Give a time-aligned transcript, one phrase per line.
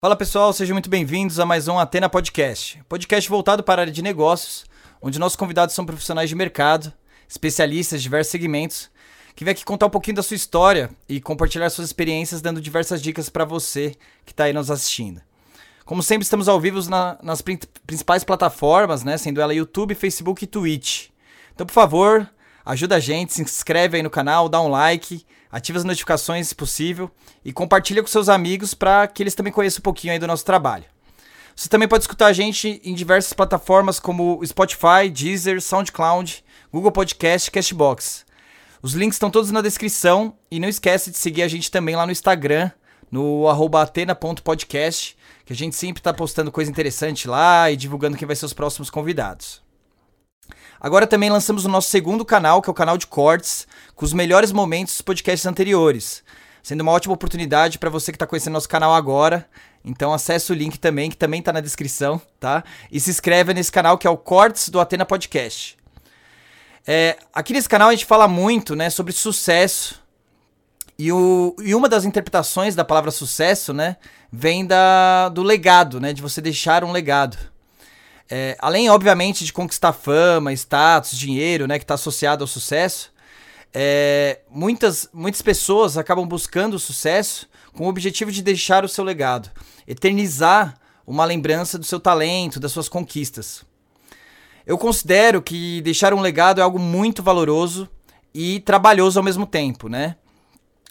[0.00, 2.80] Fala pessoal, sejam muito bem-vindos a mais um Atena Podcast.
[2.88, 4.64] Podcast voltado para a área de negócios,
[5.02, 6.92] onde nossos convidados são profissionais de mercado,
[7.28, 8.88] especialistas de diversos segmentos,
[9.34, 13.02] que vem aqui contar um pouquinho da sua história e compartilhar suas experiências, dando diversas
[13.02, 15.20] dicas para você que está aí nos assistindo.
[15.84, 20.46] Como sempre, estamos ao vivo na, nas principais plataformas, né, sendo ela YouTube, Facebook e
[20.46, 21.08] Twitch.
[21.52, 22.30] Então, por favor,
[22.64, 26.54] ajuda a gente, se inscreve aí no canal, dá um like ative as notificações se
[26.54, 27.10] possível
[27.44, 30.44] e compartilha com seus amigos para que eles também conheçam um pouquinho aí do nosso
[30.44, 30.84] trabalho.
[31.54, 37.48] Você também pode escutar a gente em diversas plataformas como Spotify, Deezer, SoundCloud, Google Podcast
[37.48, 38.24] e Castbox.
[38.80, 42.06] Os links estão todos na descrição e não esquece de seguir a gente também lá
[42.06, 42.70] no Instagram,
[43.10, 48.36] no atena.podcast, que a gente sempre está postando coisa interessante lá e divulgando quem vai
[48.36, 49.67] ser os próximos convidados.
[50.80, 54.12] Agora também lançamos o nosso segundo canal, que é o canal de cortes, com os
[54.12, 56.22] melhores momentos dos podcasts anteriores.
[56.62, 59.48] Sendo uma ótima oportunidade para você que está conhecendo nosso canal agora.
[59.84, 62.62] Então acesse o link também, que também está na descrição, tá?
[62.90, 65.76] E se inscreve nesse canal que é o Cortes do Atena Podcast.
[66.86, 70.00] É, aqui nesse canal a gente fala muito né, sobre sucesso.
[70.98, 73.96] E, o, e uma das interpretações da palavra sucesso, né,
[74.32, 77.36] vem da, do legado, né, de você deixar um legado.
[78.30, 83.10] É, além, obviamente, de conquistar fama, status, dinheiro, né, que está associado ao sucesso,
[83.72, 89.04] é, muitas, muitas pessoas acabam buscando o sucesso com o objetivo de deixar o seu
[89.04, 89.50] legado,
[89.86, 93.64] eternizar uma lembrança do seu talento, das suas conquistas.
[94.66, 97.88] Eu considero que deixar um legado é algo muito valoroso
[98.34, 100.16] e trabalhoso ao mesmo tempo, né?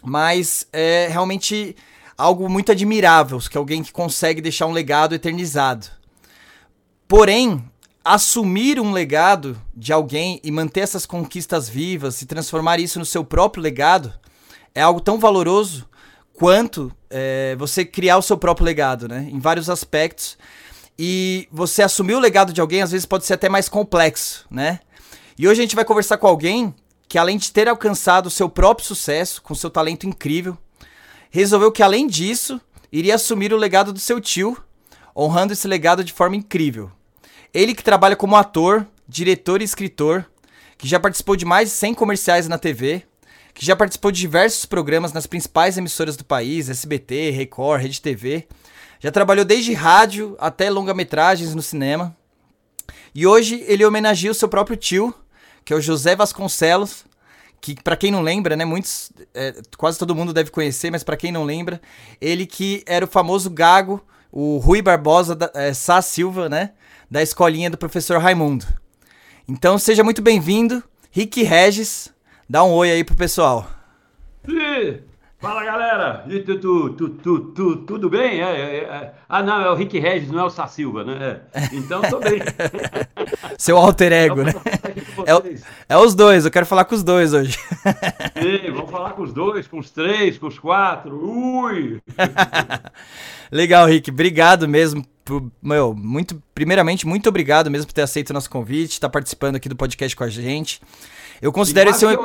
[0.01, 1.75] Mas é realmente
[2.17, 5.96] algo muito admirável, que alguém que consegue deixar um legado eternizado.
[7.07, 7.63] Porém,
[8.03, 13.23] assumir um legado de alguém e manter essas conquistas vivas e transformar isso no seu
[13.23, 14.13] próprio legado
[14.73, 15.87] é algo tão valoroso
[16.33, 19.27] quanto é, você criar o seu próprio legado, né?
[19.31, 20.37] Em vários aspectos.
[20.99, 24.79] E você assumir o legado de alguém às vezes pode ser até mais complexo, né?
[25.37, 26.73] E hoje a gente vai conversar com alguém
[27.07, 30.57] que, além de ter alcançado o seu próprio sucesso, com seu talento incrível,
[31.29, 32.59] resolveu que, além disso,
[32.91, 34.57] iria assumir o legado do seu tio,
[35.15, 36.91] honrando esse legado de forma incrível.
[37.53, 40.25] Ele que trabalha como ator, diretor e escritor,
[40.77, 43.03] que já participou de mais de 100 comerciais na TV,
[43.53, 48.47] que já participou de diversos programas nas principais emissoras do país, SBT, Record, Rede TV.
[48.99, 52.15] Já trabalhou desde rádio até longa-metragens no cinema.
[53.15, 55.13] E hoje ele homenageia o seu próprio tio,
[55.65, 57.05] que é o José Vasconcelos,
[57.59, 61.17] que para quem não lembra, né, muitos, é, quase todo mundo deve conhecer, mas para
[61.17, 61.81] quem não lembra,
[62.21, 66.71] ele que era o famoso gago, o Rui Barbosa da, é, Sá Silva, né,
[67.09, 68.65] da escolinha do professor Raimundo.
[69.47, 72.13] Então seja muito bem-vindo, Rick Regis.
[72.49, 73.67] Dá um oi aí pro pessoal.
[74.45, 74.99] Sim.
[75.39, 78.41] Fala galera, e tu, tu, tu, tu, tu, tudo bem?
[78.41, 79.13] É, é, é.
[79.29, 81.41] Ah, não, é o Rick Regis, não é o Sá Silva, né?
[81.53, 81.75] É.
[81.75, 82.39] Então tô bem.
[83.55, 84.51] Seu alter ego, né?
[85.25, 87.57] É, é, os dois, eu quero falar com os dois hoje.
[87.57, 91.17] Sim, vamos falar com os dois, com os três, com os quatro.
[91.17, 92.01] Ui!
[93.51, 95.05] Legal, Rick, obrigado mesmo
[95.61, 99.55] meu, muito, primeiramente, muito obrigado mesmo por ter aceito o nosso convite, estar tá participando
[99.55, 100.81] aqui do podcast com a gente.
[101.41, 102.15] Eu considero esse um.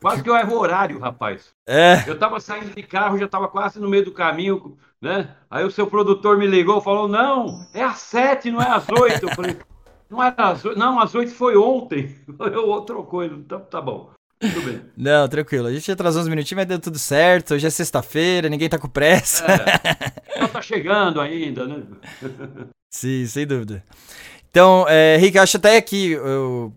[0.00, 1.52] quase que eu erro o horário, rapaz.
[1.66, 2.04] É.
[2.06, 5.30] Eu tava saindo de carro, já tava quase no meio do caminho, né?
[5.50, 9.28] Aí o seu produtor me ligou, falou: não, é às sete, não é às oito.
[9.28, 9.56] Eu falei,
[10.08, 12.16] não era às oito, não, às oito foi ontem.
[12.38, 14.10] Eu trocou ele, então tá bom.
[14.38, 14.82] Tudo bem.
[14.96, 15.66] Não, tranquilo.
[15.66, 17.54] A gente atrasou uns minutinhos, mas deu tudo certo.
[17.54, 19.46] Hoje é sexta-feira, ninguém tá com pressa.
[19.46, 21.82] É, tá chegando ainda, né?
[22.90, 23.82] Sim, sem dúvida.
[24.50, 26.72] Então, é, Rick, acho até que eu,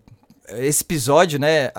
[0.50, 1.70] esse episódio, né,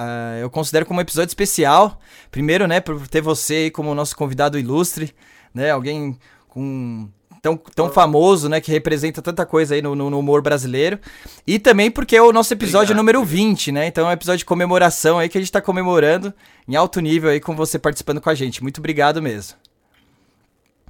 [0.41, 2.00] eu considero como um episódio especial.
[2.29, 5.13] Primeiro, né, por ter você aí como nosso convidado ilustre,
[5.53, 6.17] né, alguém
[6.47, 7.09] com
[7.41, 8.62] tão, tão famoso, né?
[8.62, 11.00] Que representa tanta coisa aí no, no, humor brasileiro.
[11.46, 12.97] E também porque é o nosso episódio Obrigado.
[12.97, 13.88] número 20, né?
[13.88, 16.34] Então é um episódio de comemoração aí que a gente tá comemorando
[16.67, 18.61] em alto nível aí com você participando com a gente.
[18.61, 19.58] Muito obrigado mesmo.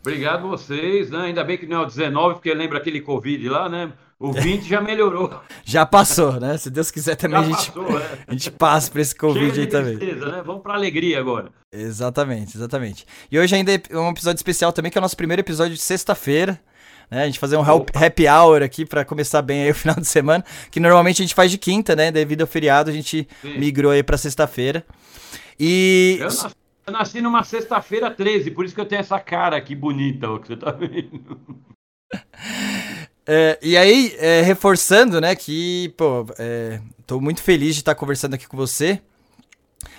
[0.02, 1.26] Obrigado vocês, né?
[1.26, 3.94] Ainda bem que não é o 19, porque lembra aquele Covid lá, né?
[4.22, 5.42] O 20 já melhorou.
[5.66, 6.56] já passou, né?
[6.56, 8.20] Se Deus quiser também a gente, passou, é.
[8.28, 9.96] a gente passa por esse Covid aí também.
[9.98, 10.44] Né?
[10.46, 11.50] Vamos pra alegria agora.
[11.74, 13.04] Exatamente, exatamente.
[13.32, 15.82] E hoje ainda é um episódio especial também, que é o nosso primeiro episódio de
[15.82, 16.62] sexta-feira.
[17.10, 17.24] Né?
[17.24, 18.06] A gente fazer um Opa.
[18.06, 21.34] happy hour aqui para começar bem aí o final de semana, que normalmente a gente
[21.34, 22.12] faz de quinta, né?
[22.12, 23.58] Devido ao feriado, a gente Sim.
[23.58, 24.86] migrou aí para sexta-feira.
[25.60, 26.48] E eu nasci,
[26.86, 30.38] eu nasci numa sexta-feira 13, por isso que eu tenho essa cara aqui bonita, ó,
[30.38, 31.40] que você tá vendo.
[33.34, 38.34] É, e aí, é, reforçando, né, que, pô, é, tô muito feliz de estar conversando
[38.34, 39.00] aqui com você.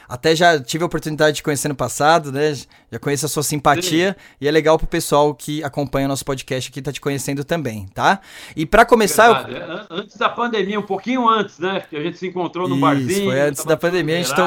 [0.07, 2.53] Até já tive a oportunidade de conhecer no passado, né?
[2.91, 4.37] Já conheço a sua simpatia Sim.
[4.43, 7.87] e é legal pro pessoal que acompanha o nosso podcast aqui tá te conhecendo também,
[7.95, 8.21] tá?
[8.55, 9.49] E para começar.
[9.49, 9.57] Eu...
[9.57, 11.83] É, antes da pandemia, um pouquinho antes, né?
[11.89, 13.31] Que a gente se encontrou no Isso, barzinho.
[13.31, 14.43] Foi antes da pandemia, a gente tô...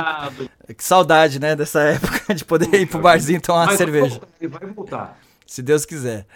[0.75, 1.55] Que saudade, né?
[1.55, 4.21] Dessa época de poder Puxa, ir pro barzinho tomar uma cerveja.
[4.39, 5.17] Vai voltar.
[5.47, 6.27] Se Deus quiser.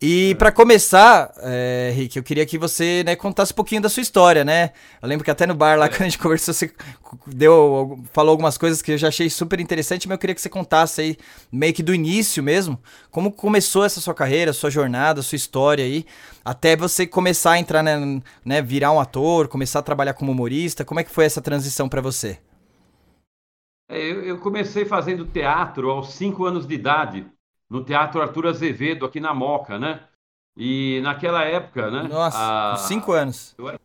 [0.00, 4.00] E para começar, é, Rick, eu queria que você né, contasse um pouquinho da sua
[4.00, 4.70] história, né?
[5.02, 5.88] Eu lembro que até no bar lá, é.
[5.88, 6.72] quando a gente conversou, você
[7.26, 10.48] deu, falou algumas coisas que eu já achei super interessante, mas eu queria que você
[10.48, 11.16] contasse aí,
[11.50, 12.80] meio que do início mesmo,
[13.10, 16.06] como começou essa sua carreira, sua jornada, sua história aí,
[16.44, 20.84] até você começar a entrar, né, né virar um ator, começar a trabalhar como humorista.
[20.84, 22.38] Como é que foi essa transição para você?
[23.90, 27.26] É, eu comecei fazendo teatro aos 5 anos de idade
[27.68, 30.00] no Teatro Arthur Azevedo, aqui na Moca, né?
[30.56, 32.02] E naquela época, né?
[32.04, 32.76] Nossa, a...
[32.76, 33.54] cinco anos.
[33.58, 33.80] Eu era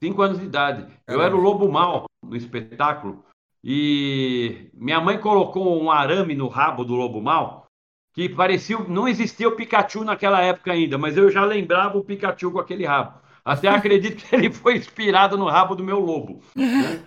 [0.00, 0.86] cinco anos de idade.
[1.06, 3.24] Eu era o Lobo Mal no espetáculo.
[3.62, 7.66] E minha mãe colocou um arame no rabo do Lobo Mal
[8.12, 8.78] que parecia.
[8.80, 12.84] Não existia o Pikachu naquela época ainda, mas eu já lembrava o Pikachu com aquele
[12.84, 13.18] rabo.
[13.44, 16.42] Até acredito que ele foi inspirado no rabo do meu lobo.
[16.54, 17.02] Né?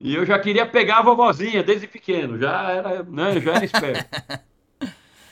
[0.00, 4.08] E eu já queria pegar a vovozinha desde pequeno, já era, né, já era esperto.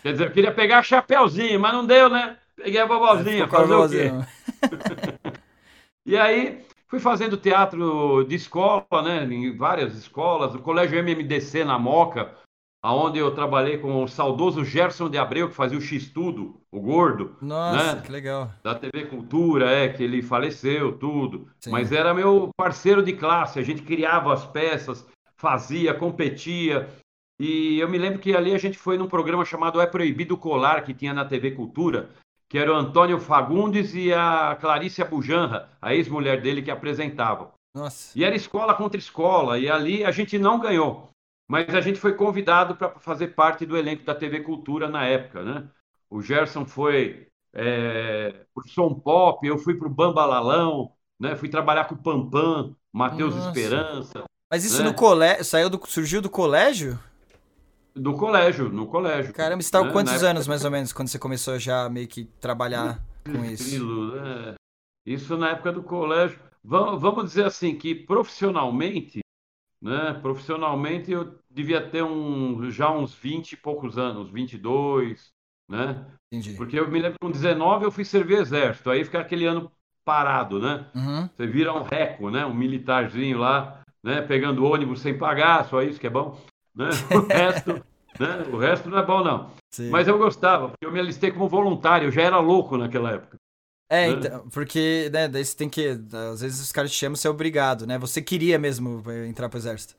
[0.07, 2.37] Quer dizer, eu queria pegar a Chapeuzinho, mas não deu, né?
[2.55, 4.13] Peguei a vovozinha, fazer o quê?
[6.07, 9.25] e aí fui fazendo teatro de escola, né?
[9.25, 12.33] Em várias escolas, o Colégio MMDC na Moca,
[12.81, 17.37] aonde eu trabalhei com o saudoso Gerson de Abreu, que fazia o X-Tudo, o gordo.
[17.43, 18.03] Nossa, né?
[18.03, 18.53] que legal.
[18.63, 21.49] Da TV Cultura, é, que ele faleceu, tudo.
[21.59, 21.73] Sim.
[21.73, 25.05] Mas era meu parceiro de classe, a gente criava as peças,
[25.37, 26.89] fazia, competia.
[27.39, 30.83] E eu me lembro que ali a gente foi num programa chamado É Proibido Colar,
[30.85, 32.11] que tinha na TV Cultura,
[32.49, 37.53] que era o Antônio Fagundes e a Clarice Abujanra, a ex-mulher dele, que apresentavam.
[37.75, 38.19] Nossa.
[38.19, 41.11] E era escola contra escola, e ali a gente não ganhou.
[41.49, 45.43] Mas a gente foi convidado para fazer parte do elenco da TV Cultura na época,
[45.43, 45.69] né?
[46.11, 51.37] O Gerson foi é, pro Som Pop, eu fui pro Bambalalão, né?
[51.37, 54.25] Fui trabalhar com o Pampam, Matheus Esperança.
[54.51, 54.89] Mas isso né?
[54.89, 56.99] no colégio, saiu do, surgiu do colégio?
[57.97, 59.33] Do colégio, no colégio.
[59.33, 59.93] Caramba, você estava né?
[59.93, 60.51] quantos Na anos, época...
[60.51, 64.13] mais ou menos, quando você começou já meio que trabalhar com isso?
[64.13, 64.55] Né?
[65.07, 66.39] Isso na época do colégio.
[66.63, 69.21] Vamos dizer assim, que profissionalmente,
[69.81, 70.13] né?
[70.21, 75.31] Profissionalmente eu devia ter um, já uns 20 e poucos anos, 22,
[75.69, 76.05] né?
[76.31, 76.57] Entendi.
[76.57, 79.71] Porque eu me lembro que com 19 eu fui servir exército, aí fica aquele ano
[80.05, 80.87] parado, né?
[80.95, 81.29] Uhum.
[81.35, 82.45] Você vira um reco, né?
[82.45, 84.21] Um militarzinho lá, né?
[84.23, 86.39] Pegando ônibus sem pagar, só isso que é bom.
[86.75, 86.91] Né?
[87.11, 87.83] O resto,
[88.21, 88.47] né?
[88.53, 89.51] o resto não é bom, não.
[89.73, 89.91] Sim.
[89.91, 93.37] Mas eu gostava, porque eu me alistei como voluntário, eu já era louco naquela época.
[93.89, 94.13] É, né?
[94.15, 95.89] então, porque, né, daí você tem que.
[96.33, 97.99] Às vezes os caras te chamam, você é obrigado, né?
[97.99, 99.95] Você queria mesmo entrar pro exército.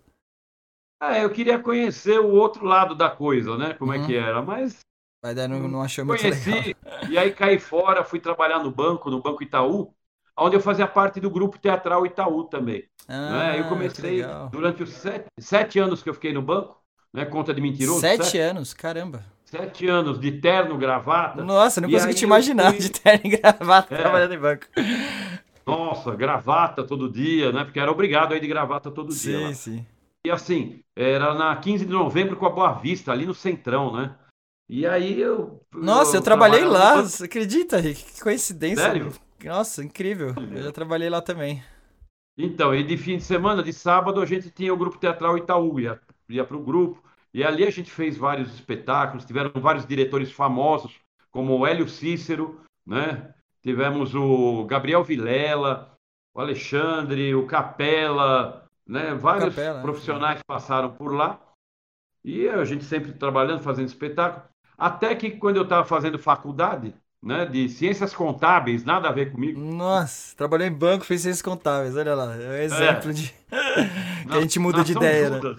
[1.01, 3.73] É, eu queria conhecer o outro lado da coisa, né?
[3.73, 4.03] Como uhum.
[4.03, 4.79] é que era, mas.
[5.23, 7.09] Mas daí não, não achou muito conheci, legal.
[7.09, 9.93] E aí caí fora, fui trabalhar no banco, no Banco Itaú,
[10.37, 12.87] onde eu fazia parte do grupo teatral Itaú também.
[13.07, 13.59] Ah, né?
[13.59, 14.21] Eu comecei
[14.51, 16.81] durante os sete, sete, anos que eu fiquei no banco,
[17.13, 17.25] né?
[17.25, 17.99] Conta de mentiroso.
[17.99, 19.23] Sete, sete, anos, caramba.
[19.45, 21.43] Sete anos de terno, gravata.
[21.43, 22.81] Nossa, não consigo te imaginar fui...
[22.81, 23.97] de terno e gravata é.
[23.97, 24.65] trabalhando em banco.
[25.65, 27.63] Nossa, gravata todo dia, né?
[27.63, 29.47] Porque era obrigado aí de gravata todo sim, dia.
[29.47, 29.85] Sim, sim.
[30.25, 34.15] E assim, era na 15 de novembro com a Boa Vista, ali no Centrão, né?
[34.69, 35.61] E aí eu.
[35.73, 38.03] Nossa, eu, eu trabalhei lá, você acredita, Rick?
[38.03, 38.83] Que coincidência.
[38.83, 39.13] Sério?
[39.43, 40.33] Nossa, incrível.
[40.51, 41.63] Eu já trabalhei lá também.
[42.37, 45.79] Então, e de fim de semana, de sábado, a gente tinha o grupo teatral Itaú,
[45.79, 45.99] ia,
[46.29, 47.01] ia para o grupo,
[47.33, 50.99] e ali a gente fez vários espetáculos, tiveram vários diretores famosos,
[51.31, 53.33] como o Hélio Cícero, né?
[53.61, 55.93] Tivemos o Gabriel Vilela,
[56.33, 59.13] o Alexandre, o Capela, né?
[59.13, 60.43] Vários Capela, profissionais é.
[60.47, 61.39] passaram por lá.
[62.23, 64.43] E a gente sempre trabalhando, fazendo espetáculo.
[64.77, 69.59] Até que quando eu estava fazendo faculdade, né, de ciências contábeis, nada a ver comigo.
[69.59, 73.13] Nossa, trabalhou em banco, fez ciências contábeis, olha lá, é um exemplo é.
[73.13, 73.33] de
[74.27, 75.29] que a gente muda de ideia.
[75.29, 75.55] Né?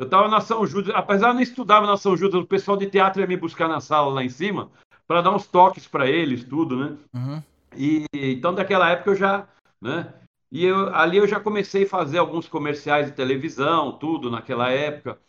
[0.00, 2.86] Eu estava na São Judas, apesar de não estudava na São Judas, o pessoal de
[2.86, 4.70] teatro ia me buscar na sala lá em cima
[5.06, 6.96] para dar uns toques para eles, tudo, né?
[7.12, 7.42] Uhum.
[7.76, 9.46] E então daquela época eu já,
[9.78, 10.10] né?
[10.50, 15.20] E eu, ali eu já comecei a fazer alguns comerciais de televisão, tudo naquela época.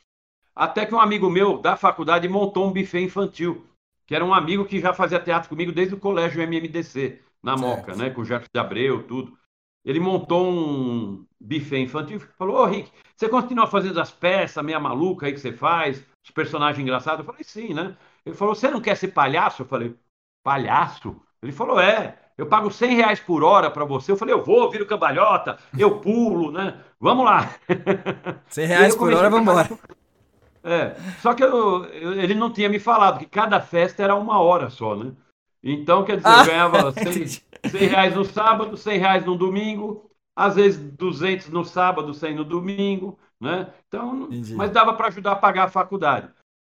[0.56, 3.68] Até que um amigo meu da faculdade montou um buffet infantil
[4.08, 7.78] que era um amigo que já fazia teatro comigo desde o colégio MMDC, na certo.
[7.78, 8.10] Moca, né?
[8.10, 9.38] Com o Jefferson de Abreu, tudo.
[9.84, 12.90] Ele montou um buffet infantil e falou: Ô, Rick,
[13.22, 17.20] você continua fazendo as peças meia maluca aí que você faz, os personagens engraçados?
[17.20, 17.96] Eu falei: sim, né?
[18.26, 19.62] Ele falou: você não quer ser palhaço?
[19.62, 19.96] Eu falei:
[20.44, 21.16] palhaço?
[21.44, 22.18] Ele falou: é.
[22.36, 24.12] eu pago 100 reais por hora para você.
[24.12, 26.80] Eu falei, eu vou, viro cambalhota, eu pulo, né?
[27.00, 27.54] Vamos lá.
[28.50, 29.70] 100 reais por hora, vamos embora.
[30.64, 34.40] É, só que eu, eu, ele não tinha me falado que cada festa era uma
[34.40, 35.12] hora só, né?
[35.64, 37.26] Então, quer dizer, ah, eu ganhava 100,
[37.70, 42.44] 100 reais no sábado, 100 reais no domingo, às vezes 200 no sábado, 100 no
[42.46, 43.74] domingo, né?
[43.88, 44.56] Então, Entendi.
[44.56, 46.32] mas dava para ajudar a pagar a faculdade.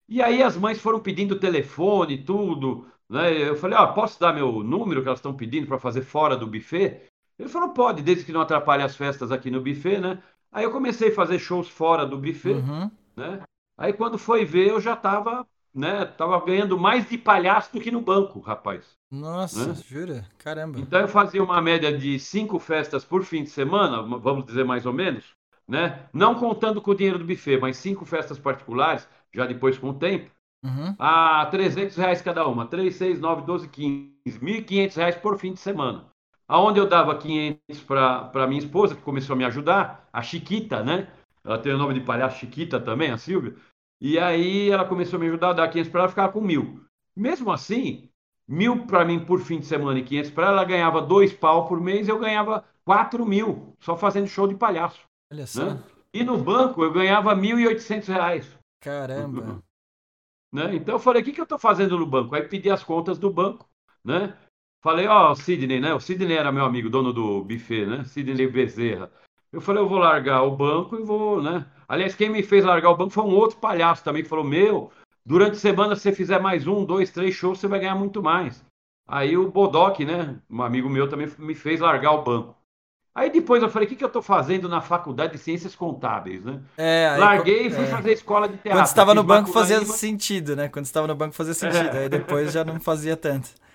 [0.08, 3.48] E aí as mães foram pedindo telefone, tudo, né?
[3.48, 6.46] Eu falei, ó, posso dar meu número que elas estão pedindo para fazer fora do
[6.46, 7.02] buffet?
[7.38, 10.22] Ele falou, pode, desde que não atrapalhe as festas aqui no buffet, né?
[10.50, 12.90] Aí eu comecei a fazer shows fora do buffet, uhum.
[13.16, 13.42] né?
[13.76, 15.46] Aí quando foi ver, eu já estava
[15.76, 18.96] né, tava ganhando mais de palhaço do que no banco, rapaz.
[19.10, 19.74] Nossa, né?
[19.86, 20.24] jura?
[20.38, 20.80] Caramba.
[20.80, 24.86] Então eu fazia uma média de cinco festas por fim de semana, vamos dizer mais
[24.86, 25.34] ou menos,
[25.68, 26.08] né?
[26.14, 29.94] Não contando com o dinheiro do buffet, mas cinco festas particulares, já depois com o
[29.94, 30.30] tempo,
[30.64, 30.94] uhum.
[30.98, 32.66] a 300 reais cada uma.
[32.66, 34.16] 3, 6, 9, 12, 15.
[34.26, 36.06] 1.500 reais por fim de semana.
[36.48, 41.08] Aonde eu dava 500 para minha esposa, que começou a me ajudar, a Chiquita, né?
[41.44, 43.54] Ela tem o nome de palhaço Chiquita também, a Silvia.
[44.00, 46.84] E aí ela começou a me ajudar a dar 500 para ela, ficava com mil.
[47.14, 48.10] Mesmo assim,
[48.46, 51.66] mil para mim por fim de semana e 500 para ela, ela ganhava dois pau
[51.66, 55.00] por mês, eu ganhava 4 mil, só fazendo show de palhaço.
[55.32, 55.64] Olha só.
[55.64, 55.82] Né?
[56.12, 58.58] E no banco eu ganhava 1.800 reais.
[58.80, 59.62] Caramba.
[60.52, 60.76] Né?
[60.76, 62.34] Então eu falei, o que, que eu estou fazendo no banco?
[62.34, 63.68] Aí pedi as contas do banco,
[64.02, 64.34] né?
[64.80, 65.92] Falei, ó, oh, Sidney, né?
[65.92, 68.04] O Sidney era meu amigo, dono do buffet, né?
[68.04, 69.10] Sidney Bezerra.
[69.52, 71.64] Eu falei, eu vou largar o banco e vou, né?
[71.88, 74.90] Aliás, quem me fez largar o banco foi um outro palhaço também, que falou: Meu,
[75.24, 78.22] durante a semana, se você fizer mais um, dois, três shows, você vai ganhar muito
[78.22, 78.64] mais.
[79.08, 80.36] Aí o Bodoc, né?
[80.50, 82.56] Um amigo meu também me fez largar o banco.
[83.14, 86.44] Aí depois eu falei, o que, que eu estou fazendo na faculdade de ciências contábeis,
[86.44, 86.60] né?
[86.76, 87.86] É, aí, Larguei e fui é.
[87.86, 88.78] fazer escola de teatro.
[88.78, 90.68] Quando estava no banco fazia sentido, né?
[90.68, 92.00] Quando estava no banco fazia sentido, é.
[92.00, 93.48] aí depois já não fazia tanto.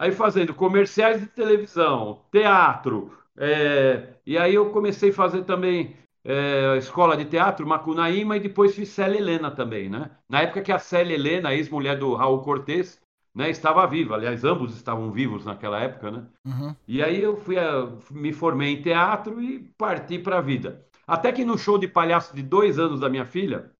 [0.00, 4.14] Aí fazendo comerciais de televisão, teatro, é...
[4.26, 8.90] e aí eu comecei a fazer também é, escola de teatro, Macunaíma, e depois fiz
[8.90, 10.10] Célia Helena também, né?
[10.28, 13.00] Na época que a Célia Helena, ex-mulher do Raul Cortez,
[13.34, 14.16] né, estava viva.
[14.16, 16.26] Aliás, ambos estavam vivos naquela época, né?
[16.44, 16.76] Uhum.
[16.86, 20.84] E aí eu fui a, me formei em teatro e parti para a vida.
[21.06, 23.70] Até que no show de palhaço de dois anos da minha filha,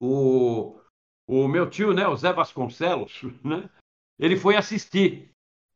[0.00, 0.78] o,
[1.28, 3.68] o meu tio, né, o Zé Vasconcelos, né,
[4.18, 5.33] ele foi assistir.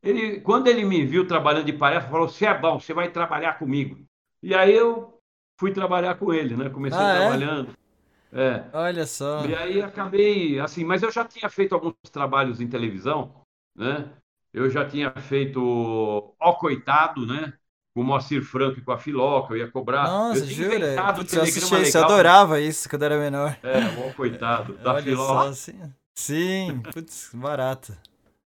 [0.08, 3.58] Ele, quando ele me viu trabalhando de palhaço, falou: "Você é bom, você vai trabalhar
[3.58, 3.98] comigo".
[4.42, 5.20] E aí eu
[5.58, 6.70] fui trabalhar com ele, né?
[6.70, 7.18] Comecei ah, é?
[7.18, 7.76] trabalhando.
[8.32, 8.64] É?
[8.72, 9.44] Olha só.
[9.44, 13.34] E aí acabei, assim, mas eu já tinha feito alguns trabalhos em televisão,
[13.76, 14.08] né?
[14.52, 17.52] Eu já tinha feito Ó Coitado, né?
[17.94, 20.04] Com o Moacir Franco e com a Filoca, eu ia cobrar.
[20.04, 21.12] Nossa, eu jura?
[21.14, 23.58] Putz, eu assisti isso, eu adorava isso quando era menor.
[23.62, 25.32] É, o Ó Coitado, da Olha Filoca.
[25.32, 27.92] Só, sim, sim putz, barato.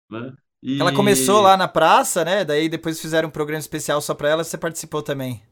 [0.08, 0.32] Né?
[0.62, 0.80] E...
[0.80, 2.44] Ela começou lá na praça, né?
[2.44, 5.42] Daí depois fizeram um programa especial só pra ela, você participou também.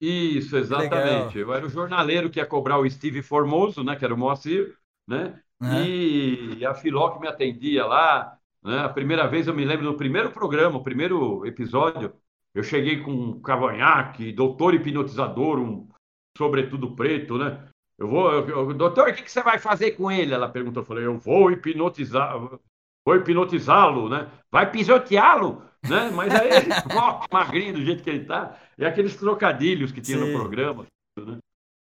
[0.00, 1.38] Isso, exatamente.
[1.38, 4.76] Eu era o jornaleiro que ia cobrar o Steve Formoso, né, que era o Moacir,
[5.06, 5.40] né?
[5.60, 5.84] Uhum.
[5.84, 8.80] E a Filó que me atendia lá, né?
[8.80, 12.12] A primeira vez eu me lembro do primeiro programa, o primeiro episódio,
[12.54, 15.88] eu cheguei com um cavanhaque, doutor hipnotizador, um
[16.36, 17.66] sobretudo preto, né?
[17.98, 20.34] Eu vou, eu, doutor, o que, que você vai fazer com ele?
[20.34, 22.38] Ela perguntou, eu falei, eu vou hipnotizar,
[23.06, 24.28] vou hipnotizá-lo, né?
[24.50, 25.62] Vai pisoteá-lo?
[25.88, 26.10] né?
[26.10, 26.68] Mas aí ele
[27.32, 30.32] magrinho do jeito que ele tá, e aqueles trocadilhos que tinha Sim.
[30.32, 30.86] no programa.
[31.18, 31.38] Né?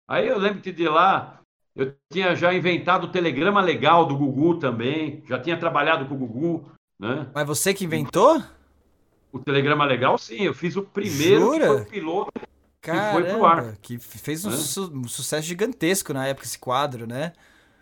[0.09, 1.39] Aí eu lembro que de lá
[1.75, 6.17] eu tinha já inventado o telegrama legal do Gugu também, já tinha trabalhado com o
[6.17, 7.27] Gugu, né?
[7.33, 8.41] Mas você que inventou?
[9.31, 11.83] O telegrama legal, sim, eu fiz o primeiro Jura?
[11.83, 12.31] que piloto
[12.79, 13.77] Caramba, que foi pro ar.
[13.81, 14.55] Que fez um, né?
[14.55, 17.33] su um, sucesso gigantesco na época esse quadro, né?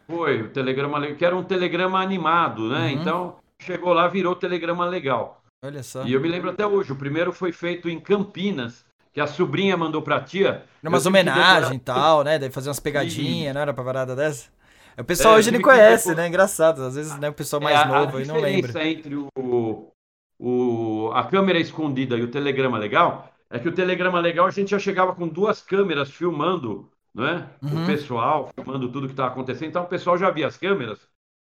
[0.08, 2.88] Foi, o telegrama que era um telegrama animado, né?
[2.88, 2.90] Uhum.
[2.90, 5.42] Então chegou lá, virou telegrama legal.
[5.64, 6.04] Olha só.
[6.04, 9.78] E eu me lembro até hoje, o primeiro foi feito em Campinas, que a sobrinha
[9.78, 10.64] mandou pra tia.
[10.82, 12.38] Era umas homenagem e tal, né?
[12.38, 14.50] Deve fazer umas pegadinhas, não era pra parada dessa?
[14.98, 16.28] O pessoal é, hoje não conhece, né?
[16.28, 16.84] Engraçado.
[16.84, 18.80] Às vezes né, o pessoal mais é, novo aí não lembra.
[18.80, 19.92] A entre o,
[20.38, 24.72] o, a câmera escondida e o telegrama legal é que o telegrama legal a gente
[24.72, 27.48] já chegava com duas câmeras filmando né?
[27.62, 27.84] Uhum.
[27.84, 29.70] o pessoal, filmando tudo que estava acontecendo.
[29.70, 31.00] Então o pessoal já via as câmeras,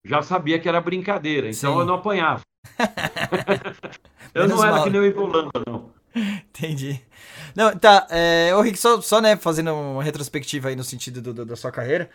[0.04, 1.48] já sabia que era brincadeira.
[1.48, 1.78] Então Sim.
[1.80, 2.42] eu não apanhava.
[4.34, 4.84] eu não era mal.
[4.84, 5.90] que nem o Ivolanda, não.
[6.14, 7.00] Entendi.
[7.54, 11.32] Não, tá, é, ô Rick, só, só né, fazendo uma retrospectiva aí no sentido do,
[11.32, 12.10] do, da sua carreira.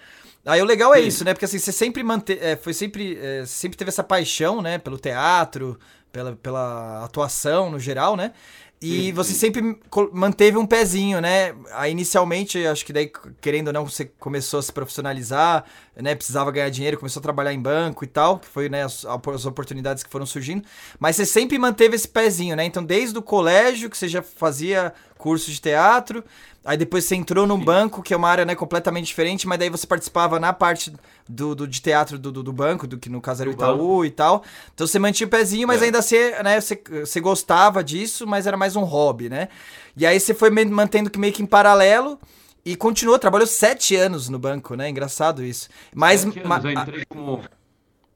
[0.46, 1.08] Aí o legal é Sim.
[1.08, 1.34] isso, né?
[1.34, 4.98] Porque assim, você sempre mante, é, foi sempre, é, sempre teve essa paixão, né, pelo
[4.98, 5.80] teatro,
[6.12, 8.34] pela, pela atuação no geral, né?
[8.80, 9.80] E você sempre
[10.14, 11.56] manteve um pezinho, né?
[11.74, 15.66] Aí inicialmente, acho que daí, querendo ou não, você começou a se profissionalizar,
[15.96, 16.14] né?
[16.14, 19.46] Precisava ganhar dinheiro, começou a trabalhar em banco e tal, que foi, né, as, as
[19.48, 20.64] oportunidades que foram surgindo.
[21.00, 22.66] Mas você sempre manteve esse pezinho, né?
[22.66, 26.24] Então, desde o colégio, que você já fazia curso de teatro,
[26.64, 29.70] aí depois você entrou num banco, que é uma área, né, completamente diferente, mas daí
[29.70, 30.94] você participava na parte
[31.28, 33.56] do, do- de teatro do, do, do banco, do que no caso era o Do
[33.56, 33.92] banco.
[33.94, 34.44] Itaú e tal.
[34.74, 35.84] Então você mantinha o pezinho, mas É.
[35.84, 39.50] ainda você, né, você, você gostava disso, mas era mais um hobby, né?
[39.96, 42.20] E aí você foi mantendo que meio que em paralelo
[42.66, 44.90] e continuou, trabalhou sete anos no banco, né?
[44.90, 45.70] Engraçado isso.
[45.96, 47.50] Mas ma- eu entrei como,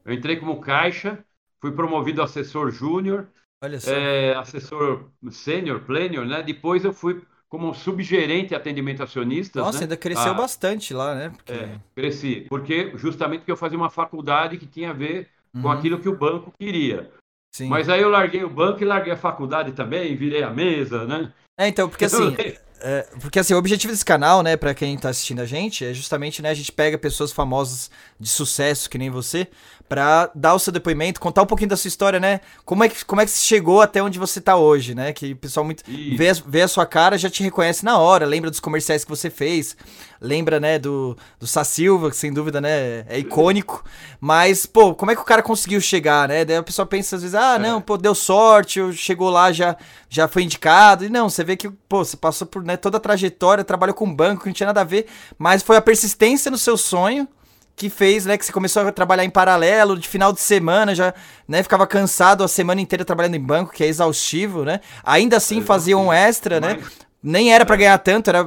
[0.04, 1.24] eu entrei como caixa,
[1.60, 3.28] fui promovido a assessor júnior,
[3.62, 3.90] olha só.
[3.90, 6.42] é, assessor sênior, plênior, né?
[6.42, 9.84] Depois eu fui como subgerente de atendimento a acionistas, Nossa, né?
[9.84, 11.30] ainda cresceu Ah, bastante lá, né?
[11.30, 11.52] Porque...
[11.52, 15.70] É, cresci, porque justamente porque eu fazia uma faculdade que tinha a ver com Uhum.
[15.70, 17.10] aquilo que o banco queria.
[17.54, 17.68] Sim.
[17.68, 21.30] Mas aí eu larguei o banco e larguei a faculdade também, virei a mesa, né?
[21.58, 22.34] É, então, porque assim,
[22.84, 25.94] É, porque assim, o objetivo desse canal, né, pra quem tá assistindo a gente, é
[25.94, 27.88] justamente, né, a gente pega pessoas famosas
[28.18, 29.46] de sucesso, que nem você,
[29.92, 32.40] pra dar o seu depoimento, contar um pouquinho da sua história, né?
[32.64, 35.12] Como é que, como é que você chegou até onde você tá hoje, né?
[35.12, 36.16] Que o pessoal muito Isso.
[36.16, 39.10] vê, a- vê a sua cara, já te reconhece na hora, lembra dos comerciais que
[39.10, 39.76] você fez,
[40.18, 43.84] lembra, né, do, do Sá Silva, que sem dúvida, né, é icônico.
[44.18, 46.42] Mas, pô, como é que o cara conseguiu chegar, né?
[46.42, 49.76] Daí o pessoal pensa às vezes, ah, não, pô, deu sorte, chegou lá, já,
[50.08, 51.04] já foi indicado.
[51.04, 54.10] E não, você vê que, pô, você passou por né, toda a trajetória, trabalhou com
[54.14, 55.04] banco, não tinha nada a ver,
[55.38, 57.28] mas foi a persistência no seu sonho
[57.76, 61.14] que fez, né, que você começou a trabalhar em paralelo, de final de semana, já,
[61.48, 64.80] né, ficava cansado a semana inteira trabalhando em banco, que é exaustivo, né?
[65.04, 66.76] Ainda assim fazia um extra, né?
[66.76, 68.44] Mas- Nem era pra ganhar tanto, era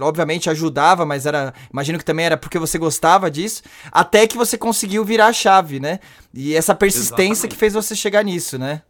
[0.00, 4.58] obviamente ajudava, mas era, imagino que também era porque você gostava disso, até que você
[4.58, 6.00] conseguiu virar a chave, né?
[6.34, 7.48] E essa persistência Exatamente.
[7.48, 8.82] que fez você chegar nisso, né?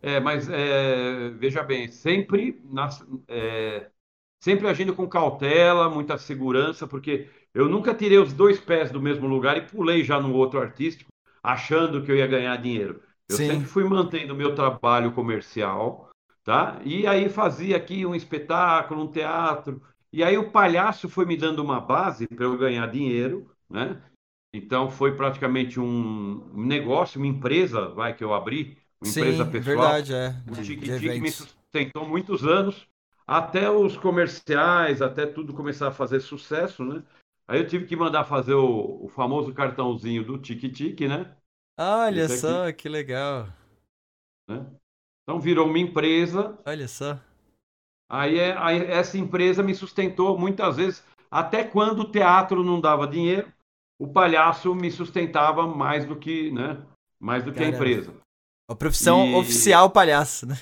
[0.00, 3.90] É, mas é, veja bem, sempre, nas- é,
[4.40, 9.26] sempre agindo com cautela, muita segurança, porque eu nunca tirei os dois pés do mesmo
[9.26, 11.10] lugar e pulei já no outro artístico,
[11.42, 13.02] achando que eu ia ganhar dinheiro.
[13.28, 13.48] Eu Sim.
[13.48, 16.08] sempre fui mantendo o meu trabalho comercial,
[16.44, 16.80] tá?
[16.84, 21.58] E aí fazia aqui um espetáculo, um teatro, e aí o palhaço foi me dando
[21.58, 24.00] uma base para eu ganhar dinheiro, né?
[24.54, 29.76] Então foi praticamente um negócio, uma empresa, vai, que eu abri, uma empresa Sim, pessoal.
[29.76, 30.28] verdade, é.
[30.46, 32.86] O De, Tique-Tique me sustentou muitos anos,
[33.26, 37.02] até os comerciais, até tudo começar a fazer sucesso, né?
[37.48, 41.36] Aí eu tive que mandar fazer o, o famoso cartãozinho do Tique-Tique, né?
[41.78, 42.60] Olha Esse aqui.
[42.60, 43.48] só, que legal.
[44.48, 44.66] Né?
[45.24, 47.18] Então virou uma empresa, Olha só.
[48.08, 53.06] aí, é- aí essa empresa me sustentou muitas vezes, até quando o teatro não dava
[53.06, 53.52] dinheiro,
[53.98, 56.82] o palhaço me sustentava mais do que, né?
[57.20, 57.68] Mais do que a Caramba.
[57.68, 58.14] empresa.
[58.68, 60.58] A profissão E- oficial palhaço, né?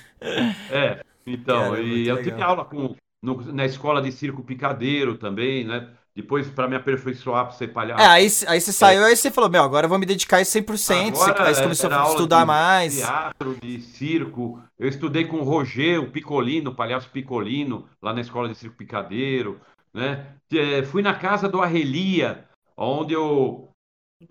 [0.69, 2.21] É, então, Caramba, e eu legal.
[2.21, 5.97] tive aula com, no- na escola de circo picadeiro também, né?
[6.17, 8.01] Depois, para me aperfeiçoar para ser palhaço.
[8.01, 10.41] É, aí, aí você saiu, aí você falou, meu, agora eu vou me dedicar a
[10.41, 10.65] isso 100%.
[10.65, 12.97] você, Agora, aí você começou a estudar de mais.
[12.97, 14.59] Teatro, de circo.
[14.79, 18.75] Eu estudei com o Roger, o Picolino, o palhaço Picolino, lá na escola de circo
[18.75, 19.61] picadeiro,
[19.93, 20.25] né?
[20.51, 23.69] Eh, Fui na casa do Arrelia, onde eu,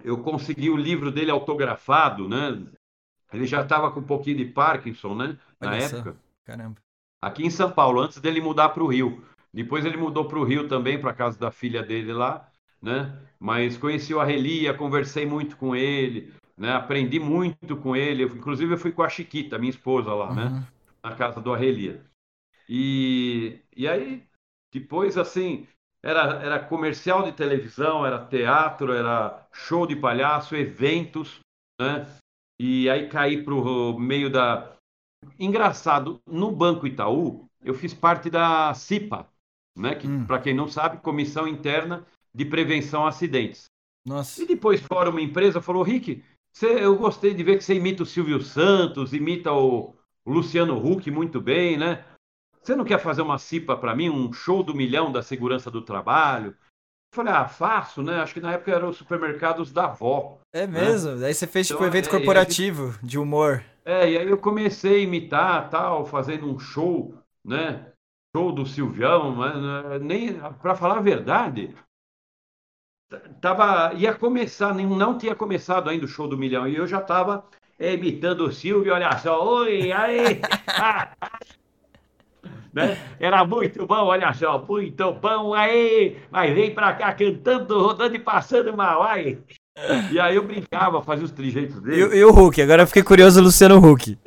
[0.02, 2.64] eu consegui o livro dele autografado, né?
[3.32, 5.36] Ele já estava com um pouquinho de Parkinson, né?
[5.60, 6.16] Na época.
[6.44, 6.74] Caramba.
[7.22, 9.24] aqui em São Paulo, antes dele mudar para o Rio.
[9.56, 12.46] Depois ele mudou para o Rio também, para casa da filha dele lá,
[12.80, 13.18] né?
[13.40, 16.74] Mas conheci o Arrelia, conversei muito com ele, né?
[16.74, 18.24] Aprendi muito com ele.
[18.24, 20.44] Eu, inclusive eu fui com a Chiquita, minha esposa lá, né?
[20.44, 20.62] Uhum.
[21.02, 22.04] Na casa do Arrelia.
[22.68, 24.22] E, e aí,
[24.70, 25.66] depois assim,
[26.02, 31.40] era, era comercial de televisão, era teatro, era show de palhaço, eventos,
[31.80, 32.06] né?
[32.60, 34.76] E aí caí para o meio da,
[35.38, 39.28] Engraçado, no Banco Itaú, eu fiz parte da CIPA,
[39.76, 39.94] né?
[39.94, 40.24] Que, Hum.
[40.26, 43.64] para quem não sabe, Comissão Interna de Prevenção a Acidentes.
[44.04, 44.42] Nossa.
[44.42, 48.02] E depois, fora uma empresa, falou: Rick, você- eu gostei de ver que você imita
[48.02, 49.94] o Silvio Santos, imita o,
[50.26, 52.04] Luciano Huck muito bem, né?
[52.60, 55.82] Você não quer fazer uma CIPA para mim, um show do milhão da segurança do
[55.82, 56.48] trabalho?
[56.48, 58.20] Eu falei: ah, faço, né?
[58.20, 60.38] Acho que na época eram os supermercados da avó.
[60.52, 61.24] É mesmo?
[61.24, 63.62] Aí você fez tipo um Então, evento é, corporativo de humor.
[63.84, 67.92] É, e aí eu comecei a imitar, tal, fazendo um show, né?
[68.36, 71.74] Show do Silvião, mas nem para falar a verdade,
[73.40, 77.46] tava ia começar, não tinha começado ainda o show do Milhão e eu já estava
[77.80, 80.38] imitando o Silvio, olha só, oi, aí,
[82.74, 82.98] né?
[83.18, 88.18] Era muito bom, olha só, muito bom, aí, mas vem pra cá cantando, rodando e
[88.18, 89.38] passando mal, aí.
[90.12, 92.16] E aí eu brincava, fazia os trejeitos E, dele.
[92.18, 92.60] e o Hulk?
[92.60, 94.18] Agora eu fiquei curioso, Luciano Huck.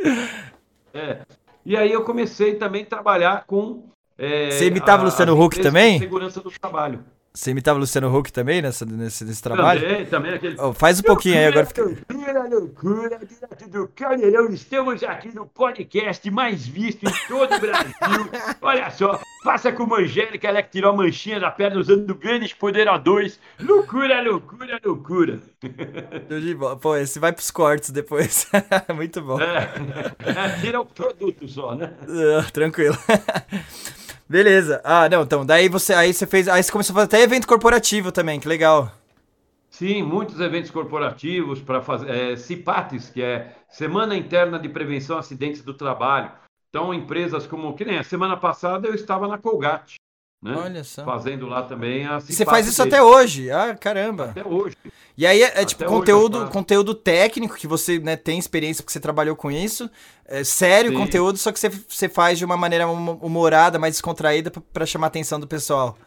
[0.96, 1.22] É.
[1.64, 3.88] E aí eu comecei também a trabalhar com.
[4.20, 5.98] É, Você imitava o Luciano Huck também?
[5.98, 7.00] Segurança do trabalho.
[7.34, 9.82] Você imitava o Luciano Huck também nessa, nesse, nesse trabalho?
[9.82, 10.34] Também, também.
[10.34, 10.56] Aquele...
[10.60, 11.66] Oh, faz um pouquinho aí agora.
[11.66, 11.84] Fica...
[11.84, 14.50] Loucura, loucura, direto do Caldeirão.
[14.50, 17.94] Estamos aqui no podcast mais visto em todo o Brasil.
[18.62, 22.52] Olha só, faça como a Angélica, ela que tirou a manchinha da perna usando Grandes
[22.52, 23.38] Poder A2.
[23.62, 25.40] Loucura, loucura, loucura.
[26.82, 28.50] Pô, esse vai pros cortes depois.
[28.94, 29.40] Muito bom.
[29.40, 29.70] É,
[30.26, 31.94] é, tira o produto só, né?
[32.08, 32.98] Uh, tranquilo.
[34.30, 34.80] Beleza.
[34.84, 37.48] Ah, não, então, daí você, aí você fez, aí você começou a fazer até evento
[37.48, 38.92] corporativo também, que legal.
[39.72, 45.22] Sim, muitos eventos corporativos para fazer, é, CIPATES, que é Semana Interna de Prevenção a
[45.22, 46.32] Acidentes do Trabalho.
[46.70, 49.96] Então, empresas como, que nem a semana passada eu estava na Colgate,
[50.42, 50.56] né?
[50.56, 51.04] Olha só.
[51.04, 52.96] Fazendo lá também a Você faz isso dele.
[52.96, 53.52] até hoje?
[53.52, 54.26] Ah, caramba.
[54.26, 54.78] Até hoje.
[55.18, 59.00] E aí é, é tipo conteúdo, conteúdo técnico que você né, tem experiência porque você
[59.02, 59.90] trabalhou com isso.
[60.26, 60.98] É sério Sim.
[60.98, 65.10] conteúdo, só que você, você faz de uma maneira humorada, mais descontraída para chamar a
[65.10, 65.98] atenção do pessoal.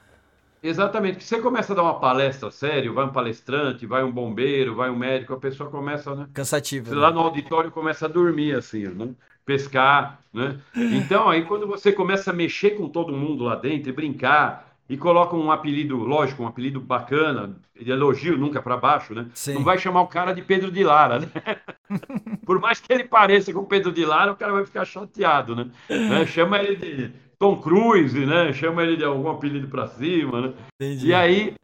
[0.63, 1.25] Exatamente.
[1.25, 4.97] Você começa a dar uma palestra sério, vai um palestrante, vai um bombeiro, vai um
[4.97, 6.29] médico, a pessoa começa, né?
[6.33, 6.95] Cansativo.
[6.95, 7.01] Né?
[7.01, 9.11] Lá no auditório começa a dormir, assim, né?
[9.45, 10.59] Pescar, né?
[10.75, 14.97] Então, aí quando você começa a mexer com todo mundo lá dentro e brincar, e
[14.97, 19.27] coloca um apelido, lógico, um apelido bacana, de elogio nunca para baixo, né?
[19.33, 19.55] Sim.
[19.55, 21.29] Não vai chamar o cara de Pedro de Lara, né?
[22.45, 25.71] Por mais que ele pareça com Pedro de Lara, o cara vai ficar chateado, né?
[25.89, 26.27] né?
[26.27, 28.53] Chama ele de Tom Cruise, né?
[28.53, 30.53] Chama ele de algum apelido para cima, né?
[30.81, 31.07] Entendi.
[31.07, 31.55] E aí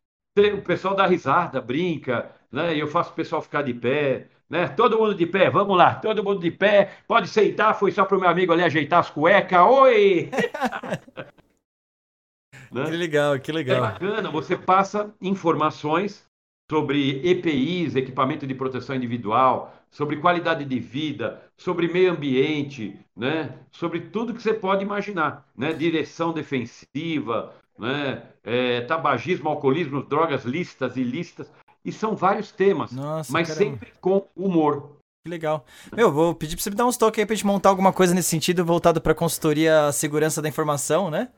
[0.55, 2.75] o pessoal dá risada, brinca, né?
[2.77, 4.69] E eu faço o pessoal ficar de pé né?
[4.69, 8.17] Todo mundo de pé, vamos lá, todo mundo de pé, pode sentar, foi só para
[8.17, 10.31] o meu amigo ali ajeitar as cuecas, oi!
[12.73, 12.85] né?
[12.85, 13.77] Que legal, que legal.
[13.77, 16.27] É bacana, você passa informações
[16.71, 23.59] sobre EPIs, equipamento de proteção individual, sobre qualidade de vida, sobre meio ambiente, né?
[23.71, 25.73] sobre tudo que você pode imaginar, né?
[25.73, 28.23] direção defensiva, né?
[28.43, 31.51] É, tabagismo, alcoolismo, drogas listas e ilícitas.
[31.89, 33.65] E são vários temas, Nossa, mas caramba.
[33.65, 34.99] sempre com humor.
[35.25, 35.65] Que legal.
[35.91, 38.15] Meu, vou pedir pra você me dar uns toques aí pra gente montar alguma coisa
[38.15, 41.29] nesse sentido, voltado pra consultoria segurança da informação, né?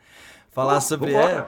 [0.51, 1.47] Falar oh, sobre é,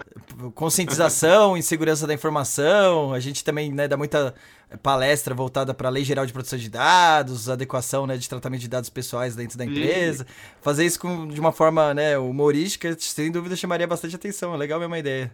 [0.54, 3.12] conscientização e segurança da informação.
[3.12, 4.32] A gente também né, dá muita
[4.80, 8.68] palestra voltada para a Lei Geral de Proteção de Dados, adequação né, de tratamento de
[8.68, 10.24] dados pessoais dentro da empresa.
[10.60, 14.54] Fazer isso com, de uma forma né, humorística, sem dúvida, chamaria bastante atenção.
[14.54, 15.32] É legal a mesma ideia.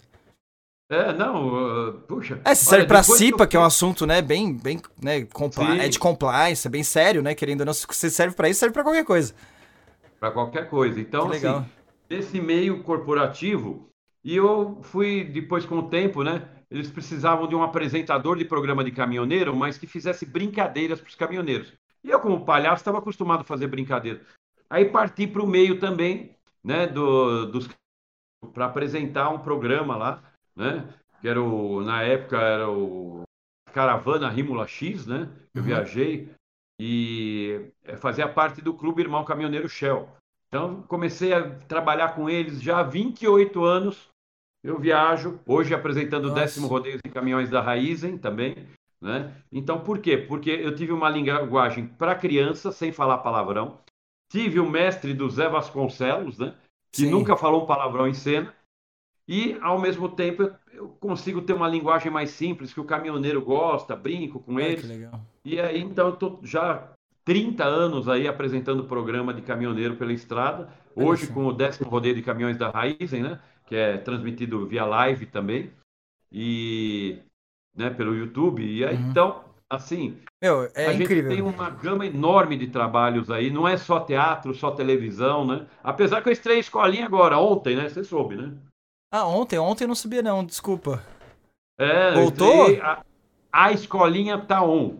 [0.90, 2.40] É, não, uh, puxa.
[2.44, 3.48] É, se serve para CIPA, eu...
[3.48, 7.22] que é um assunto, né, bem, bem, né, compli é de compliance, é bem sério,
[7.22, 9.34] né, querendo ou não, se serve para isso, serve para qualquer coisa.
[10.18, 10.98] Para qualquer coisa.
[10.98, 11.66] Então, assim,
[12.08, 13.86] desse meio corporativo,
[14.24, 18.82] e eu fui, depois com o tempo, né, eles precisavam de um apresentador de programa
[18.82, 21.74] de caminhoneiro, mas que fizesse brincadeiras para os caminhoneiros.
[22.02, 24.22] E eu, como palhaço, estava acostumado a fazer brincadeira.
[24.70, 27.68] Aí parti para o meio também, né, do, dos
[28.54, 30.22] para apresentar um programa lá
[30.58, 30.92] né?
[31.20, 33.22] Que era o, na época era o
[33.72, 35.28] Caravana Rímula X, né?
[35.54, 35.68] Eu uhum.
[35.68, 36.30] viajei
[36.80, 40.08] e eh, fazia parte do Clube Irmão Caminhoneiro Shell.
[40.48, 44.08] Então comecei a trabalhar com eles já há 28 anos.
[44.62, 46.32] Eu viajo, hoje apresentando Nossa.
[46.32, 48.68] o décimo rodeio de caminhões da Raizen também.
[49.00, 49.32] Né?
[49.52, 50.16] Então, por quê?
[50.16, 53.78] Porque eu tive uma linguagem para criança, sem falar palavrão.
[54.28, 56.56] Tive o mestre do Zé Vasconcelos, né?
[56.90, 57.10] que Sim.
[57.10, 58.52] nunca falou um palavrão em cena.
[59.28, 63.94] E, ao mesmo tempo, eu consigo ter uma linguagem mais simples, que o caminhoneiro gosta,
[63.94, 64.88] brinco com eles.
[65.44, 66.88] E aí, então, eu estou já
[67.26, 70.70] 30 anos aí apresentando o programa de caminhoneiro pela estrada.
[70.96, 73.38] Hoje, com o décimo rodeio de caminhões da Raizen, né?
[73.66, 75.70] Que é transmitido via live também.
[76.32, 77.18] E
[77.76, 78.64] né, pelo YouTube.
[78.64, 79.10] E aí, uhum.
[79.10, 81.30] então, assim, Meu, é a incrível.
[81.30, 85.66] gente tem uma gama enorme de trabalhos aí, não é só teatro, só televisão, né?
[85.84, 87.90] Apesar que eu estreiei escolinha agora, ontem, né?
[87.90, 88.54] Você soube, né?
[89.10, 89.58] Ah, ontem?
[89.58, 91.02] Ontem eu não sabia não, desculpa.
[91.78, 92.66] É, Voltou?
[92.82, 93.02] A,
[93.52, 94.96] a Escolinha Tá On,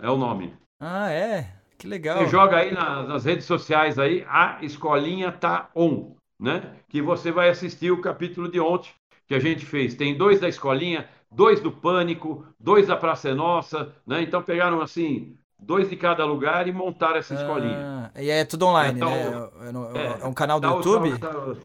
[0.00, 0.54] é o nome.
[0.80, 1.54] Ah, é?
[1.78, 2.18] Que legal.
[2.18, 6.74] Você joga aí na, nas redes sociais aí, a Escolinha Tá On, né?
[6.88, 8.90] Que você vai assistir o capítulo de ontem
[9.26, 9.94] que a gente fez.
[9.94, 14.22] Tem dois da Escolinha, dois do Pânico, dois da Praça é Nossa, né?
[14.22, 18.10] Então pegaram assim, dois de cada lugar e montaram essa escolinha.
[18.14, 19.50] Ah, e é tudo online, então, né?
[19.94, 21.18] É, é, é, um canal do tá, YouTube?
[21.18, 21.56] Tá,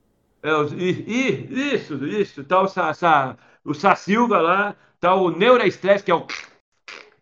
[0.44, 2.44] é, e, isso, isso.
[2.44, 6.28] Tá o, Sa, Sa, o Sa Silva lá, tá o Neuroestresse, que é o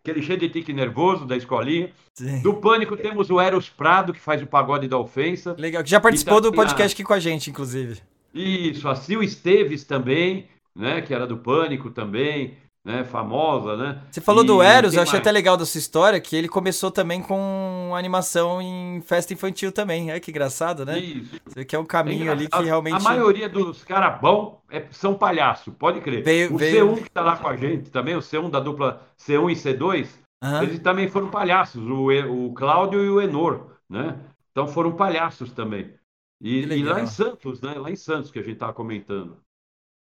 [0.02, 1.92] aquele cheio de tique nervoso da escolinha.
[2.14, 2.42] Sim.
[2.42, 5.54] Do Pânico temos o Eros Prado, que faz o pagode da ofensa.
[5.56, 8.00] Legal, que já participou tá, do podcast aqui com a gente, inclusive.
[8.34, 12.56] Isso, a Sil Esteves também, né, que era do Pânico também.
[12.84, 14.02] Né, famosa, né?
[14.10, 15.20] Você falou E do Eros, eu achei mais?
[15.20, 20.10] até legal dessa história, que ele começou também com animação em festa infantil também.
[20.10, 20.98] Olha que engraçado, né?
[20.98, 21.40] Isso.
[21.46, 24.86] Você que é um É caminho ali que realmente A maioria dos caras bons é-
[24.90, 26.22] são palhaço, pode crer.
[26.24, 26.54] veio.
[26.54, 26.94] O veio...
[26.96, 30.08] C1 que tá lá com a gente também, o C1 da dupla C1 e C2,
[30.42, 30.62] Aham.
[30.64, 32.08] eles também foram palhaços, o,
[32.48, 34.18] o Cláudio e o Enor, né?
[34.50, 35.94] Então foram palhaços também.
[36.40, 37.74] E, e lá em Santos, né?
[37.74, 39.40] Lá em Santos que a gente tava comentando.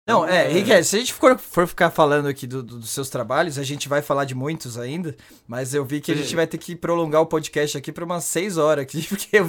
[0.10, 2.90] Não, é, é- Henrique, se a gente for, for ficar falando aqui do- do- dos
[2.90, 5.16] seus trabalhos, a gente vai falar de muitos ainda,
[5.48, 8.24] mas eu vi que a gente vai ter que prolongar o podcast aqui para umas
[8.24, 9.46] seis horas aqui, porque eu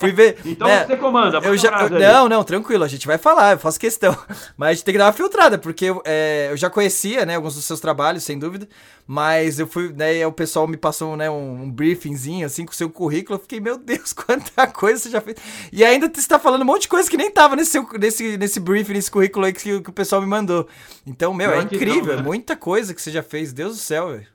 [0.00, 0.38] fui ver.
[0.44, 3.58] Então né, você comanda, Eu já, eu- não, não, tranquilo, a gente vai falar, eu
[3.58, 4.16] faço questão.
[4.56, 7.36] Mas a gente tem que dar uma filtrada, porque eu, é, eu já conhecia, né,
[7.36, 8.68] alguns dos seus trabalhos, sem dúvida,
[9.06, 12.74] mas eu fui, né, o pessoal me passou, né, um, um briefingzinho, assim, com o
[12.74, 15.36] seu currículo, eu fiquei, meu Deus, quanta coisa você já fez.
[15.72, 18.36] E ainda você tá falando um monte de coisa que nem tava nesse, seu- nesse,
[18.38, 20.68] nesse briefing, nesse currículo aí que, que o pessoal me mandou.
[21.06, 22.14] Então, meu, é Pior não, incrível, né?
[22.14, 24.26] é muita coisa que você já fez, Deus do céu, velho.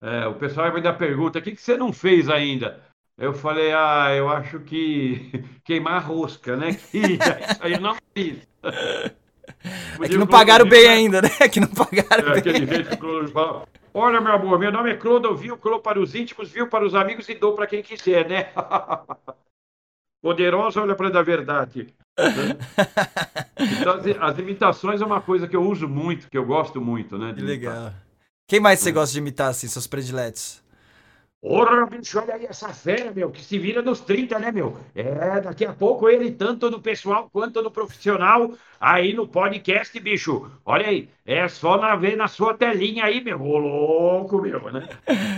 [0.00, 2.82] É, o pessoal ainda pergunta: o que, que você não fez ainda?
[3.16, 5.30] Eu falei: ah, eu acho que
[5.64, 6.74] queimar a rosca, né?
[6.90, 8.46] Que isso aí eu não fiz.
[10.00, 11.28] É que não pagaram bem ainda, né?
[11.40, 12.66] É que não pagaram É, bem.
[12.66, 15.56] jeito que o Clô fala: Olha, meu amor, meu nome é Clodo, viu?
[15.58, 18.52] Clô para os íntimos, viu para os amigos e dou para quem quiser, né?
[20.22, 21.92] Poderosa, olha para a verdade.
[22.18, 22.56] né?
[23.80, 27.16] Então, as, as imitações é uma coisa que eu uso muito, que eu gosto muito,
[27.16, 27.32] né?
[27.32, 27.74] Que imitar.
[27.74, 27.94] legal.
[28.48, 30.62] Quem mais você gosta de imitar, assim, seus prediletos?
[31.40, 34.78] Porra, bicho, olha aí essa fera, meu, que se vira nos 30, né, meu?
[34.94, 40.48] É, daqui a pouco ele, tanto no pessoal quanto no profissional, aí no podcast, bicho.
[40.64, 43.42] Olha aí, é só na ver na sua telinha aí, meu.
[43.42, 44.88] Ô, louco, meu, né?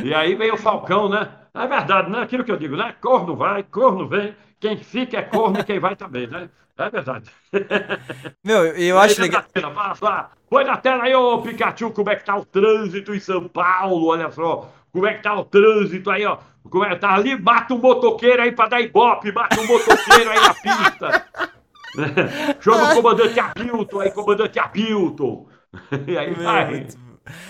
[0.05, 1.44] E aí vem o Falcão, né?
[1.55, 2.21] É verdade, né?
[2.21, 2.95] Aquilo que eu digo, né?
[3.01, 4.35] Corno vai, corno vem.
[4.59, 6.49] Quem fica é corno e quem vai também, né?
[6.77, 7.31] É verdade.
[8.43, 9.43] Meu, eu acho legal.
[9.43, 10.31] na tela.
[10.51, 14.07] Põe na tela aí, ô Pikachu, como é que tá o trânsito em São Paulo,
[14.09, 14.69] olha só.
[14.93, 16.39] Como é que tá o trânsito aí, ó.
[16.69, 17.41] Como é que tá ali?
[17.41, 21.27] Mata um motoqueiro aí pra dar ibope, mata um motoqueiro aí na pista.
[22.61, 25.49] Chama o comandante Hamilton aí, comandante Hamilton.
[26.07, 26.87] E aí vai.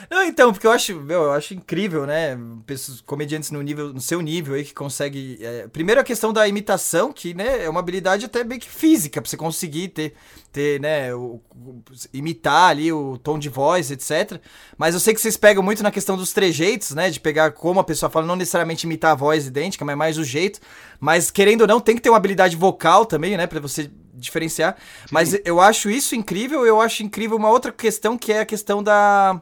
[0.09, 2.39] Não, então, porque eu acho, meu, eu acho incrível, né?
[2.65, 5.39] Pessoas, comediantes no nível, no seu nível aí que consegue.
[5.41, 9.21] é, primeiro a questão da imitação, que né, é uma habilidade até bem que física,
[9.21, 10.15] pra você conseguir ter,
[10.53, 11.83] ter né, o- o-
[12.13, 14.41] imitar ali o tom de voz, etc.
[14.79, 17.11] Mas eu sei que vocês pegam muito na questão dos trejeitos, né?
[17.11, 20.25] De pegar como a pessoa fala, não necessariamente imitar a voz idêntica, mas mais o
[20.25, 20.61] jeito.
[21.01, 23.47] Mas querendo ou não, tem que ter uma habilidade vocal também, né?
[23.49, 24.77] Pra você diferenciar.
[25.11, 28.81] Mas eu acho isso incrível, eu acho incrível uma outra questão que é a questão
[28.81, 29.41] da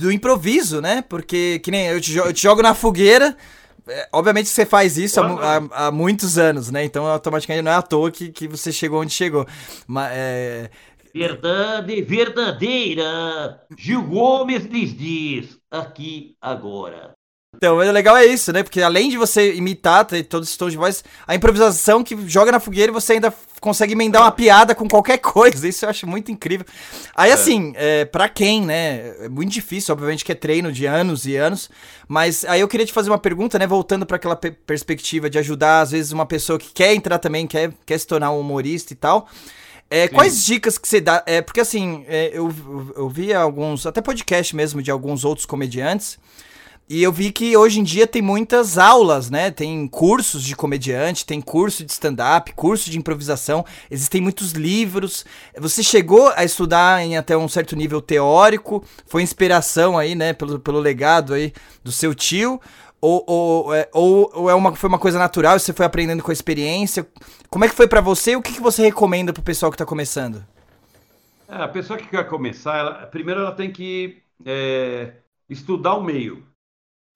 [0.00, 1.02] do improviso, né?
[1.02, 3.36] Porque, que nem eu te, eu te jogo na fogueira.
[3.88, 6.84] é, obviamente você faz isso há, há- há muitos anos, né?
[6.84, 9.46] Então automaticamente não é à toa que, que você chegou onde chegou.
[9.86, 10.70] Mas, é,
[11.14, 13.66] Verdade verdadeira.
[13.78, 17.14] Gil Gomes lhes diz aqui agora.
[17.62, 18.64] Então, o legal é isso, né?
[18.64, 22.50] Porque além de você imitar, ter todos os tons de voz, a improvisação que joga
[22.50, 25.68] na fogueira e você ainda consegue emendar uma piada com qualquer coisa.
[25.68, 26.66] Isso eu acho muito incrível.
[27.14, 29.14] Aí, assim, é, pra quem, né?
[29.20, 31.70] É muito difícil, obviamente, que é treino de anos e anos.
[32.08, 33.66] Mas aí eu queria te fazer uma pergunta, né?
[33.68, 37.46] Voltando pra aquela pe- perspectiva de ajudar, às vezes, uma pessoa que quer entrar também,
[37.46, 39.28] quer, quer se tornar um humorista e tal.
[39.88, 41.22] É, quais dicas que você dá?
[41.26, 45.46] É, porque assim, é, eu, eu, eu vi alguns, até podcast mesmo de alguns outros
[45.46, 46.18] comediantes,
[46.92, 49.50] e eu vi que hoje em dia tem muitas aulas, né?
[49.50, 55.24] Tem cursos de comediante, tem curso de stand-up, curso de improvisação, existem muitos livros.
[55.58, 60.58] Você chegou a estudar em até um certo nível teórico, foi inspiração aí, né, pelo,
[60.60, 62.60] pelo legado aí do seu tio,
[63.00, 66.30] ou, ou, é, ou, ou é uma, foi uma coisa natural, você foi aprendendo com
[66.30, 67.06] a experiência?
[67.48, 69.78] Como é que foi pra você e o que, que você recomenda pro pessoal que
[69.78, 70.44] tá começando?
[71.48, 76.51] É, a pessoa que quer começar, ela- primeiro ela tem que é, estudar o meio.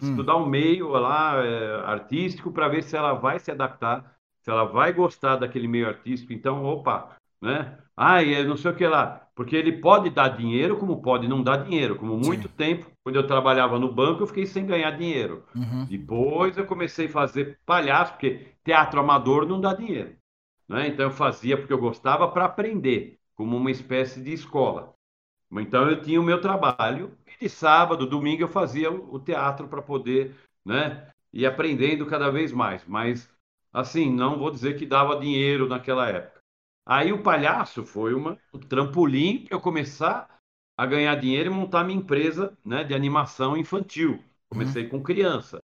[0.03, 0.11] Hum.
[0.11, 4.65] Estudar o meio lá, é, artístico para ver se ela vai se adaptar, se ela
[4.65, 6.33] vai gostar daquele meio artístico.
[6.33, 7.79] Então, opa, né?
[7.97, 9.27] Ai, é não sei o que lá.
[9.35, 11.97] Porque ele pode dar dinheiro, como pode não dar dinheiro.
[11.97, 15.45] Como muito tempo, quando eu trabalhava no banco, eu fiquei sem ganhar dinheiro.
[15.55, 15.85] Uhum.
[15.87, 20.17] Depois eu comecei a fazer palhaço, porque teatro amador não dá dinheiro.
[20.69, 20.89] Né?
[20.89, 24.95] Então eu fazia porque eu gostava para aprender, como uma espécie de escola.
[25.53, 29.83] Então eu tinha o meu trabalho e de sábado, domingo eu fazia o teatro para
[29.83, 32.85] poder, né, ir aprendendo cada vez mais.
[32.87, 33.29] Mas
[33.73, 36.41] assim, não vou dizer que dava dinheiro naquela época.
[36.85, 40.39] Aí o palhaço foi uma, um trampolim para eu começar
[40.77, 44.23] a ganhar dinheiro e montar minha empresa, né, de animação infantil.
[44.49, 45.59] Comecei com criança,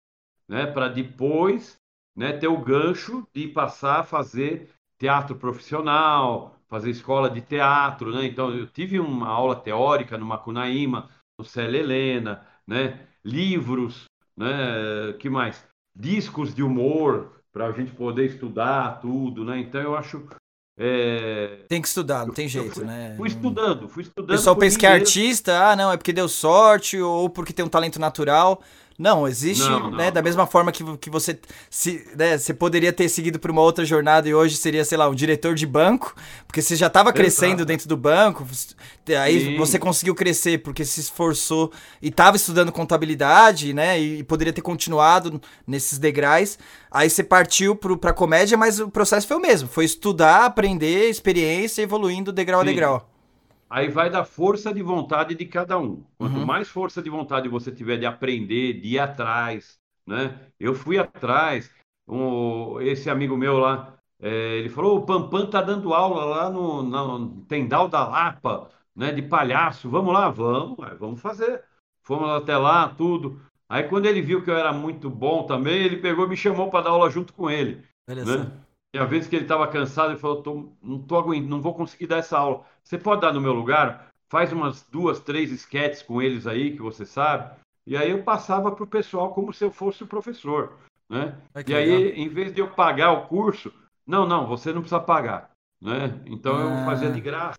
[0.47, 1.77] né, para depois,
[2.15, 8.25] né, ter o gancho de passar a fazer teatro profissional, fazer escola de teatro, né?
[8.25, 11.10] Então eu tive uma aula teórica no Macunaíma,
[11.43, 12.99] Célia Helena, né?
[13.23, 14.06] Livros,
[14.38, 15.13] né?
[15.19, 15.63] Que mais?
[15.95, 19.60] Discos de humor para a gente poder estudar tudo, né?
[19.60, 20.28] Então eu acho
[20.82, 21.65] é...
[21.67, 23.13] Tem que estudar, não tem jeito, fui, né?
[23.17, 24.30] Fui estudando, fui estudando.
[24.30, 27.65] O pessoal pensa que é artista, ah, não, é porque deu sorte ou porque tem
[27.65, 28.63] um talento natural.
[29.00, 29.92] Não, existe, não, não.
[29.92, 30.12] né?
[30.12, 33.86] Da mesma forma que, que você se, né, você poderia ter seguido por uma outra
[33.86, 36.14] jornada e hoje seria, sei lá, um diretor de banco,
[36.46, 38.46] porque você já estava crescendo dentro do banco,
[39.18, 39.58] aí Sim.
[39.58, 43.98] você conseguiu crescer porque se esforçou e estava estudando contabilidade, né?
[43.98, 46.60] E, e, poderia ter continuado nesses degraus.
[46.92, 51.82] Aí você partiu para comédia, mas o processo foi o mesmo, foi estudar, aprender, experiência,
[51.82, 52.68] evoluindo degrau Sim.
[52.68, 53.09] a degrau.
[53.69, 56.03] Aí vai da força de vontade de cada um.
[56.17, 56.45] Quanto uhum.
[56.45, 59.77] mais força de vontade você tiver de aprender, de ir atrás,
[60.08, 60.39] né?
[60.60, 61.69] Eu fui atrás.
[62.08, 66.82] Um, esse amigo meu lá, é, ele falou: o Pampam tá dando aula lá no,
[66.82, 69.12] no Tendal da Lapa, né?
[69.12, 69.88] De palhaço.
[69.88, 71.63] Vamos lá, vamos, vamos fazer.
[72.01, 73.39] Fomos até lá, tudo.
[73.69, 76.71] Aí quando ele viu que eu era muito bom também, ele pegou e me chamou
[76.71, 77.84] para dar aula junto com ele.
[78.08, 78.51] Né?
[78.93, 81.73] E às vezes que ele estava cansado, ele falou: tô, não tô aguentando, não vou
[81.73, 82.65] conseguir dar essa aula.
[82.84, 84.10] Você pode dar no meu lugar?
[84.28, 87.56] Faz umas duas, três esquetes com eles aí, que você sabe.
[87.86, 90.73] E aí eu passava para o pessoal como se eu fosse o professor.
[91.10, 91.36] Né?
[91.65, 92.19] e aí, legal.
[92.19, 93.73] em vez de eu pagar o curso,
[94.06, 95.52] não, não, você não precisa pagar.
[95.82, 96.21] Né?
[96.28, 96.62] Então ah.
[96.62, 97.58] eu fazia de graça.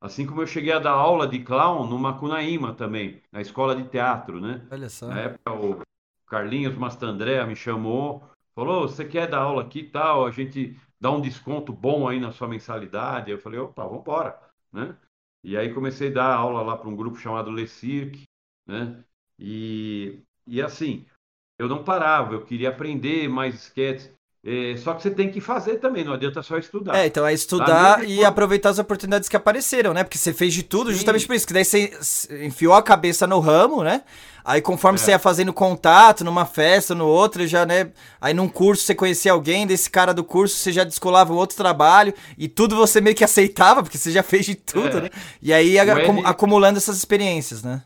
[0.00, 3.84] Assim como eu cheguei a dar aula de clown no Macunaíma também, na escola de
[3.84, 4.66] teatro, né?
[4.70, 5.08] Olha só.
[5.08, 5.82] Na época o
[6.26, 8.24] Carlinhos Mastandré me chamou
[8.64, 10.26] falou: você quer dar aula aqui e tal?
[10.26, 13.30] A gente dá um desconto bom aí na sua mensalidade.
[13.30, 14.38] Eu falei: opa, vamos embora,
[14.72, 14.96] né?
[15.42, 18.24] E aí comecei a dar aula lá para um grupo chamado Le Cirque,
[18.66, 19.02] né?
[19.38, 21.06] E, e assim,
[21.58, 24.14] eu não parava, eu queria aprender mais esquetes.
[24.42, 26.96] É, só que você tem que fazer também, não adianta só estudar.
[26.96, 30.02] É, então é estudar e aproveitar as oportunidades que apareceram, né?
[30.02, 30.96] Porque você fez de tudo Sim.
[30.96, 31.92] justamente por isso, que daí você
[32.42, 34.02] enfiou a cabeça no ramo, né?
[34.42, 34.98] Aí conforme é.
[34.98, 37.90] você ia fazendo contato numa festa, no outro, já, né?
[38.18, 41.54] Aí num curso você conhecia alguém, desse cara do curso você já descolava um outro
[41.54, 45.00] trabalho e tudo você meio que aceitava, porque você já fez de tudo, é.
[45.02, 45.10] né?
[45.42, 45.90] E aí Ed...
[46.24, 47.82] acumulando essas experiências, né?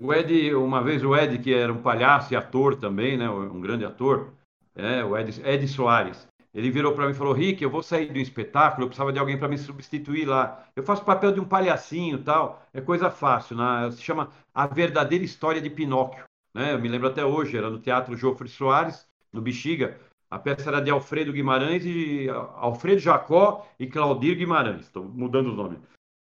[0.00, 3.30] O Ed, uma vez o Ed, que era um palhaço e ator também, né?
[3.30, 4.32] Um grande ator
[4.74, 6.26] é, o Ed, Ed Soares.
[6.54, 9.18] Ele virou para mim e falou: Rick, eu vou sair do espetáculo, eu precisava de
[9.18, 10.64] alguém para me substituir lá.
[10.76, 13.90] Eu faço papel de um palhacinho tal, é coisa fácil, né?
[13.90, 16.24] se chama A Verdadeira História de Pinóquio.
[16.54, 16.72] Né?
[16.72, 19.98] Eu me lembro até hoje, era no Teatro Jofre Soares, no Bexiga.
[20.30, 24.82] A peça era de Alfredo Guimarães e Alfredo Jacó e Claudir Guimarães.
[24.82, 25.78] Estou mudando os nomes.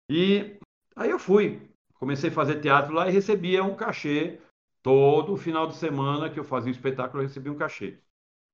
[0.08, 0.56] E
[0.96, 1.60] aí eu fui,
[1.94, 4.38] comecei a fazer teatro lá e recebia um cachê
[4.82, 7.98] todo final de semana que eu fazia o espetáculo, eu recebia um cachê.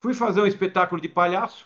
[0.01, 1.65] Fui fazer um espetáculo de palhaço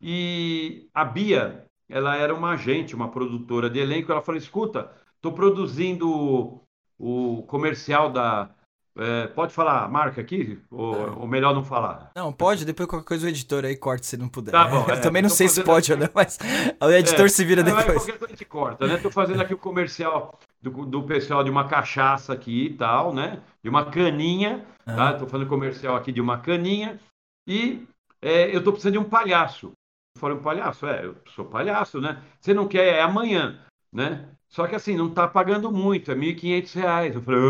[0.00, 4.12] e a Bia, ela era uma agente, uma produtora de elenco.
[4.12, 6.60] Ela falou: escuta, estou produzindo
[6.98, 8.50] o comercial da.
[8.98, 10.58] É, pode falar a marca aqui?
[10.70, 12.12] Ou, ou, melhor não falar?
[12.16, 14.52] Não, pode, depois qualquer coisa o editor aí corta se não puder.
[14.52, 14.86] Tá bom.
[14.88, 16.38] Eu é, também não sei se pode ou não, mas
[16.80, 17.84] o editor é, se vira depois.
[17.84, 18.94] Qualquer coisa a gente corta, né?
[18.94, 23.42] Estou fazendo aqui o comercial do, do pessoal de uma cachaça aqui e tal, né?
[23.62, 25.12] De uma caninha, tá?
[25.12, 26.98] Estou fazendo comercial aqui de uma caninha
[27.46, 27.86] e
[28.20, 29.72] é, eu estou precisando de um palhaço.
[30.14, 30.86] Eu falei, um palhaço?
[30.86, 32.22] É, eu sou palhaço, né?
[32.40, 33.60] Você não quer, é amanhã,
[33.92, 34.28] né?
[34.48, 37.14] Só que assim, não está pagando muito, é R$ 1.500.
[37.14, 37.40] Eu falei,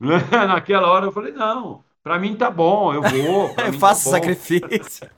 [0.00, 0.46] ah?
[0.46, 3.54] naquela hora eu falei, não, para mim tá bom, eu vou.
[3.58, 5.08] eu faço tá sacrifício.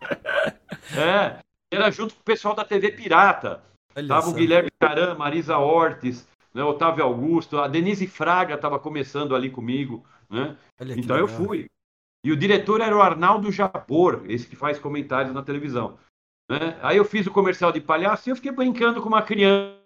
[0.97, 1.39] é,
[1.71, 3.63] era junto com o pessoal da TV Pirata.
[3.95, 4.31] Olha tava só.
[4.31, 10.05] o Guilherme Caram, Marisa Ortiz, né, Otávio Augusto, a Denise Fraga estava começando ali comigo,
[10.29, 10.57] né?
[10.97, 11.69] então eu fui.
[12.27, 15.97] E o diretor era o Arnaldo Jabor, esse que faz comentários na televisão.
[16.51, 16.77] Né?
[16.83, 19.79] Aí eu fiz o comercial de palhaço e eu fiquei brincando com uma criança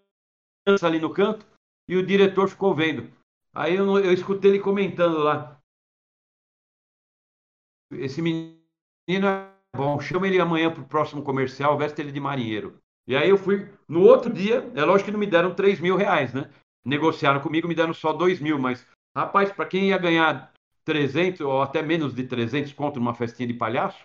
[0.83, 1.45] ali no canto
[1.87, 3.13] e o diretor ficou vendo.
[3.55, 5.61] Aí eu, eu escutei ele comentando lá.
[7.93, 8.57] Esse menino
[9.27, 12.79] é bom, chama ele amanhã para o próximo comercial, veste ele de marinheiro.
[13.07, 15.95] E aí eu fui, no outro dia, é lógico que não me deram 3 mil
[15.95, 16.51] reais, né?
[16.87, 20.51] Negociaram comigo, me deram só 2 mil, mas, rapaz, para quem ia ganhar
[20.85, 23.99] 300 ou até menos de 300 conto numa festinha de palhaço.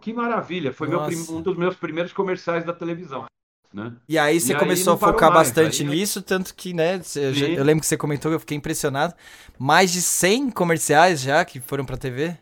[0.00, 0.72] Que maravilha!
[0.72, 3.26] Foi meu, um dos meus primeiros comerciais da televisão.
[3.72, 3.92] Né?
[4.08, 5.48] E aí você e começou aí a focar mais.
[5.48, 9.14] bastante aí, nisso, tanto que, né, eu, eu, lembro que você comentou, eu fiquei impressionado.
[9.58, 12.36] Mais de 100 comerciais já que foram para TV?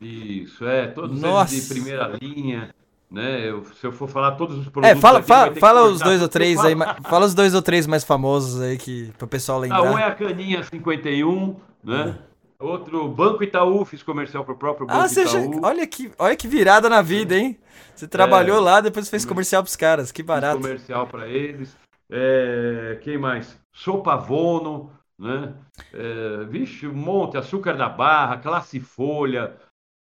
[0.00, 1.54] Isso, é, todos Nossa.
[1.54, 2.74] eles de primeira linha,
[3.10, 3.48] né?
[3.48, 4.96] Eu, se eu for falar todos os produtos.
[4.96, 6.74] É, fala, aqui, fala, fala os dois ou três aí,
[7.08, 9.78] fala os dois ou três mais famosos aí que pro pessoal lembrar.
[9.78, 12.18] Ah, um é a Caninha 51, né?
[12.18, 12.35] É.
[12.58, 15.40] Outro Banco Itaú, fiz comercial para o próprio Banco Ah, você já...
[15.40, 15.60] Itaú.
[15.62, 17.58] olha, que, olha que virada na vida, hein?
[17.94, 18.60] Você trabalhou É.
[18.60, 20.10] lá, depois fez comercial pros caras.
[20.10, 20.60] Que Fiz barato.
[20.60, 21.76] comercial para eles.
[22.10, 23.58] É, quem mais?
[23.74, 25.54] Sopavono, né?
[25.92, 27.36] É, vixe, um monte.
[27.36, 29.54] Açúcar da Barra, Classe Folha.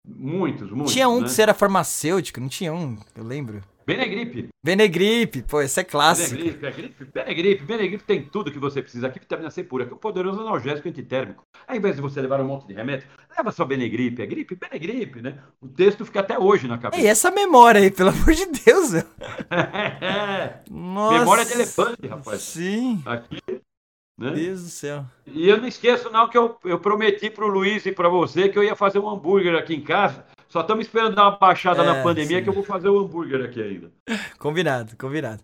[0.07, 0.93] Muitos, muitos.
[0.93, 1.25] Tinha um né?
[1.25, 3.63] que você era farmacêutico, não tinha um, eu lembro.
[3.87, 4.49] Benegripe.
[4.65, 6.37] Benegripe, pô, esse é clássico.
[6.37, 9.09] Benegripe, é gripe, Benegripe, Benegripe tem tudo que você precisa.
[9.09, 11.43] Aqui vitamina C pura, que é um poderoso analgésico antitérmico.
[11.67, 15.21] Ao invés de você levar um monte de remédio, leva só Benegripe, é gripe, Benegripe,
[15.21, 15.39] né?
[15.61, 17.09] O texto fica até hoje na E cabeça.
[17.09, 18.93] essa memória aí, pelo amor de Deus.
[18.93, 19.05] meu.
[20.71, 21.19] Nossa.
[21.19, 22.41] Memória de elefante, rapaz.
[22.43, 23.39] Sim, Aqui,
[24.19, 24.37] meu né?
[24.37, 25.05] Deus do céu.
[25.27, 28.59] E eu não esqueço não que eu, eu prometi pro Luiz e para você que
[28.59, 30.25] eu ia fazer um hambúrguer aqui em casa.
[30.53, 32.43] Só estamos esperando dar uma baixada É, na pandemia sim.
[32.43, 33.91] que eu vou fazer o hambúrguer aqui ainda.
[34.39, 35.43] Combinado, combinado.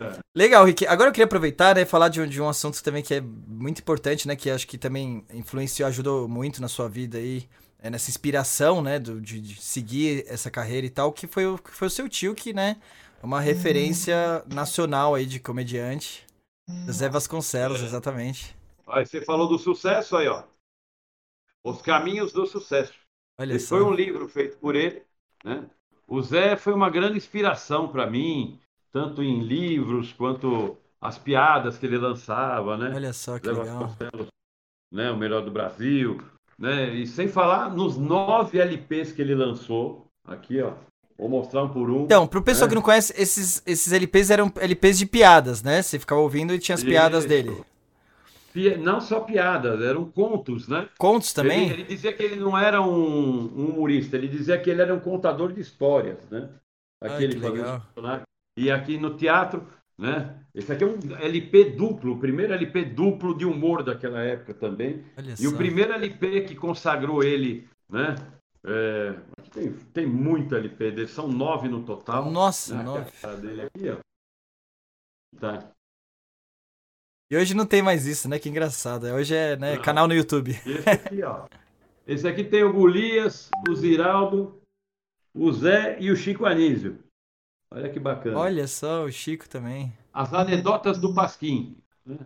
[0.00, 0.18] É.
[0.34, 0.86] Legal, Rick.
[0.86, 3.20] Agora eu queria aproveitar né, e falar de um, de um assunto também que é
[3.20, 4.36] muito importante, né?
[4.36, 7.48] Que acho que também influenciou, ajudou muito na sua vida aí,
[7.80, 8.98] é, nessa inspiração, né?
[8.98, 12.08] Do, de, de seguir essa carreira e tal, que foi, o- que foi o seu
[12.08, 12.76] tio, que, né?
[13.22, 16.24] É uma referência nacional aí de comediante.
[16.86, 17.84] José Vasconcelos, É.
[17.84, 18.56] exatamente.
[18.86, 20.44] Aí você falou do sucesso aí, ó.
[21.64, 22.94] Os caminhos do sucesso.
[23.38, 25.02] Olha foi um livro feito por ele,
[25.44, 25.64] né?
[26.06, 28.58] O Zé foi uma grande inspiração para mim,
[28.92, 32.92] tanto em livros quanto as piadas que ele lançava, né?
[32.94, 33.96] Olha só que Zé legal.
[34.92, 35.10] Né?
[35.10, 36.22] O melhor do Brasil,
[36.58, 36.94] né?
[36.94, 40.74] E sem falar nos nove LPs que ele lançou, aqui, ó.
[41.16, 42.04] Vou mostrar um por um.
[42.04, 42.68] Então, pro pessoal É.
[42.68, 45.80] que não conhece, esses, esses LPs eram LPs de piadas, né?
[45.80, 47.28] Você ficava ouvindo e tinha as piadas Isso.
[47.28, 47.64] dele.
[48.78, 50.88] Não só piadas, eram contos, né?
[50.98, 51.64] Contos também?
[51.64, 54.94] Ele, ele dizia que ele não era um, um humorista, ele dizia que ele era
[54.94, 56.48] um contador de histórias, né?
[57.02, 57.76] Aqui Ai, ele que fazia legal.
[57.78, 58.22] os personagens.
[58.56, 59.66] E aqui no teatro,
[59.98, 60.38] né?
[60.54, 65.04] Esse aqui é um LP duplo, o primeiro LP duplo de humor daquela época também.
[65.18, 65.56] Olha E o só.
[65.56, 68.14] primeiro LP que consagrou ele, né?
[68.66, 69.14] É,
[69.52, 72.30] tem, tem muito LP dele, são nove no total.
[72.30, 72.82] Nossa, né?
[72.82, 73.08] nove.
[73.08, 73.96] A cara dele aqui, ó.
[75.38, 75.73] Tá.
[77.30, 78.38] E hoje não tem mais isso, né?
[78.38, 79.06] Que engraçado.
[79.06, 80.50] Hoje é né, canal no YouTube.
[80.66, 81.46] Esse aqui, ó.
[82.06, 84.60] Esse aqui tem o Golias, o Ziraldo,
[85.32, 86.98] o Zé e o Chico Anísio.
[87.70, 88.38] Olha que bacana.
[88.38, 89.92] Olha só, o Chico também.
[90.12, 91.76] As anedotas do Pasquim.
[92.04, 92.18] né?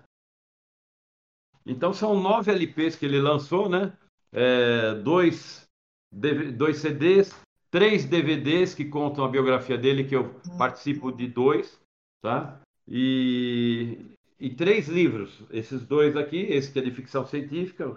[1.65, 3.93] Então são nove LPs que ele lançou, né?
[4.33, 5.67] É, dois,
[6.13, 7.35] dois CDs,
[7.71, 11.81] três DVDs que contam a biografia dele, que eu participo de dois,
[12.21, 12.61] tá?
[12.87, 13.99] E,
[14.41, 15.43] e três livros.
[15.51, 17.97] Esses dois aqui, esse que é de ficção científica,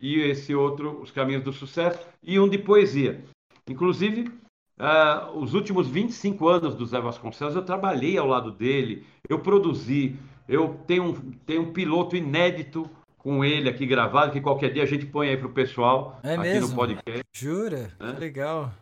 [0.00, 3.24] e esse outro, Os Caminhos do Sucesso, e um de poesia.
[3.68, 4.30] Inclusive,
[4.78, 10.16] ah, os últimos 25 anos do Zé Vasconcelos, eu trabalhei ao lado dele, eu produzi,
[10.48, 11.12] eu tenho um,
[11.44, 15.36] tenho um piloto inédito com ele aqui gravado, que qualquer dia a gente põe aí
[15.36, 16.68] para o pessoal, É aqui mesmo?
[16.68, 17.22] no podcast.
[17.34, 17.92] Jura?
[17.98, 18.12] É.
[18.12, 18.72] Que legal.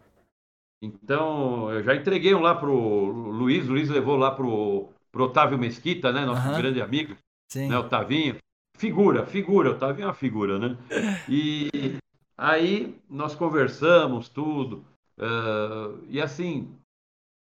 [0.83, 5.59] Então, eu já entreguei um lá pro Luiz, o Luiz levou lá pro, pro Otávio
[5.59, 6.59] Mesquita, né, nosso Aham.
[6.59, 7.17] grande amigo,
[7.49, 7.69] Sim.
[7.69, 8.37] né, Otavinho.
[8.77, 10.77] Figura, figura, Otavinho é uma figura, né?
[11.27, 11.71] E
[12.37, 14.85] aí nós conversamos tudo.
[15.19, 16.77] ah, e assim,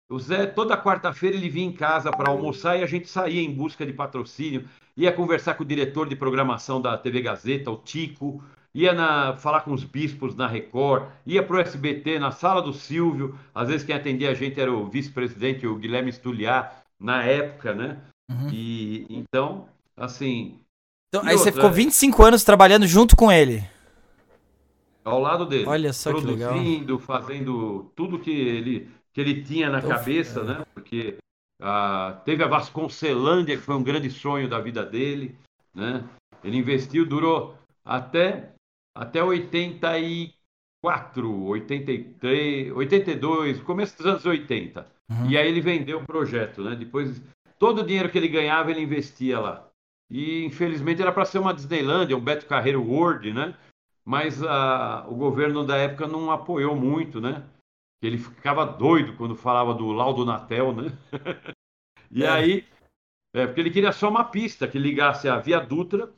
[0.10, 3.54] o Zé, toda quarta-feira ele vinha em casa para almoçar e a gente saía em
[3.54, 8.44] busca de patrocínio, ia conversar com o diretor de programação da TV Gazeta, o Tico,
[8.74, 12.74] ia na- falar com os bispos na Record, ia para o SBT, na sala do
[12.74, 17.74] Silvio, às vezes quem atendia a gente era o vice-presidente, o Guilherme Stuliar, na época,
[17.74, 18.02] né?
[18.30, 18.50] Uhum.
[18.52, 20.60] E então, assim,
[21.08, 23.64] Então, aí você outra, ficou é- 25 anos trabalhando junto com ele.
[25.04, 26.52] ao lado dele, Olha só que legal.
[26.54, 30.66] produzindo, fazendo tudo que ele, que ele tinha na Então, cabeça, né?
[30.74, 31.18] Porque
[31.62, 35.36] ah, teve a Vasconcelândia, que foi um grande sonho da vida dele,
[35.74, 36.08] né?
[36.44, 38.54] Ele investiu, durou até,
[38.96, 44.86] até 84, 83, 82, começo dos anos 80.
[45.10, 45.30] Uhum.
[45.30, 46.76] E aí ele vendeu o projeto, né?
[46.76, 47.22] Depois,
[47.58, 49.68] todo o dinheiro que ele ganhava, ele investia lá.
[50.10, 53.56] E, infelizmente, era para ser uma Disneylândia, um Beto Carreiro World, né?
[54.06, 57.44] Mas ah, o governo da época não apoiou muito, né?
[58.02, 60.92] Ele ficava doido quando falava do laudo Natel, né?
[62.12, 62.30] e É.
[62.30, 62.66] aí,
[63.36, 66.10] é, porque ele queria só uma pista que ligasse a Via Dutra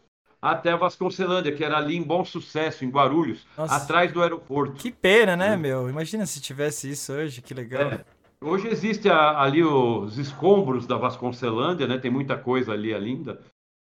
[0.41, 3.75] até a Vasconcelândia, que era ali em Bom Sucesso, em Guarulhos, Nossa.
[3.75, 4.73] atrás do aeroporto.
[4.75, 5.59] Que pena, né, Hum.
[5.59, 5.89] meu?
[5.89, 7.91] Imagina se tivesse isso hoje, que legal.
[7.91, 8.05] É.
[8.43, 11.97] Hoje existe a- ali os escombros da Vasconcelândia, né?
[11.99, 13.39] Tem muita coisa ali linda.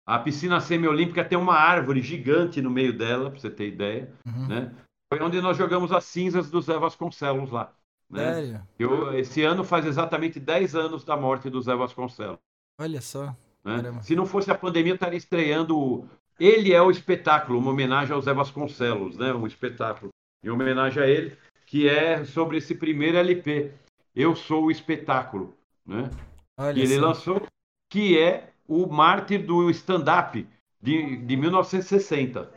[0.06, 4.46] A piscina semiolímpica tem uma árvore gigante no meio dela, para você ter ideia, Uhum.
[4.48, 4.72] né?
[5.12, 7.72] Foi onde nós jogamos as cinzas do Zé Vasconcelos lá.
[8.08, 8.62] Né?
[8.78, 12.38] Eu, esse ano faz exatamente 10 anos da morte do Zé Vasconcelos.
[12.80, 13.34] Olha só.
[13.64, 13.82] né?
[14.02, 18.14] Se não fosse a pandemia, eu estaria estreando o ele é o espetáculo, uma homenagem
[18.14, 19.34] ao Zé Vasconcelos, né?
[19.34, 20.10] Um espetáculo
[20.44, 21.36] em homenagem a ele,
[21.66, 23.72] que é sobre esse primeiro LP,
[24.16, 25.54] Eu Sou o Espetáculo,
[25.86, 26.10] né?
[26.58, 27.46] Olha que ele lançou,
[27.90, 30.48] que é o mártir do stand-up
[30.80, 32.50] de, de 1960.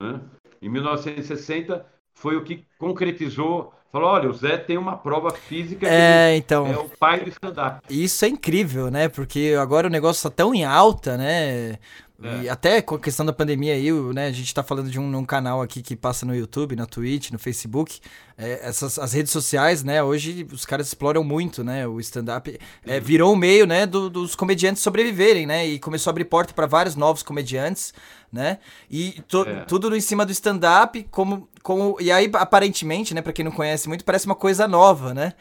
[0.00, 0.20] Né?
[0.60, 5.86] Em 1960 foi o que concretizou, falou, olha, o Zé tem uma prova física que
[5.86, 6.66] É, então.
[6.66, 7.80] é o pai do stand-up.
[7.88, 9.08] Isso é incrível, né?
[9.08, 11.78] Porque agora o negócio tá tão em alta, né?
[12.22, 12.50] E É.
[12.50, 14.26] até com a questão da pandemia aí, né?
[14.28, 17.30] A gente tá falando de um, um canal aqui que passa no YouTube, na Twitch,
[17.30, 18.00] no Facebook.
[18.38, 20.02] É, essas, as redes sociais, né?
[20.02, 21.86] Hoje os caras exploram muito, né?
[21.86, 23.84] O stand-up é, virou um meio, né?
[23.84, 25.66] do- dos comediantes sobreviverem, né?
[25.66, 27.92] E começou a abrir porta para vários novos comediantes,
[28.32, 28.58] né?
[28.90, 29.64] E to- É.
[29.66, 31.96] tudo em cima do stand-up, como, como.
[32.00, 33.20] E aí, aparentemente, né?
[33.20, 35.34] Pra quem não conhece muito, parece uma coisa nova, né?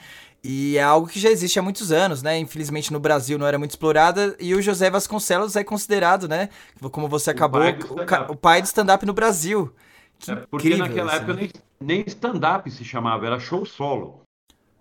[0.47, 2.37] E é algo que já existe há muitos anos, né?
[2.37, 4.35] Infelizmente no Brasil não era muito explorada.
[4.39, 6.49] E o José Vasconcelos é considerado, né?
[6.91, 7.61] Como você acabou,
[8.29, 9.73] o, pai do stand-up no Brasil.
[10.19, 11.49] Que É, porque incrível naquela isso, época né?
[11.79, 14.21] nem, nem stand-up se chamava, era show solo.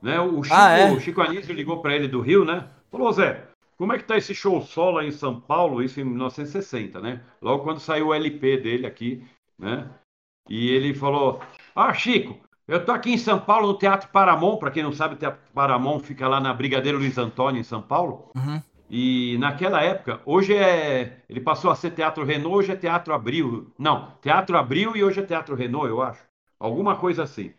[0.03, 0.21] Né?
[0.21, 0.93] O, Chico, Ah, é?
[0.93, 2.69] o Chico Anísio ligou para ele do Rio, né?
[2.91, 3.45] Falou, Zé,
[3.79, 5.83] como é que tá esse show solo aí em São Paulo?
[5.83, 7.23] Isso em 1960, né?
[7.41, 9.25] Logo quando saiu o LP dele aqui,
[9.59, 9.89] né?
[10.49, 11.41] E ele falou,
[11.75, 15.15] ah, Chico, eu tô aqui em São Paulo no Teatro Paramount, para quem não sabe,
[15.15, 18.31] o Teatro Paramount fica lá na Brigadeiro Luiz Antônio, em São Paulo.
[18.35, 18.63] Uhum.
[18.89, 21.19] E naquela época, hoje é.
[21.29, 23.71] Ele passou a ser Teatro Renault, hoje é Teatro Abril.
[23.79, 26.23] Não, Teatro Abril e hoje é Teatro Renault, eu acho.
[26.59, 27.53] Alguma coisa assim.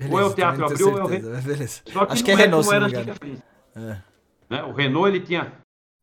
[0.00, 1.82] ou é o Beleza, Teatro Abril ou é o mas Beleza.
[1.86, 3.42] Só que Acho que é é Renault, como era antigamente.
[3.74, 3.98] É.
[4.50, 4.62] né?
[4.64, 5.52] O Renault ele tinha.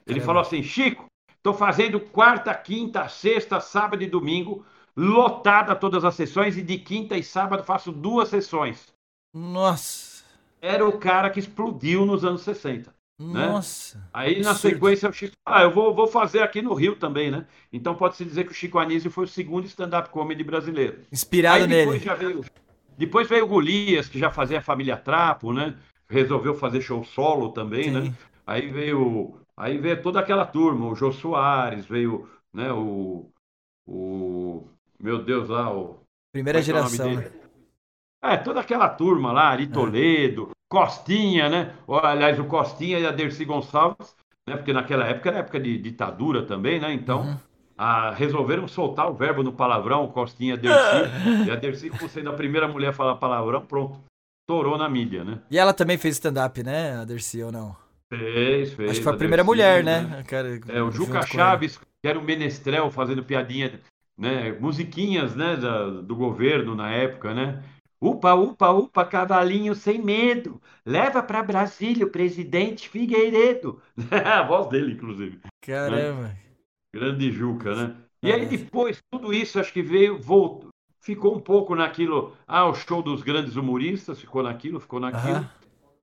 [0.06, 0.26] Ele Caramba.
[0.26, 4.64] falou assim: Chico, estou fazendo quarta, quinta, sexta, sábado e domingo,
[4.96, 8.94] lotada todas as sessões, e de quinta e sábado faço duas sessões.
[9.34, 10.24] Nossa.
[10.62, 12.94] Era o cara que explodiu nos anos 60.
[13.20, 14.08] Nossa.
[14.14, 14.76] Aí na Absurdo.
[14.76, 17.48] sequência o Chico, ah, eu vou, vou fazer aqui no Rio também, né?
[17.74, 21.00] Então pode-se dizer que o Chico Anísio foi o segundo stand-up comedy brasileiro.
[21.12, 22.06] Inspirado Aí depois nele.
[22.06, 22.46] já veio,
[22.96, 25.76] depois veio o Golias, que já fazia a Família Trapo, né?
[26.10, 27.92] Resolveu fazer show solo também, Sim.
[27.92, 28.14] né?
[28.46, 33.30] Aí veio, aí veio toda aquela turma, o Jô Soares, veio, né, o,
[33.86, 34.64] o
[35.00, 36.00] meu Deus lá, o
[36.32, 37.30] Primeira é é geração, dele?
[37.30, 37.32] né?
[38.22, 41.76] É, toda aquela turma lá, Ari Toledo, Costinha, né?
[42.04, 44.16] Aliás, o Costinha e a Dercy Gonçalves,
[44.48, 44.56] né?
[44.58, 46.94] Porque naquela época era época de ditadura também, né?
[46.94, 47.38] Então, Uhum.
[47.78, 51.48] ah, resolveram soltar o verbo no palavrão, Costinha e a Dercy.
[51.48, 54.00] e a Dercy, como sendo a primeira mulher a falar palavrão, pronto.
[54.50, 55.42] Estourou na mídia, né?
[55.50, 57.76] E ela também fez stand-up, né, a Dercy, ou não?
[58.10, 58.92] Fez, fez.
[58.92, 60.24] Acho que foi a a primeira Dercy, mulher, né?
[60.28, 61.26] Cara, É, o Juca.
[61.26, 63.82] Chaves, que era o menestrel fazendo piadinha,
[64.18, 64.52] né?
[64.54, 65.56] Musiquinhas, né?
[65.58, 67.64] da- do governo na época, né?
[68.00, 70.62] Upa, upa, upa, cavalinho sem medo.
[70.86, 73.82] Leva para Brasília o presidente Figueiredo.
[74.26, 75.40] a voz dele, inclusive.
[75.62, 76.36] Caramba.
[76.94, 77.96] Grande Juca, né?
[78.22, 80.67] E aí depois, tudo isso acho que veio, voltou.
[81.08, 82.36] Ficou um pouco naquilo.
[82.46, 85.38] Ah, o show dos grandes humoristas, ficou naquilo, ficou naquilo.
[85.38, 85.50] Aham.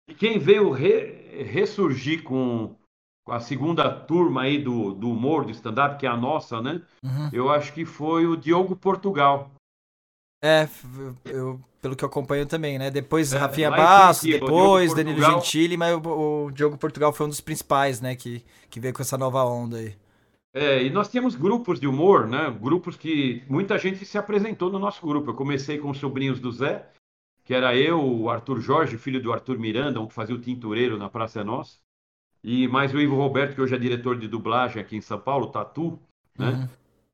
[0.08, 2.74] E quem veio re- ressurgir com,
[3.22, 6.80] com a segunda turma aí do, do humor, do stand-up, que é a nossa, né?
[7.02, 7.28] Uhum.
[7.34, 9.50] Eu acho que foi o Diogo Portugal.
[10.42, 10.66] É,
[11.26, 12.90] eu, pelo que eu acompanho também, né?
[12.90, 15.20] Depois É, Rafinha Bastos, depois Danilo.
[15.20, 18.16] Gentili, mas o, o Diogo Portugal foi um dos principais, né?
[18.16, 19.94] Que, que veio com essa nova onda aí.
[20.56, 22.48] É, e nós tínhamos grupos de humor, né?
[22.48, 25.30] Grupos que muita gente se apresentou no nosso grupo.
[25.30, 26.88] Eu comecei com os sobrinhos do Zé,
[27.42, 30.96] que era eu, o Arthur Jorge, filho do Arthur Miranda, um que fazia o tintureiro
[30.96, 31.78] na Praça é Nossa,
[32.42, 35.48] e mais o Ivo Roberto, que hoje é diretor de dublagem aqui em São Paulo,
[35.48, 35.98] Tatu,
[36.38, 36.50] né?
[36.50, 36.68] Uhum.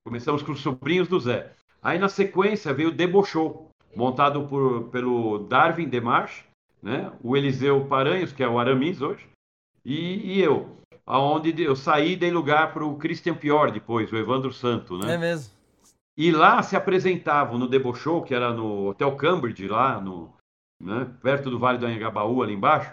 [0.04, 1.52] Começamos com os sobrinhos do Zé.
[1.82, 6.44] Aí na sequência veio o Debochou, montado por, pelo Darwin Demarche,
[6.82, 7.12] né?
[7.22, 9.26] o Eliseu Paranhos, que é o Aramis hoje,
[9.84, 10.79] e, e eu.
[11.06, 14.96] Aonde eu saí e dei lugar para o Christian Pior depois, o Evandro Santo.
[14.98, 15.14] Né?
[15.14, 15.52] É mesmo.
[16.16, 20.32] E lá se apresentavam no Debochou, que era no Hotel Cambridge, lá no,
[20.80, 22.92] né, perto do Vale do Anhangabaú, ali embaixo.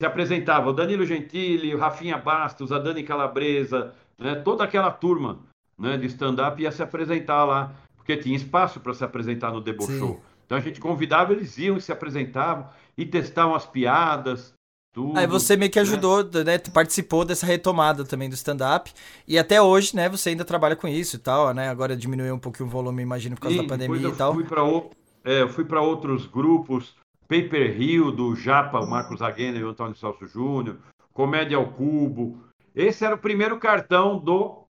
[0.00, 5.38] Se apresentava o Danilo Gentili, o Rafinha Bastos, a Dani Calabresa, né, toda aquela turma
[5.78, 10.20] né, de stand-up ia se apresentar lá, porque tinha espaço para se apresentar no Debochou.
[10.44, 14.52] Então a gente convidava, eles iam e se apresentavam e testavam as piadas,
[14.94, 15.18] tudo.
[15.18, 15.82] Aí você meio que né?
[15.82, 16.56] ajudou, né?
[16.72, 18.92] Participou dessa retomada também do stand-up.
[19.26, 21.68] E até hoje, né, você ainda trabalha com isso e tal, né?
[21.68, 24.32] Agora diminuiu um pouquinho o volume, imagino, por causa Sim, da pandemia e tal.
[24.32, 24.90] Fui pra o-
[25.24, 26.94] é, eu fui para outros grupos,
[27.28, 30.76] Paper Hill, do Japa, o Marcos Aguena e o Antônio Celso Júnior,
[31.12, 32.38] Comédia ao Cubo.
[32.74, 34.64] Esse era o primeiro cartão do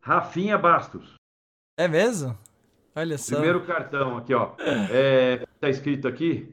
[0.00, 1.14] Rafinha Bastos.
[1.78, 2.36] É mesmo?
[2.94, 3.36] Olha só.
[3.36, 4.52] Primeiro cartão aqui, ó.
[4.90, 6.52] É, tá escrito aqui,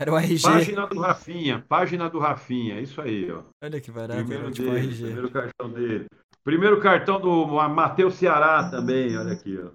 [0.00, 0.42] Era um RG.
[0.42, 3.42] Página do Rafinha, página do Rafinha, isso aí, ó.
[3.62, 5.02] Olha que barato, Primeiro tipo dele, RG.
[5.04, 6.06] primeiro cartão dele.
[6.44, 9.70] Primeiro cartão do Matheus Ceará também, olha aqui, ó.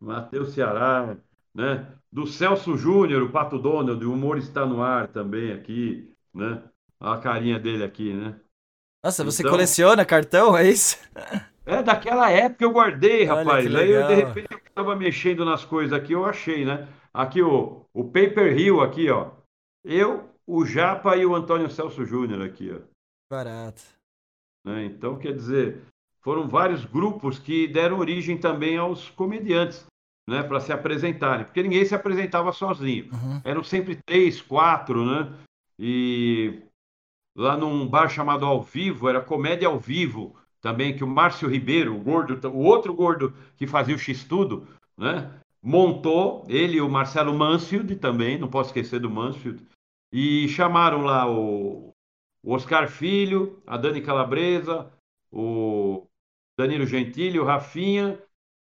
[0.00, 1.16] Matheus Ceará,
[1.54, 1.86] né?
[2.10, 6.62] Do Celso Júnior, o Pato Donald, o humor está no ar também aqui, né?
[7.00, 8.36] Olha a carinha dele aqui, né?
[9.04, 10.98] Nossa, você Então- coleciona cartão, é isso?
[11.64, 13.66] É daquela época eu guardei, rapaz.
[13.74, 16.88] Aí eu, de repente eu tava mexendo nas coisas aqui, eu achei, né?
[17.16, 19.30] Aqui o, o Paper Hill aqui, ó.
[19.82, 22.80] Eu, o Japa e o Antônio Celso Júnior aqui, ó.
[23.30, 23.82] Barato.
[24.62, 24.84] né?
[24.84, 25.80] Então, quer dizer,
[26.20, 29.86] foram vários grupos que deram origem também aos comediantes,
[30.28, 33.08] né, para se apresentarem, porque ninguém se apresentava sozinho.
[33.14, 33.40] Uhum.
[33.42, 35.32] Eram sempre três, quatro, né?
[35.78, 36.64] E
[37.34, 41.96] lá num bar chamado Ao Vivo, era Comédia ao Vivo, também que o Márcio Ribeiro,
[41.96, 45.40] o gordo, o outro gordo que fazia o X-Tudo, né?
[45.62, 49.62] Montou, ele e o Marcelo Mansfield também, não posso esquecer do Mansfield,
[50.12, 51.92] e chamaram lá o,
[52.42, 54.90] o Oscar Filho, a Dani Calabresa,
[55.32, 56.06] o
[56.58, 58.18] Danilo Gentili, o Rafinha,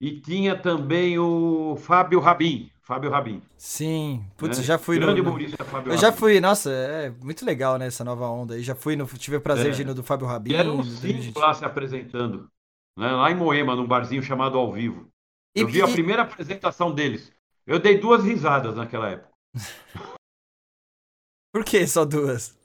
[0.02, 3.42] e tinha também o Fábio Rabin, Fábio Rabin.
[3.58, 4.24] Sim.
[4.38, 4.64] Putz, né?
[4.64, 5.30] já fui Grande no...
[5.30, 6.20] humorista Fábio Eu já Rabin.
[6.20, 8.64] fui, nossa, é muito legal, né, essa nova onda aí.
[8.64, 9.06] Já fui no...
[9.06, 9.70] Tive o prazer É.
[9.72, 10.52] de ir no do Fábio Rabin.
[10.52, 12.48] E eram Danilo cinco lá se apresentando,
[12.98, 13.12] né?
[13.12, 15.08] lá em Moema, num barzinho chamado Ao Vivo.
[15.58, 17.32] E- Eu vi a e- primeira apresentação deles.
[17.66, 19.30] Eu dei duas risadas naquela época.
[21.54, 22.56] Por que só duas?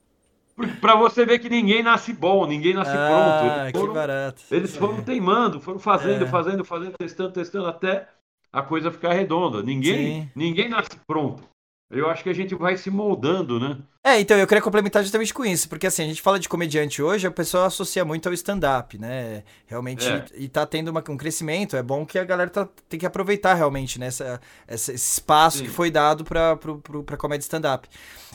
[0.80, 3.03] Para você ver que ninguém nasce bom, ninguém nasce pronto.
[3.11, 4.43] Ah, Eles que foram, barato.
[4.51, 6.28] eles foram teimando, foram fazendo, É.
[6.28, 8.09] fazendo, fazendo, testando, testando até
[8.53, 9.62] a coisa ficar redonda.
[9.62, 10.30] Ninguém, Sim.
[10.36, 11.43] ninguém nasce pronto.
[11.90, 13.78] Eu acho que a gente vai se moldando, né?
[14.05, 17.00] É, então eu queria complementar justamente com isso, porque assim, a gente fala de comediante
[17.00, 19.44] hoje, a pessoa associa muito ao stand-up, né?
[19.64, 20.24] Realmente, É.
[20.34, 23.55] e tá tendo uma- um crescimento, é bom que a galera tá- tem que aproveitar
[23.55, 24.07] realmente, né?
[24.07, 25.64] Essa, essa- esse espaço Sim.
[25.66, 27.88] que foi dado pra, pro, pro, pra comédia stand-up.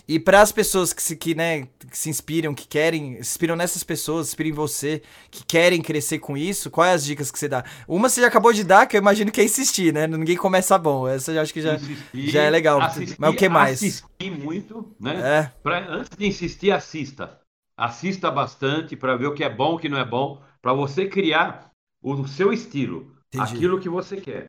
[0.08, 3.58] E para as pessoas que se, que, né, que se inspiram, que querem, se inspiram
[3.58, 7.38] nessas pessoas, se inspiram em você, que querem crescer com isso, quais as dicas que
[7.38, 7.66] você dá?
[7.86, 10.08] Uma você já acabou de dar, que eu imagino que é insistir, né?
[10.08, 11.06] Ninguém começa bom.
[11.10, 11.78] Essa eu acho que já,
[12.14, 12.80] já é legal.
[12.82, 13.74] assistir- Mas o que mais?
[13.84, 15.14] Assistir muito, né?
[15.54, 17.40] É, Pra- antes de insistir, assista.
[17.76, 21.08] Assista bastante para ver o que é bom, o que não é bom, para você
[21.08, 23.56] criar o seu estilo, Entendi.
[23.56, 24.46] aquilo que você quer.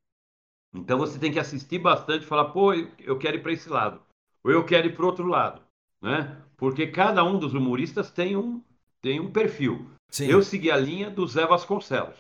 [0.74, 3.68] Então você tem que assistir bastante e falar, pô, eu- eu quero ir para esse
[3.68, 4.00] lado,
[4.44, 5.60] ou eu quero ir para outro lado,
[6.00, 6.36] né?
[6.56, 8.62] Porque cada um dos humoristas tem um,
[9.00, 9.86] tem um perfil.
[10.10, 10.26] sim.
[10.26, 12.16] Eu segui a linha do Zé Vasconcelos.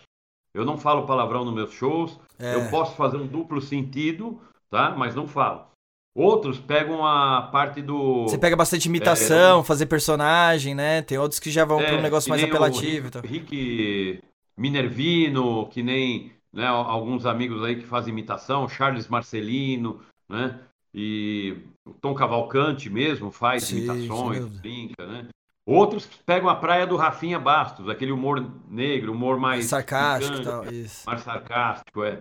[0.52, 2.54] Eu não falo palavrão nos meus shows, É.
[2.54, 4.90] eu posso fazer um duplo sentido, tá?
[4.90, 5.66] Mas não falo.
[6.18, 8.24] Outros pegam a parte do.
[8.24, 11.00] Você pega bastante imitação, fazer personagem, né?
[11.00, 13.22] Tem outros que já vão para um É, negócio mais apelativo e tal.
[13.22, 14.20] Rick, Rick
[14.56, 20.58] Minervino, que nem né, alguns amigos aí que fazem imitação, Charles Marcelino, né?
[20.92, 21.56] E
[21.86, 25.28] o Tom Cavalcante mesmo faz Sim, imitações, brinca, né?
[25.64, 30.64] Outros pegam a praia do Rafinha Bastos, aquele humor negro, humor mais Sarcástico e tal,
[30.72, 31.02] isso.
[31.06, 32.18] mais sarcástico, é.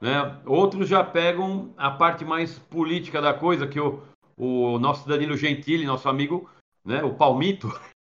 [0.00, 0.40] Né?
[0.46, 4.02] Outros já pegam a parte mais política da coisa, que o,
[4.36, 6.48] o nosso Danilo Gentili, nosso amigo,
[6.84, 7.68] né, o Palmito,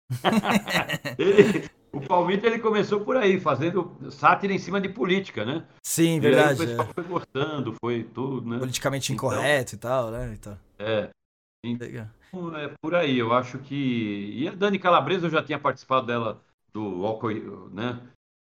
[1.17, 5.65] ele- o Palmito ele começou por aí, fazendo sátira em cima de política, né?
[5.83, 6.53] Sim, E verdade.
[6.61, 6.93] o pessoal é.
[6.93, 8.59] foi gostando, foi tudo, né?
[8.59, 10.33] Politicamente Então- incorreto e tal, né?
[10.33, 11.09] Então, É,
[11.65, 14.31] então, é por aí, eu acho que...
[14.35, 16.41] E a Dani Calabresa, eu já tinha participado dela
[16.73, 17.03] do
[17.73, 17.99] né?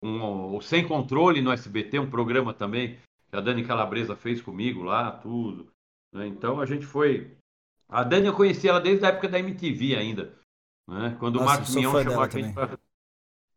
[0.03, 2.99] Um, o Sem Controle no SBT, um programa também
[3.31, 5.70] que a Dani Calabresa fez comigo lá, tudo.
[6.12, 6.26] né?
[6.26, 7.37] Então a gente foi.
[7.89, 10.35] A Dani eu conheci ela desde a época da MTV ainda.
[10.87, 11.16] Né?
[11.18, 12.79] Quando o Nossa, Marcos eu sou Mion chamou a gente pra...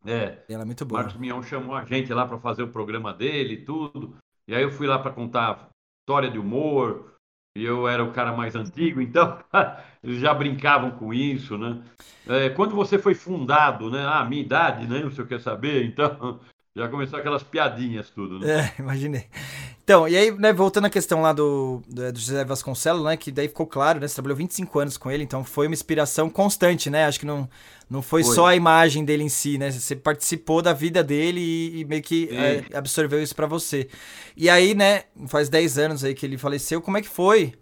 [0.06, 1.02] É, Ela é muito o boa.
[1.02, 4.16] Marcos Mion chamou a gente lá para fazer o programa dele e tudo.
[4.48, 5.70] E aí eu fui lá para contar
[6.02, 7.12] história de humor.
[7.56, 9.38] E eu era o cara mais antigo, então
[10.02, 11.84] eles já brincavam com isso, né?
[12.26, 14.06] É, quando você foi fundado, né?
[14.06, 15.02] Ah, minha idade, né?
[15.04, 15.86] Você quer saber?
[15.86, 16.40] Então
[16.76, 18.74] já começou aquelas piadinhas tudo, né?
[18.78, 19.26] É, imaginei.
[19.84, 23.30] Então, e aí, né, voltando à questão lá do, do, do José Vasconcelos, né, que
[23.30, 26.90] daí ficou claro, né, você trabalhou 25 anos com ele, então foi uma inspiração constante,
[26.90, 27.50] né, acho que não,
[27.90, 28.36] não foi, Foi.
[28.36, 32.02] só a imagem dele em si, né, você participou da vida dele e, e meio
[32.02, 33.90] que é, absorveu isso pra você.
[34.38, 37.54] E aí, né, faz 10 anos aí que ele faleceu, como é que foi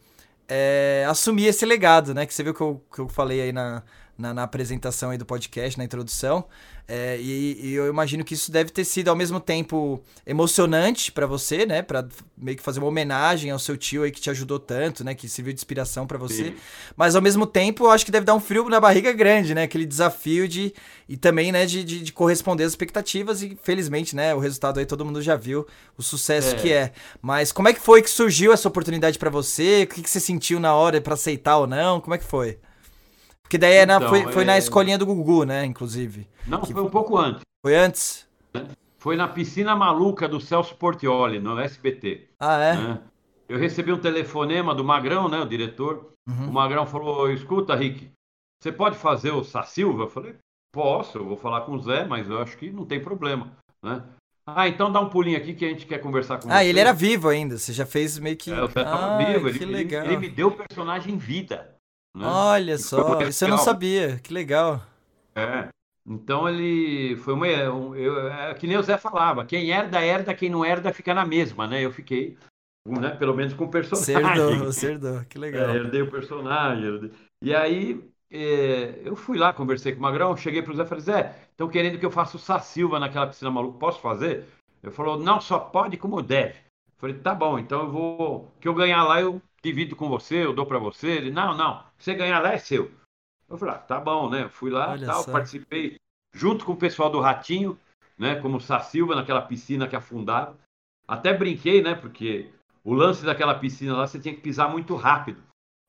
[0.47, 3.81] é, assumir esse legado, né, que você viu que eu, que eu falei aí na,
[4.19, 6.43] na, na apresentação aí do podcast, na introdução.
[6.85, 11.25] É, e, e, eu imagino que isso deve ter sido ao mesmo tempo emocionante para
[11.25, 11.81] você, né?
[11.81, 12.05] Para
[12.35, 15.13] meio que fazer uma homenagem ao seu tio aí que te ajudou tanto, né?
[15.15, 16.45] Que serviu de inspiração para você.
[16.45, 16.55] Sim.
[16.97, 19.63] Mas ao mesmo tempo, eu acho que deve dar um frio na barriga grande, né?
[19.63, 20.73] Aquele desafio de
[21.07, 21.65] e também, né?
[21.65, 24.33] De, de, de corresponder às expectativas e felizmente, né?
[24.33, 25.65] O resultado aí todo mundo já viu
[25.95, 26.59] o sucesso é.
[26.59, 26.91] que é.
[27.21, 29.83] Mas como é que foi que surgiu essa oportunidade para você?
[29.83, 32.01] O que, que você sentiu na hora para aceitar ou não?
[32.01, 32.57] Como é que foi?
[33.49, 34.45] Porque daí é na, então, foi, foi é...
[34.45, 35.65] na escolinha do Gugu, né?
[35.65, 36.27] Inclusive.
[36.45, 36.71] Não, que...
[36.71, 37.41] foi um pouco antes.
[37.65, 38.29] Foi antes?
[38.99, 42.27] Foi na piscina maluca do Celso Portioli, no SBT.
[42.39, 42.75] Ah, é?
[42.75, 43.01] Né?
[43.47, 45.39] Eu recebi um telefonema do Magrão, né?
[45.39, 46.11] O diretor.
[46.27, 46.49] Uhum.
[46.49, 48.11] O Magrão falou: escuta, Rick,
[48.61, 50.03] você pode fazer o Silva?
[50.03, 50.35] Eu falei,
[50.71, 53.51] posso, eu vou falar com o Zé, mas eu acho que não tem problema.
[53.81, 54.03] Né?
[54.45, 56.57] Ah, então dá um pulinho aqui que a gente quer conversar com ah, você.
[56.59, 58.51] Ah, ele era vivo ainda, você já fez meio que.
[58.51, 61.78] É, o Zé tava ah, vivo, ele, ele, ele, me deu o personagem vida.
[62.15, 62.25] Né?
[62.25, 64.81] Olha só, isso eu não sabia, que legal.
[65.35, 65.69] É.
[66.05, 67.47] Então ele foi uma.
[67.47, 67.95] Eu,
[68.31, 71.67] é, que nem o Zé falava, quem herda, herda, quem não herda, fica na mesma,
[71.67, 71.85] né?
[71.85, 72.37] Eu fiquei,
[72.87, 74.43] né, pelo menos com o personagem.
[74.43, 75.69] Herdou, herdou, que legal.
[75.69, 76.85] É, herdei o personagem.
[76.85, 77.11] Herdei.
[77.43, 80.85] E aí é, eu fui lá, conversei com o Magrão, cheguei para o Zé e
[80.85, 84.45] falei, Zé, estão querendo que eu faça o Sassilva naquela piscina maluca, posso fazer?
[84.83, 86.55] Ele falou, não, só pode como deve.
[86.57, 88.51] Eu falei, tá bom, então eu vou.
[88.59, 91.07] que eu ganhar lá, eu divido com você, eu dou para você.
[91.07, 92.91] Ele, não, não, você ganhar lá é seu.
[93.49, 94.47] Eu falei, ah, tá bom, né?
[94.49, 95.97] Fui lá, tal, participei
[96.33, 97.77] junto com o pessoal do Ratinho,
[98.17, 98.35] né?
[98.35, 100.57] Como Sassilva naquela piscina que afundava.
[101.07, 101.95] Até brinquei, né?
[101.95, 102.49] Porque
[102.83, 105.41] o lance daquela piscina lá, você tinha que pisar muito rápido,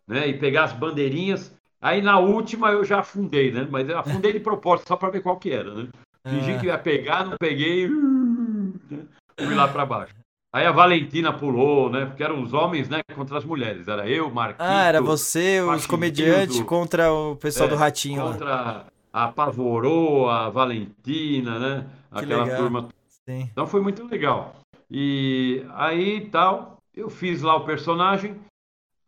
[0.06, 0.26] né?
[0.28, 1.54] E pegar as bandeirinhas.
[1.80, 3.66] Aí na última eu já afundei, né?
[3.70, 5.88] Mas eu afundei de propósito, só para ver qual que era, né?
[6.26, 6.58] Fingi é.
[6.58, 9.06] que ia pegar, não peguei, né?
[9.38, 10.14] fui lá para baixo.
[10.52, 12.06] Aí a Valentina pulou, né?
[12.06, 13.02] Porque eram os homens, né?
[13.14, 13.86] Contra as mulheres.
[13.86, 14.70] Era eu, Marquinhos.
[14.70, 18.22] Ah, era você, os comediantes contra o pessoal é, do Ratinho.
[18.22, 18.86] Contra lá.
[19.12, 21.86] a Pavorô, a Valentina, né?
[22.12, 22.58] Que Aquela legal.
[22.58, 22.88] turma.
[23.08, 23.48] Sim.
[23.52, 24.56] Então foi muito legal.
[24.90, 28.36] E aí tal, eu fiz lá o personagem.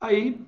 [0.01, 0.40] Aí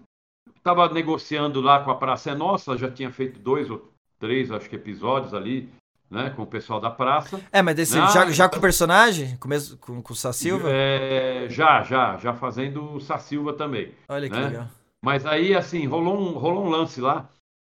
[0.56, 3.90] estava negociando lá com a Praça é Nossa, já tinha feito dois ou
[4.20, 5.68] três, acho que episódios ali
[6.10, 7.40] né, com o pessoal da praça.
[7.50, 8.08] É, mas desse, né?
[8.08, 9.36] já, já com o personagem?
[9.36, 10.68] Com, mesmo, com, com o Sassilva?
[10.70, 13.92] É, já, já, já fazendo o Sassilva também.
[14.08, 14.46] Olha que né?
[14.46, 14.68] legal.
[15.04, 17.28] Mas aí, assim, rolou um, rolou um lance lá,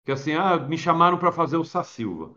[0.05, 2.31] que assim, ah, me chamaram para fazer o Sassilva.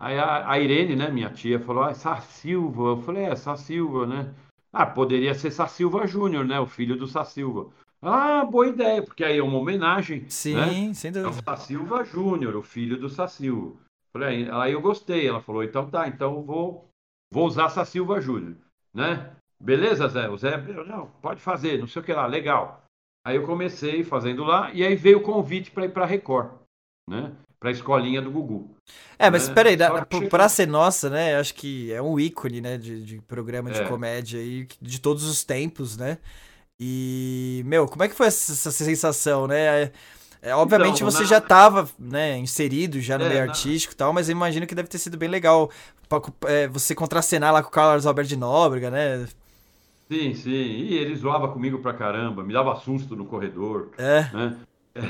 [0.00, 2.82] Aí a, a, Irene, né, minha tia, falou, ah, Sassilva.
[2.82, 4.34] Eu falei, é, Sassilva, né?
[4.72, 7.68] Ah, poderia ser Sassilva Júnior, né, o filho do Sassilva.
[8.00, 10.28] Ah, boa ideia, porque aí é uma homenagem.
[10.28, 10.94] Sim, né?
[10.94, 11.28] sem dúvida.
[11.28, 13.76] É o Sassilva Júnior, o filho do Sassilva.
[14.16, 15.26] Falei, aí eu gostei.
[15.26, 16.88] Ela falou, então tá, então eu vou,
[17.32, 18.56] vou usar essa Silva Júnior,
[18.94, 19.34] né?
[19.60, 20.28] Beleza, Zé?
[20.28, 20.56] O Zé,
[20.86, 22.84] não, pode fazer, não sei o que lá, legal.
[23.26, 26.52] Aí eu comecei fazendo lá, e aí veio o convite para ir para Record,
[27.08, 27.32] né?
[27.58, 28.76] Para a escolinha do Gugu.
[29.18, 29.54] É, mas né?
[29.54, 31.36] peraí, da, pra ser nossa, né?
[31.36, 32.76] Acho que é um ícone, né?
[32.76, 33.88] De, de programa de é.
[33.88, 36.18] comédia aí, de todos os tempos, né?
[36.78, 39.90] E, meu, como é que foi essa, essa sensação, né?
[40.44, 41.28] É, obviamente então, você na...
[41.28, 44.74] já estava né, inserido já no é, meio artístico e tal, mas eu imagino que
[44.74, 45.70] deve ter sido bem legal
[46.06, 49.26] pra, é, você contracenar lá com o Carlos Alberto de Nóbrega, né?
[50.10, 50.50] Sim, sim.
[50.50, 53.92] E ele zoava comigo pra caramba, me dava susto no corredor.
[53.96, 54.28] É.
[54.34, 54.56] Né?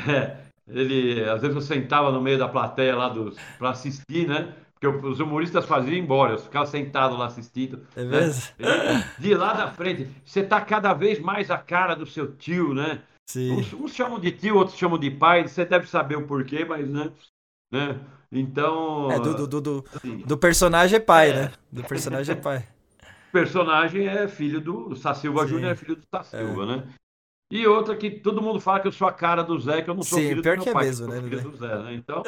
[0.09, 0.37] É,
[0.69, 4.55] ele, às vezes eu sentava no meio da plateia lá dos, pra assistir, né?
[4.81, 7.83] Porque os humoristas faziam embora, eu ficava sentado lá assistindo.
[7.97, 8.53] É mesmo?
[8.59, 9.11] Né?
[9.19, 13.01] De lá da frente, você tá cada vez mais a cara do seu tio, né?
[13.37, 16.89] Uns, uns, chamam de tio, outros chamam de pai, você deve saber o porquê, mas
[16.89, 17.11] né?
[17.73, 18.01] né?
[18.31, 19.11] Então.
[19.11, 21.35] É, do, do, do, assim, do personagem é pai, é.
[21.35, 21.53] né?
[21.73, 22.69] Do personagem é pai.
[23.29, 26.67] O personagem é filho do Sassilva Júnior, é filho do Sassilva, é.
[26.67, 26.83] né?
[27.53, 29.95] E outra que todo mundo fala que eu sou a cara do Zé, que eu
[29.95, 31.23] não sou Sim, filho pior do meu que é pai, é mesmo, né?
[31.23, 31.95] filho do Zé, né?
[31.95, 32.23] Então,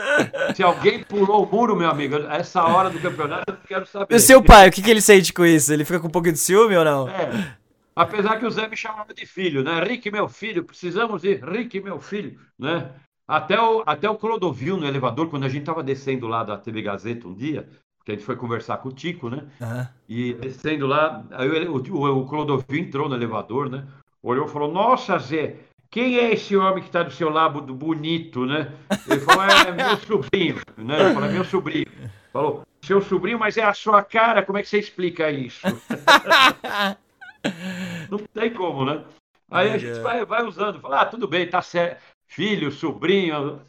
[0.55, 4.15] se alguém pulou o muro, meu amigo, essa hora do campeonato, eu quero saber.
[4.15, 5.73] E o seu pai, o que, que ele sente com isso?
[5.73, 7.09] Ele fica com um pouco de ciúme ou não?
[7.09, 7.57] É.
[7.97, 9.83] Apesar que o Zé me chamava de filho, né?
[9.83, 12.91] Rick, meu filho, precisamos ir, Rick, meu filho, né?
[13.27, 16.83] Até o, até o Clodovil no elevador, quando a gente estava descendo lá da TV
[16.83, 17.67] Gazeta um dia,
[18.05, 19.45] que a gente foi conversar com o Tico, né?
[19.59, 19.87] Uhum.
[20.07, 23.87] E descendo lá, aí o, o, o Clodovil entrou no elevador, né?
[24.23, 25.57] Olhou e falou: Nossa, Zé,
[25.91, 28.73] quem é esse homem que está do seu lado bonito, né?
[29.09, 31.01] Ele falou: É meu sobrinho, né?
[31.01, 31.87] Ele falou: É meu sobrinho.
[32.31, 35.67] Falou: Seu sobrinho, mas é a sua cara, como é que você explica isso?
[38.11, 39.05] Não tem como, né?
[39.51, 42.03] Aí a gente vai, vai usando, fala, ah, tudo bem, tá certo.
[42.27, 43.61] Filho, sobrinho.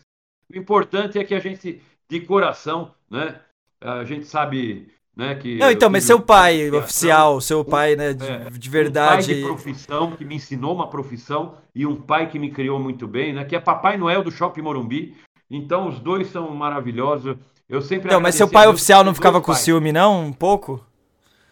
[0.52, 3.40] O importante é que a gente, de coração, né?
[3.80, 8.24] A gente sabe né, que não, então, mas seu pai oficial, seu pai, né, de,
[8.24, 9.24] é, de verdade.
[9.24, 12.80] Um pai de profissão que me ensinou uma profissão e um pai que me criou
[12.80, 15.16] muito bem, né, que é Papai Noel do Shopping Morumbi,
[15.50, 17.36] Então, os dois são maravilhosos.
[17.68, 19.60] Eu sempre Não, mas seu pai oficial não ficava com pais.
[19.60, 20.26] ciúme, não?
[20.26, 20.86] Um pouco?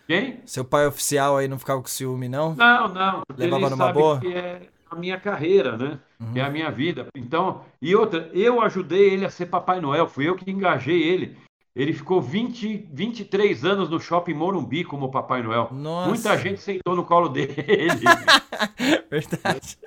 [0.08, 0.39] Quem?
[0.45, 2.53] Seu pai oficial aí não ficava com ciúme, não?
[2.56, 3.22] Não, não.
[3.38, 4.20] Levava numa boa?
[4.20, 5.99] que é a minha carreira, né?
[6.34, 6.47] Que é Uhum.
[6.47, 7.08] a minha vida.
[7.16, 10.08] Então, e outra, eu ajudei ele a ser Papai Noel.
[10.08, 11.36] Fui eu que engajei ele.
[11.76, 15.68] Ele ficou 20, 23 anos no Shopping Morumbi como Papai Noel.
[15.74, 16.08] Nossa.
[16.08, 17.53] Muita gente sentou no colo dele.
[19.10, 19.78] Verdade.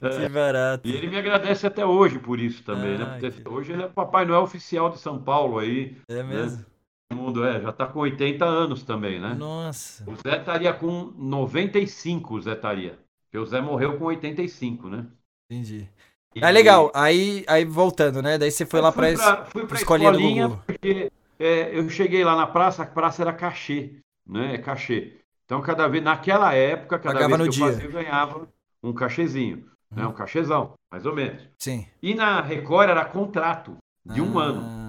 [0.00, 0.88] Que barato.
[0.88, 3.04] E ele me agradece até hoje por isso também, né?
[3.06, 5.96] Ah, Porque que- hoje ele é Papai Noel oficial de São Paulo aí.
[6.08, 6.62] É mesmo?
[6.62, 6.73] O
[7.12, 9.34] mundo é, já tá com 80 anos também, né?
[9.34, 10.08] Nossa.
[10.08, 12.98] O Zé estaria com 95, o Zé estaria.
[13.24, 15.06] Porque o Zé morreu com 85, né?
[15.50, 15.88] Entendi.
[16.34, 16.90] E- Ah, legal.
[16.94, 18.38] Aí, aí voltando, né?
[18.38, 19.08] Daí você foi lá pra,
[19.46, 20.62] fui pra pra escolinha do Gugu.
[20.66, 23.96] porque é, eu cheguei lá na praça, a praça era cachê,
[24.26, 24.54] né?
[24.54, 25.18] É cachê.
[25.44, 27.66] Então, cada vez, naquela época, cada Pagava vez que eu dia.
[27.66, 28.48] fazia, eu ganhava
[28.82, 30.06] um cachezinho, né?
[30.06, 31.42] Um cachezão, mais ou menos.
[31.58, 31.86] Sim.
[32.02, 34.83] E na Record era contrato de um ano, Ah,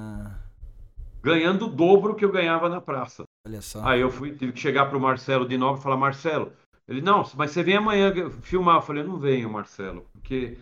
[1.26, 3.24] ganhando o dobro que eu ganhava na praça.
[3.48, 3.84] Olha só.
[3.84, 6.54] Aí eu fui, tive que chegar pro Marcelo de novo e falar, Marcelo,
[6.88, 8.14] ele, não, mas você vem amanhã
[8.44, 8.76] filmar.
[8.76, 10.60] Eu falei, não venho, Marcelo, porque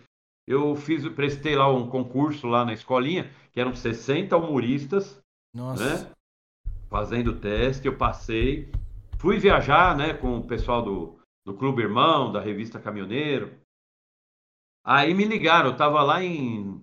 [0.48, 5.20] eu fiz, prestei lá um concurso lá na escolinha, que eram 60 humoristas,
[5.54, 5.84] Nossa.
[5.84, 6.10] né?
[6.88, 8.72] Fazendo teste, eu passei.
[9.18, 13.52] Fui viajar, né, com o pessoal do, do Clube Irmão, da revista Caminhoneiro.
[14.82, 16.82] Aí me ligaram, eu tava lá em.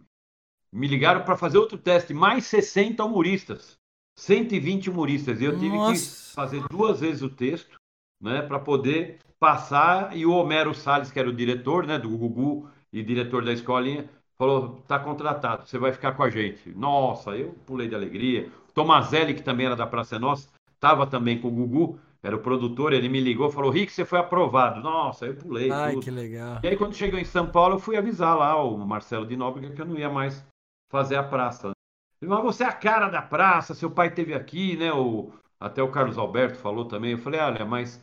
[0.74, 3.78] Me ligaram para fazer outro teste, mais 60 humoristas.
[4.16, 5.42] 120 humoristas.
[5.42, 6.34] E eu tive que Nossa.
[6.34, 7.78] fazer duas vezes o texto,
[8.22, 10.16] né, para poder passar.
[10.16, 14.10] E o Homero Salles, que era o diretor, né, do Gugu e diretor da escolinha,
[14.38, 16.70] falou: tá contratado, você vai ficar com a gente.
[16.70, 18.50] Nossa, eu pulei de alegria.
[18.74, 22.94] Tomazelli, que também era da Praça Nossa, estava também com o Gugu, era o produtor,
[22.94, 24.80] ele me ligou e falou: Rick, você foi aprovado.
[24.80, 25.72] Nossa, eu pulei.
[25.72, 26.04] Ai, tudo.
[26.04, 26.60] que legal.
[26.64, 29.74] E aí, quando chegou em São Paulo, eu fui avisar lá o Marcelo de Nóbrega
[29.74, 30.46] que eu não ia mais
[30.92, 31.72] fazer a praça.
[32.20, 34.92] Falou, mas você é a cara da praça, seu pai teve aqui, né?
[34.94, 37.12] O, até o Carlos Alberto falou também.
[37.12, 38.00] Eu falei, olha, mas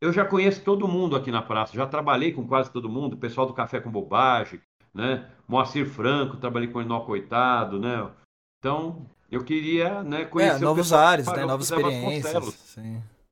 [0.00, 3.18] eu já conheço todo mundo aqui na praça, já trabalhei com quase todo mundo, o
[3.18, 4.60] pessoal do Café com Bobagem,
[4.92, 5.30] né?
[5.46, 8.10] Moacir Franco, trabalhei com o Nó Coitado, né?
[8.58, 11.44] Então, eu queria né, conhecer É, novos ares, né?
[11.44, 12.76] Novas experiências.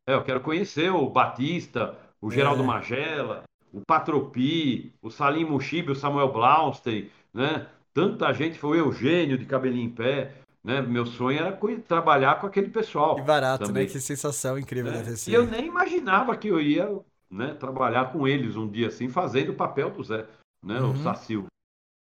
[0.06, 2.66] É, eu quero conhecer o Batista, o Geraldo É.
[2.66, 3.42] Magela,
[3.72, 7.66] o Patropi, o Salim Mushibi, o Samuel Blaustein, né?
[7.92, 10.32] Tanta gente, foi o Eugênio de cabelinho em pé,
[10.62, 10.80] né?
[10.80, 13.16] Meu sonho era trabalhar com aquele pessoal.
[13.16, 13.92] Que barato, também, né?
[13.92, 15.02] Que sensação incrível né?
[15.26, 16.88] E eu nem imaginava que eu ia
[17.30, 20.26] né, trabalhar com eles um dia assim, fazendo o papel do Zé,
[20.62, 20.80] né?
[20.80, 20.92] Uhum.
[20.92, 21.46] O Sacil.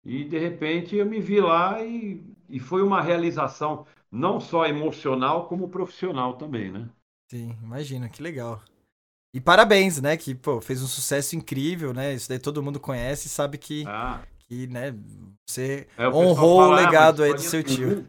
[0.05, 5.49] E de repente eu me vi lá e, e foi uma realização não só emocional,
[5.49, 6.89] como profissional também, né?
[7.31, 8.63] Sim, imagina, que legal.
[9.35, 10.17] E parabéns, né?
[10.17, 12.15] Que, pô, fez um sucesso incrível, né?
[12.15, 14.23] Isso daí todo mundo conhece e sabe que, Ah,
[14.55, 14.95] que né,
[15.49, 17.89] você É, o honrou fala, o "Ah, legado aí do seu tio.
[17.89, 18.09] Gugu-"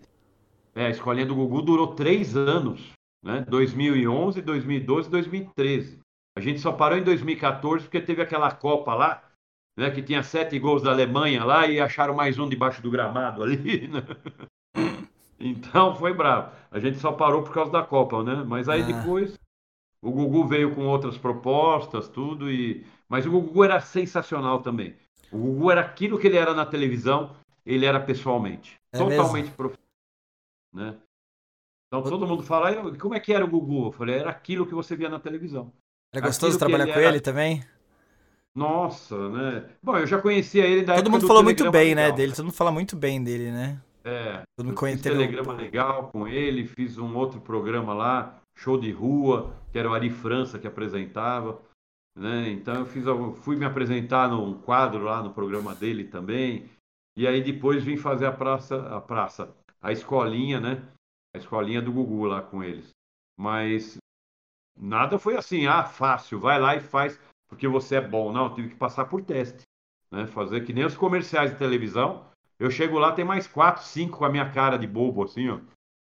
[0.76, 2.82] É, a escolinha do Gugu durou três anos,
[3.24, 3.46] né?
[3.50, 6.00] 2011, 2012 e 2013.
[6.38, 9.24] A gente só parou em 2014 porque teve aquela Copa lá,
[9.78, 9.89] né?
[9.89, 13.88] Que tinha sete gols da Alemanha lá e acharam mais um debaixo do gramado ali,
[13.88, 14.02] né?
[15.39, 16.52] Então foi bravo.
[16.72, 18.43] A gente só parou por causa da Copa, né?
[18.46, 18.86] Mas aí Ah.
[18.86, 19.38] depois
[20.02, 24.96] o Gugu veio com outras propostas, tudo e mas o Gugu era sensacional também.
[25.36, 29.86] O Gugu era aquilo que ele era na televisão, ele era pessoalmente, É totalmente profissional,
[30.74, 30.96] né?
[31.88, 33.88] Então todo mundo fala, "E como é que era o Gugu?
[33.88, 35.72] Eu falei, era aquilo que você via na televisão.
[36.14, 37.64] Era gostoso Aquilo trabalhar ele com era- ele também?
[38.56, 39.70] Nossa, né?
[39.84, 42.32] Bom, eu já conhecia ele da Todo mundo do falou muito bem, né, Legal, dele.
[42.34, 43.82] Todo mundo fala muito bem dele, né?
[44.06, 48.80] É, Todo mundo fiz um- telegrama legal com ele, fiz um outro programa lá, show
[48.80, 51.60] de rua, que era o Ari França que apresentava,
[52.16, 52.49] né?
[52.49, 53.03] Então eu fiz,
[53.43, 56.70] fui me apresentar num quadro lá no programa dele também.
[57.18, 60.88] E aí depois vim fazer a praça, a praça, a escolinha, né?
[61.34, 62.89] A escolinha do Gugu lá com eles.
[63.38, 63.97] Mas
[64.78, 68.32] nada foi assim, ah, fácil, vai lá e faz porque você é bom.
[68.32, 69.61] Não, eu tive que passar por teste,
[70.11, 70.26] né?
[70.28, 72.26] Fazer que nem os comerciais de televisão.
[72.57, 75.59] Eu chego lá, tem mais quatro, cinco com a minha cara de bobo, assim, ó.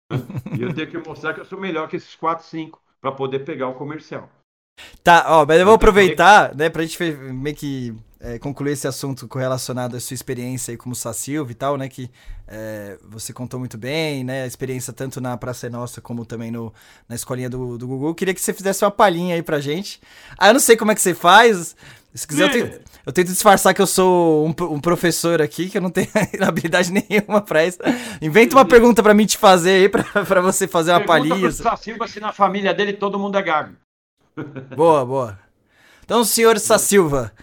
[0.58, 3.40] E eu tenho que mostrar que eu sou melhor que esses quatro, cinco, para poder
[3.40, 4.30] pegar o comercial.
[5.04, 9.28] Tá, ó, mas eu vou aproveitar, né, pra gente meio que é, concluir esse assunto
[9.28, 12.10] correlacionado à sua experiência aí como Sacilva e tal, né, que
[12.48, 16.52] é, você contou muito bem, né, a experiência tanto na Praça é Nossa como também
[16.52, 16.74] no,
[17.08, 18.16] na escolinha do, do Google.
[18.16, 20.00] Queria que você fizesse uma palhinha aí pra gente.
[20.38, 21.76] Ah, eu não sei como é que você faz,
[22.14, 25.78] se quiser eu tento, eu tento disfarçar que eu sou um, um professor aqui, que
[25.78, 26.08] eu não tenho
[26.48, 27.80] habilidade nenhuma pra isso.
[28.22, 31.50] Inventa uma pergunta pra mim te fazer aí, pra, pra você fazer uma Pergunta palhinha.
[31.50, 33.76] pro Sacilva se na família dele todo mundo é gago.
[34.76, 35.40] Boa, boa.
[36.04, 37.34] Então, senhor Sacilva,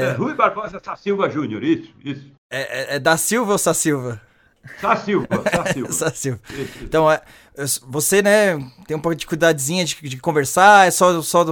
[0.00, 2.32] É, é, Rui Barbosa Sacilva Júnior, isso, isso.
[2.50, 4.20] é, é- é da Silva ou?
[4.80, 5.92] Sá Silva, Sá Silva.
[5.92, 6.40] Sá Silva.
[6.86, 7.22] Então, é,
[7.86, 8.56] você, né,
[8.86, 11.44] tem um pouco de dificuldadezinha de, de conversar, é só, só,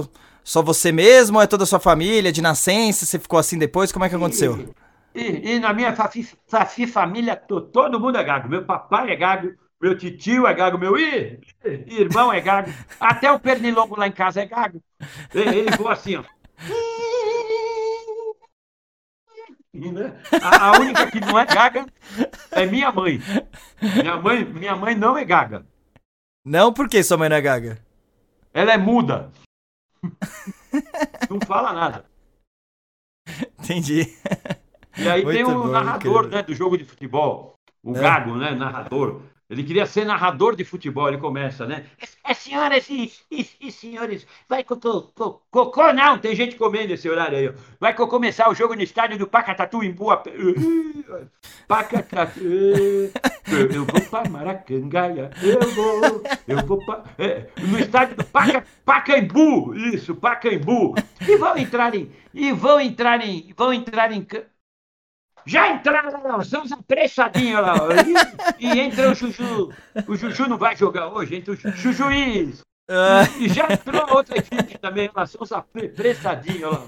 [0.43, 3.91] só você mesmo, ou é toda a sua família, de nascença, você ficou assim depois,
[3.91, 4.59] como é que aconteceu?
[4.59, 8.49] E, e, e na minha fafi, fafi família, todo mundo é gago.
[8.49, 10.95] Meu papai é gago, meu tio é gago, meu
[11.65, 14.81] irmão é gago, até o pernilongo lá em casa é gago.
[15.33, 16.23] Ele voa assim, ó.
[19.73, 20.21] Né?
[20.59, 21.85] A, única que não é gaga
[22.51, 23.19] é minha mãe.
[23.81, 25.65] Minha mãe, minha mãe não é gaga.
[26.45, 27.81] Não, por que sua mãe não é gaga?
[28.53, 29.31] Ela é muda.
[31.29, 32.05] não fala nada.
[33.59, 34.01] Entendi.
[34.97, 37.55] E aí Muito tem o bom, narrador né, do jogo de futebol.
[37.81, 38.01] O é.
[38.01, 38.51] gago, né?
[38.51, 39.23] Narrador.
[39.51, 41.83] Ele queria ser narrador de futebol, ele começa, né?
[42.23, 45.11] É, senhoras e, e, e, senhores, vai cocô,
[45.51, 47.53] cocô, não, tem gente comendo esse horário aí.
[47.77, 50.23] Vai começar o jogo no estádio do Pacatatu em Boa.
[51.67, 57.03] Pacatatu, eu vou para Maracangaia, eu vou, eu vou para.
[57.17, 60.95] É, no estádio do Paca, Pacaembu, isso, Pacaembu.
[61.27, 62.09] E vão entrar em.
[62.33, 63.53] E vão entrar em.
[63.57, 64.25] Vão entrar em.
[65.45, 67.75] Já entraram lá, estamos apressadinhos lá.
[68.59, 69.73] E, e entra o Juju.
[70.07, 72.61] O Juju não vai jogar hoje, entra o Jujuiz.
[73.39, 76.87] E, e já entrou outra equipe também, lá, estamos apressadinhos lá.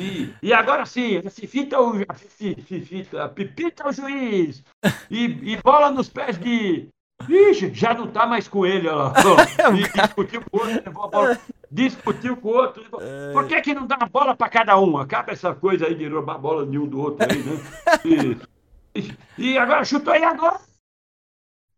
[0.00, 1.94] E, e agora sim, se fita o.
[2.28, 4.62] Fita, pipita o juiz.
[5.10, 6.88] E, e bola nos pés de.
[7.28, 9.12] Ixi, já não tá mais com ele, lá.
[9.74, 11.38] E discutiu com o outro, levou a bola.
[11.70, 12.84] Discutiu com o outro.
[13.00, 13.32] É.
[13.32, 14.98] Por que, que não dá a bola para cada um?
[14.98, 18.36] Acaba essa coisa aí de roubar a bola de um do outro aí, né?
[18.96, 20.60] E, e agora chutou aí agora.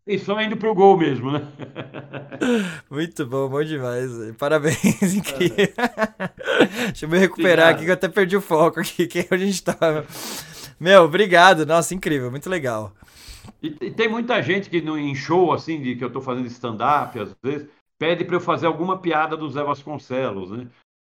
[0.06, 1.48] E só indo pro gol mesmo, né?
[2.90, 4.10] Muito bom, bom demais.
[4.38, 5.64] Parabéns, incrível.
[5.64, 6.86] É.
[6.88, 9.44] Deixa eu me recuperar aqui que eu até perdi o foco aqui, que é onde
[9.44, 10.06] a gente tava.
[10.78, 11.64] Meu, obrigado.
[11.64, 12.92] Nossa, incrível, muito legal.
[13.62, 16.46] E, e tem muita gente que no, em show, assim, de que eu estou fazendo
[16.46, 17.68] stand-up, às vezes,
[17.98, 20.68] pede para eu fazer alguma piada do Zé Vasconcelos, né?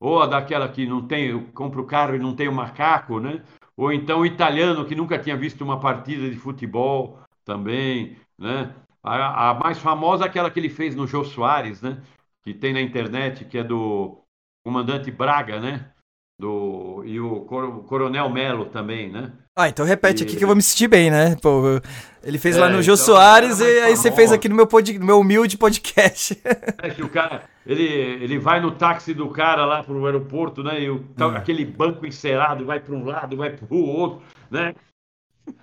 [0.00, 3.42] Ou daquela que não tem, eu compro o carro e não tem o macaco, né?
[3.76, 8.74] Ou então o italiano que nunca tinha visto uma partida de futebol também, né?
[9.02, 12.02] A, a mais famosa é aquela que ele fez no Jô Soares, né?
[12.42, 14.22] Que tem na internet, que é do
[14.64, 15.92] comandante Braga, né?
[16.38, 17.44] Do, e o
[17.86, 19.32] Coronel Melo também, né?
[19.60, 20.24] Ah, então repete e...
[20.24, 21.34] aqui que eu vou me sentir bem, né?
[21.42, 21.80] Pô,
[22.22, 24.68] ele fez é, lá no Jô então, Soares e aí você fez aqui no meu,
[24.68, 26.40] pod, no meu humilde podcast.
[26.80, 30.80] É que o cara, ele, ele vai no táxi do cara lá pro aeroporto, né?
[30.80, 31.24] E o, hum.
[31.34, 34.76] aquele banco encerado vai para um lado, vai para o outro, né?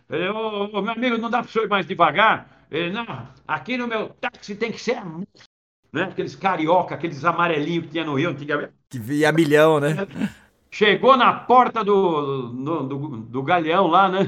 [0.10, 2.66] Ele, ô, ô, meu amigo, não dá para o senhor ir mais devagar?
[2.70, 3.06] Ele, não,
[3.48, 5.02] aqui no meu táxi tem que ser
[5.94, 6.04] né?
[6.04, 8.74] Aqueles carioca, aqueles amarelinhos que tinha no Rio antigamente.
[8.90, 9.96] Que via milhão, né?
[10.76, 14.28] Chegou na porta do, do, do, do Galeão lá, né?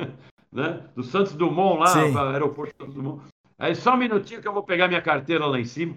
[0.52, 0.86] né?
[0.94, 2.14] Do Santos Dumont lá, Sim.
[2.18, 3.22] aeroporto Santos Dumont.
[3.58, 5.96] Aí só um minutinho que eu vou pegar minha carteira lá em cima.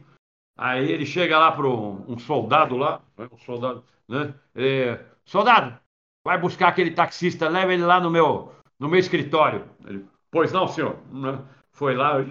[0.58, 3.28] Aí ele chega lá para um, um, soldado lá, né?
[3.30, 4.34] um soldado, né?
[4.56, 5.78] É, soldado,
[6.26, 9.66] vai buscar aquele taxista, leva ele lá no meu, no meu escritório.
[9.86, 10.96] Ele, pois não, senhor.
[11.12, 11.44] Né?
[11.74, 12.26] Foi lá.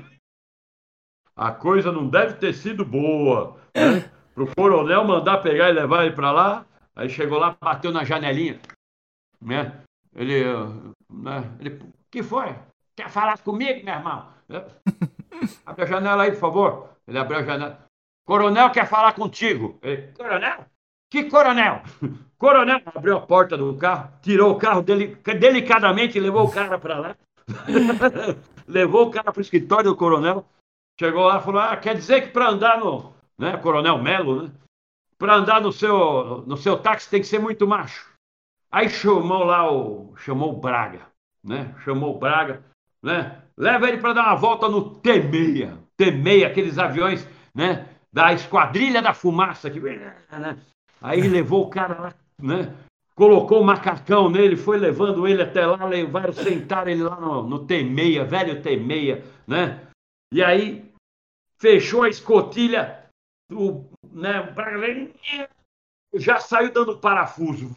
[1.37, 3.59] A coisa não deve ter sido boa.
[3.77, 4.09] Né?
[4.35, 6.65] Para o coronel mandar pegar e levar ele para lá.
[6.99, 8.59] Aí chegou lá, bateu na janelinha,
[9.41, 9.81] né?
[10.17, 10.43] Ele,
[11.09, 11.49] né?
[11.61, 11.81] Ele,
[12.11, 12.53] que foi?
[12.97, 14.27] Quer falar comigo, meu irmão?
[15.65, 16.89] Abre a janela aí, por favor.
[17.07, 17.87] Ele abriu a janela.
[18.27, 19.79] Coronel quer falar contigo.
[19.81, 20.67] Ele, coronel?
[21.09, 21.83] Que coronel?
[22.37, 26.99] Coronel abriu a porta do carro, tirou o carro dele, delicadamente levou o cara para
[26.99, 27.17] lá.
[28.67, 30.45] levou o cara para o escritório do coronel.
[31.01, 33.13] Chegou lá e falou: Ah, quer dizer que para andar no.
[33.37, 34.53] Né, coronel Melo, né?
[35.19, 38.09] Para andar no seu, no seu táxi tem que ser muito macho.
[38.71, 40.15] Aí chamou lá o.
[40.19, 41.07] chamou o Braga,
[41.43, 41.75] né?
[41.85, 42.63] Chamou o Braga,
[43.03, 43.43] né?
[43.57, 45.77] Leva ele para dar uma volta no T-6.
[45.97, 47.89] T-6, aqueles aviões, né?
[48.13, 49.71] Da Esquadrilha da Fumaça.
[49.71, 50.59] Que, né?
[51.01, 52.73] Aí levou o cara lá, né?
[53.15, 57.67] Colocou o macacão nele, foi levando ele até lá, levaram, sentaram ele lá no, no
[57.67, 59.89] T-6, velho T-6, né?
[60.33, 60.89] E aí
[61.59, 63.07] fechou a escotilha,
[63.51, 65.11] o, né, o Braga
[66.15, 67.77] já saiu dando parafuso.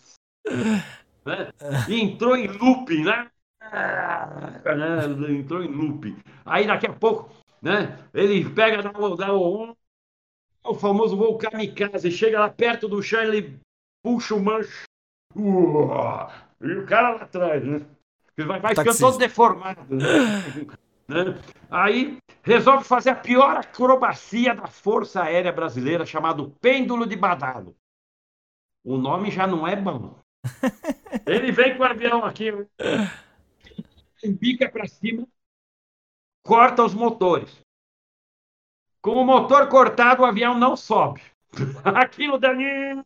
[1.25, 1.51] Né?
[1.87, 3.29] E entrou em looping, né?
[3.61, 5.39] né?
[5.39, 6.17] Entrou em looping.
[6.45, 7.29] Aí daqui a pouco,
[7.61, 7.99] né?
[8.13, 9.75] Ele pega, dá, dá o,
[10.63, 13.59] o famoso voo kamikaze, chega lá perto do chão, ele
[14.03, 14.83] puxa o mancho.
[15.35, 17.85] e o cara lá atrás, né?
[18.37, 19.81] Vai, vai ficando todo deformado.
[19.93, 20.03] Né?
[21.11, 21.41] Né?
[21.69, 27.75] Aí resolve fazer a pior acrobacia da Força Aérea Brasileira, chamado Pêndulo de Badalo.
[28.81, 30.17] O nome já não é bom.
[31.27, 32.49] Ele vem com o avião aqui,
[34.39, 35.27] bica para cima,
[36.43, 37.59] corta os motores.
[39.01, 41.21] Com o motor cortado, o avião não sobe.
[41.83, 43.03] Aquilo dali.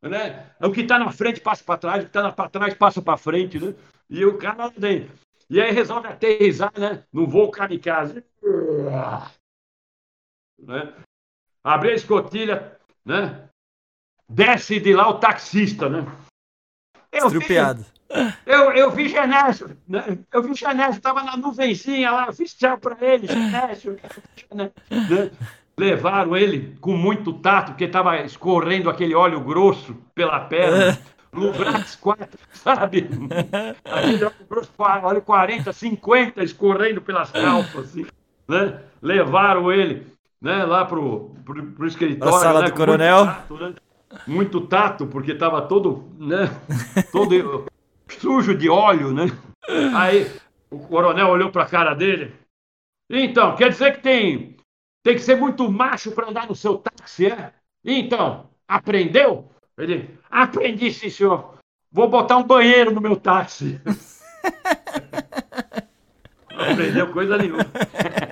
[0.00, 0.54] Né?
[0.60, 3.18] O que está na frente passa para trás, o que está para trás passa para
[3.18, 3.74] frente, né?
[4.08, 5.23] E o cara dentro.
[5.48, 7.04] E aí resolve aterrissar, né?
[7.12, 8.24] No voo kamikaze.
[10.58, 10.94] Né?
[11.62, 13.48] Abrir a escotilha, né?
[14.28, 16.06] Desce de lá o taxista, né?
[17.12, 17.82] Eu Estrupiado.
[17.82, 20.18] Vi, eu, eu vi Genésio, né?
[20.32, 23.98] eu vi Genésio, estava na nuvenzinha lá, eu fiz tchau para ele, Genésio.
[24.52, 24.70] Né?
[25.76, 30.98] Levaram ele com muito tato, porque estava escorrendo aquele óleo grosso pela perna.
[31.34, 33.08] Lubrax 4, sabe?
[33.84, 38.06] Aquele óleo grosso, óleo 40, 50 escorrendo pelas calças, assim,
[38.48, 38.80] né?
[39.02, 40.06] Levaram ele
[40.40, 42.34] né, lá pro, pro, pro escritório.
[42.34, 43.24] A sala né, do coronel.
[43.24, 43.74] Muito tato, né?
[44.26, 46.50] muito tato, porque estava todo, né,
[47.10, 47.66] todo
[48.08, 49.26] sujo de óleo, né?
[49.94, 50.30] Aí
[50.70, 52.34] o coronel olhou para a cara dele.
[53.10, 54.56] Então, quer dizer que tem,
[55.02, 57.52] tem que ser muito macho para andar no seu táxi, é?
[57.84, 59.50] Então, aprendeu?
[59.76, 61.58] Ele, aprendi, sim, senhor.
[61.90, 63.80] Vou botar um banheiro no meu táxi.
[66.50, 67.64] Não aprendeu coisa nenhuma.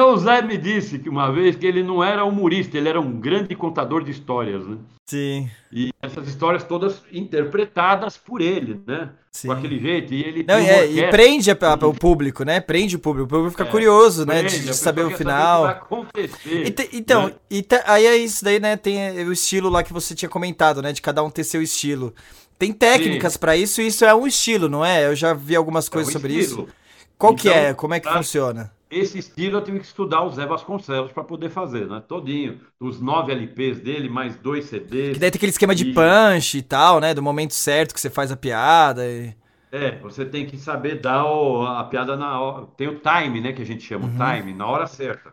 [0.00, 2.98] Então o Zé me disse que uma vez que ele não era humorista, ele era
[2.98, 4.78] um grande contador de histórias, né?
[5.04, 5.50] Sim.
[5.70, 9.10] E essas histórias todas interpretadas por ele, né?
[9.30, 9.48] Sim.
[9.48, 10.14] Com aquele jeito.
[10.14, 12.60] E ele não, é, e prende a, a, o público, né?
[12.60, 13.26] Prende o público.
[13.26, 14.38] O público fica é, curioso, né?
[14.38, 15.66] Prende, de, saber o final.
[15.66, 17.34] Saber o que vai acontecer, e te, então, né?
[17.50, 18.78] e te, aí é isso daí, né?
[18.78, 20.94] Tem o estilo lá que você tinha comentado, né?
[20.94, 22.14] De cada um ter seu estilo.
[22.58, 25.04] Tem técnicas para isso e isso é um estilo, não é?
[25.04, 26.62] Eu já vi algumas é coisas é um sobre estilo.
[26.62, 26.74] isso.
[27.18, 27.74] Qual então, que é?
[27.74, 28.72] Como é que tá, funciona?
[28.90, 32.02] Esse estilo eu tive que estudar o Zé Vasconcelos para poder fazer, né?
[32.06, 32.60] Todinho.
[32.80, 35.14] Os nove LPs dele, mais dois CDs.
[35.14, 37.14] Que daí tem aquele esquema de punch e tal, né?
[37.14, 39.06] Do momento certo que você faz a piada.
[39.06, 39.34] E...
[39.70, 42.66] É, você tem que saber dar o, a piada na hora.
[42.76, 43.52] Tem o time, né?
[43.52, 44.14] Que a gente chama uhum.
[44.14, 45.32] o time, na hora certa.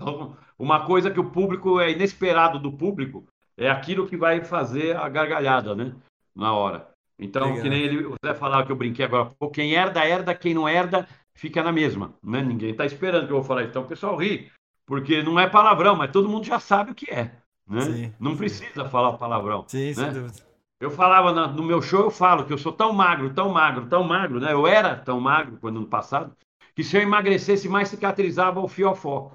[0.00, 3.26] Então, uma coisa que o público é inesperado do público
[3.56, 5.92] é aquilo que vai fazer a gargalhada, né?
[6.34, 6.88] Na hora.
[7.18, 7.62] Então, Legal.
[7.62, 9.30] que nem ele, o Zé falava que eu brinquei agora.
[9.36, 10.32] Pô, quem herda, herda.
[10.34, 11.08] Quem não herda,
[11.38, 12.42] fica na mesma, né?
[12.42, 13.70] Ninguém está esperando que eu vou falar isso.
[13.70, 14.50] Então o pessoal ri,
[14.84, 17.32] porque não é palavrão, mas todo mundo já sabe o que é,
[17.66, 17.80] né?
[17.80, 18.38] Sim, não sim.
[18.38, 19.64] precisa falar palavrão.
[19.68, 19.94] Sim, né?
[19.94, 20.48] sem dúvida.
[20.80, 23.86] Eu falava na, no meu show, eu falo que eu sou tão magro, tão magro,
[23.86, 24.52] tão magro, né?
[24.52, 26.32] Eu era tão magro quando no passado,
[26.74, 29.32] que se eu emagrecesse mais cicatrizava o fiofó.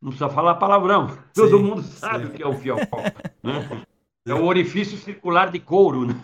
[0.00, 1.16] Não precisa falar palavrão.
[1.34, 2.96] Todo sim, mundo sabe o que é o fiofó.
[3.42, 3.84] Né?
[4.24, 6.14] É o orifício circular de couro, né?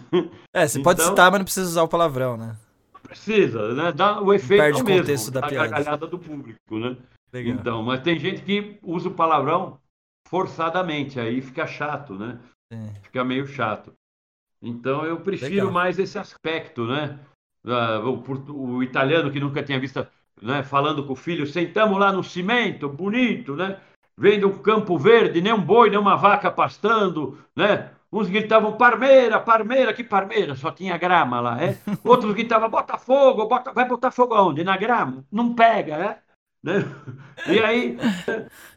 [0.54, 2.54] É, você então, pode citar, mas não precisa usar o palavrão, né?
[3.08, 3.92] Precisa, né?
[3.92, 6.96] Dá o efeito Perde mesmo, contexto da, da gargalhada do público, né?
[7.32, 7.54] Legal.
[7.54, 9.78] Então, mas tem gente que usa o palavrão
[10.28, 12.38] forçadamente, aí fica chato, né?
[12.70, 12.76] É.
[13.02, 13.92] Fica meio chato.
[14.60, 15.72] Então eu prefiro Legal.
[15.72, 17.18] mais esse aspecto, né?
[17.64, 20.06] Uh, o, o, italiano que nunca tinha visto,
[20.40, 20.62] né?
[20.62, 23.80] Falando com o filho, sentamos lá no cimento, bonito, né?
[24.16, 27.92] Vendo um campo verde, nem um boi, nem uma vaca pastando, né?
[28.10, 31.76] Uns gritavam Parmeira, Parmeira, que Parmeira, só tinha grama lá, é?
[32.04, 34.64] Outros gritavam Botafogo, bota, vai botar fogo aonde?
[34.64, 35.24] Na grama?
[35.30, 36.28] Não pega, é?
[36.62, 36.80] Né?
[37.46, 37.96] E aí,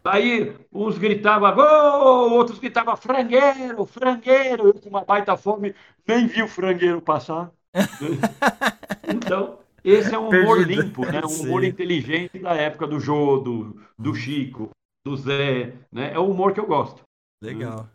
[0.04, 4.68] aí uns gritavam gol, outros gritavam frangueiro, frangueiro.
[4.68, 5.74] Eu com uma baita fome
[6.08, 7.52] nem vi o frangueiro passar.
[9.14, 10.82] Então, esse é um humor Perdido.
[10.82, 11.22] limpo, né?
[11.26, 11.70] um humor Sim.
[11.70, 14.70] inteligente da época do Jô, do, do Chico,
[15.06, 15.74] do Zé.
[15.92, 16.14] Né?
[16.14, 17.02] É o humor que eu gosto.
[17.44, 17.90] Legal.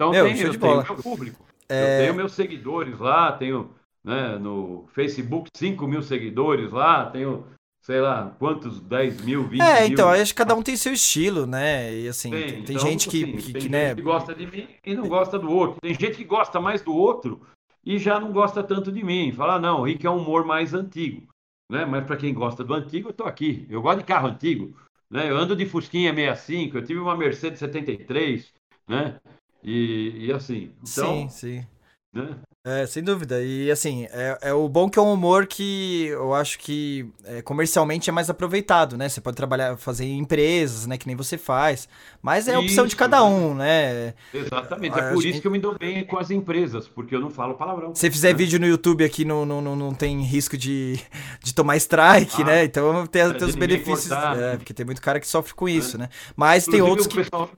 [0.00, 1.44] Então Meu, tem, eu tenho meu público.
[1.68, 1.98] É...
[1.98, 3.70] Eu tenho meus seguidores lá, tenho
[4.02, 7.44] né, no Facebook 5 mil seguidores lá, tenho
[7.82, 9.74] sei lá, quantos, 10 mil, 20 é, mil.
[9.74, 11.94] É, então, acho que cada um tem seu estilo, né?
[11.94, 13.94] E assim, tem, tem, tem então, gente que, assim, que, tem que, né?
[13.94, 15.78] que gosta de mim e não gosta do outro.
[15.82, 17.42] Tem gente que gosta mais do outro
[17.84, 19.32] e já não gosta tanto de mim.
[19.32, 21.26] Fala, não, o Rick é um humor mais antigo.
[21.70, 21.84] Né?
[21.84, 23.66] Mas para quem gosta do antigo, eu tô aqui.
[23.68, 24.74] Eu gosto de carro antigo.
[25.10, 25.30] Né?
[25.30, 28.50] Eu ando de Fusquinha 65, eu tive uma Mercedes 73,
[28.88, 29.20] né?
[29.62, 30.72] E, e assim.
[30.82, 31.66] Então, sim, sim.
[32.12, 32.36] Né?
[32.62, 33.42] É, sem dúvida.
[33.42, 37.40] E assim, é, é o bom que é um humor que eu acho que é,
[37.40, 39.08] comercialmente é mais aproveitado, né?
[39.08, 40.98] Você pode trabalhar, fazer em empresas, né?
[40.98, 41.88] Que nem você faz.
[42.20, 44.12] Mas é a opção isso, de cada um, né?
[44.34, 44.98] Exatamente.
[44.98, 47.54] É por isso que eu me dou bem com as empresas, porque eu não falo
[47.54, 47.94] palavrão.
[47.94, 48.34] Se fizer né?
[48.34, 51.00] vídeo no YouTube aqui, não, não, não, não tem risco de,
[51.42, 52.64] de tomar strike, ah, né?
[52.64, 54.10] Então tem, tem os benefícios.
[54.10, 56.00] É, porque tem muito cara que sofre com isso, é.
[56.00, 56.08] né?
[56.36, 57.16] Mas Inclusive, tem outros que.
[57.16, 57.48] Pessoal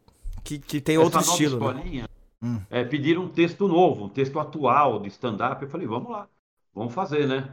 [0.42, 1.72] que, que tem outro estilo.
[1.72, 2.06] Né?
[2.42, 2.60] Hum.
[2.68, 5.62] É, pediram um texto novo, um texto atual de stand-up.
[5.62, 6.28] Eu falei, vamos lá,
[6.74, 7.48] vamos fazer, né?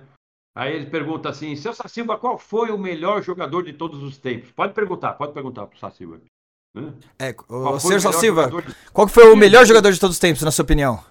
[0.56, 4.52] Aí ele pergunta assim, seu Sassilva, qual foi o melhor jogador de todos os tempos?
[4.52, 6.20] Pode perguntar, pode perguntar pro Sassilva.
[6.76, 6.94] Né?
[7.18, 8.76] É, o senhor Sassilva, de...
[8.92, 11.04] qual foi o melhor jogador de todos os tempos, na sua opinião?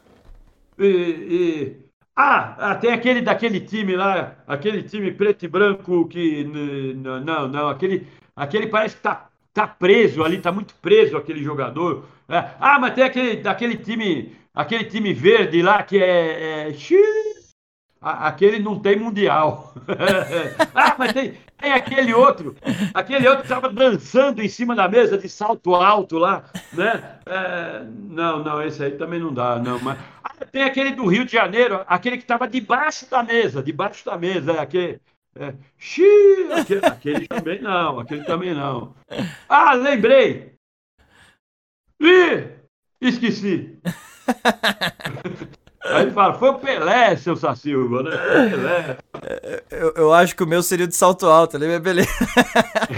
[0.79, 1.89] E, e...
[2.15, 6.43] Ah, ah, tem aquele daquele time lá, aquele time preto e branco que.
[6.45, 9.28] Não, não, aquele, aquele parece que tá,
[9.59, 12.05] tá preso ali, tá muito preso aquele jogador.
[12.29, 12.51] É.
[12.61, 16.69] Ah, mas tem aquele daquele time, aquele time verde lá que é.
[16.69, 16.75] é
[18.01, 19.75] aquele não tem mundial.
[20.75, 22.55] ah, mas tem, tem aquele outro,
[22.95, 27.19] aquele outro estava dançando em cima da mesa de salto alto lá, né?
[27.27, 29.81] É, não, não, esse aí também não dá, não.
[29.81, 34.05] Mas ah, tem aquele do Rio de Janeiro, aquele que estava debaixo da mesa, debaixo
[34.05, 35.01] da mesa, é aquele.
[35.39, 38.95] É, xiii, aquele, aquele também não, aquele também não.
[39.49, 40.55] Ah, lembrei!
[42.01, 42.49] Ih,
[43.01, 43.79] esqueci.
[45.85, 48.11] Aí ele fala, foi o Pelé, seu Sacilva, né?
[48.51, 48.99] Pelé.
[49.71, 52.11] Eu, eu, acho que o meu seria de salto alto, ali, mas beleza.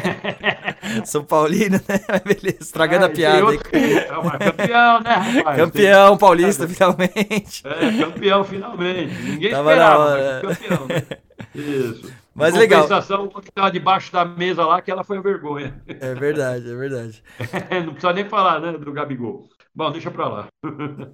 [1.05, 2.01] São Paulino, né?
[2.09, 3.45] Mas beleza, estragando é, a piada.
[3.45, 3.69] Outro...
[3.73, 5.57] É campeão, né, rapaz?
[5.57, 6.19] Campeão tem...
[6.19, 7.63] paulista, finalmente.
[7.65, 9.15] É, campeão, finalmente.
[9.23, 11.03] Ninguém Tava esperava, campeão, né?
[11.55, 12.20] Isso.
[12.41, 12.83] Mas legal.
[12.83, 15.83] compensação, que estava debaixo da mesa lá, que ela foi a vergonha.
[15.87, 17.23] É verdade, é verdade.
[17.85, 19.49] não precisa nem falar, né, do Gabigol.
[19.75, 20.47] Bom, deixa pra lá.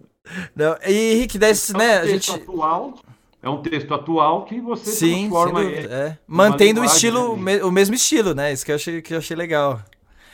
[0.56, 2.30] Não, e Henrique, desse, é um né, a gente...
[2.32, 2.94] Atual,
[3.40, 5.60] é um texto atual que você Sim, transforma...
[5.62, 7.62] Sim, é, mantendo o estilo, né?
[7.62, 8.52] o mesmo estilo, né?
[8.52, 9.80] Isso que eu achei, que eu achei legal.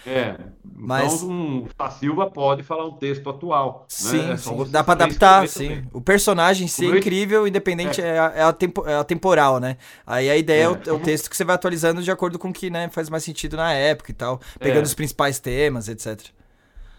[0.07, 3.87] É, mas então um, a Silva pode falar um texto atual.
[3.89, 4.33] Sim, né?
[4.33, 4.65] é sim.
[4.69, 5.69] dá para adaptar, sim.
[5.69, 5.89] Também.
[5.93, 9.77] O personagem em si é incrível, independente, é, é, é, tempo, é atemporal, né?
[10.07, 12.49] Aí a ideia é, o, é, o, texto que você vai atualizando de acordo com
[12.49, 14.83] o que né, faz mais sentido na época e tal, pegando é.
[14.83, 16.21] os principais temas, etc.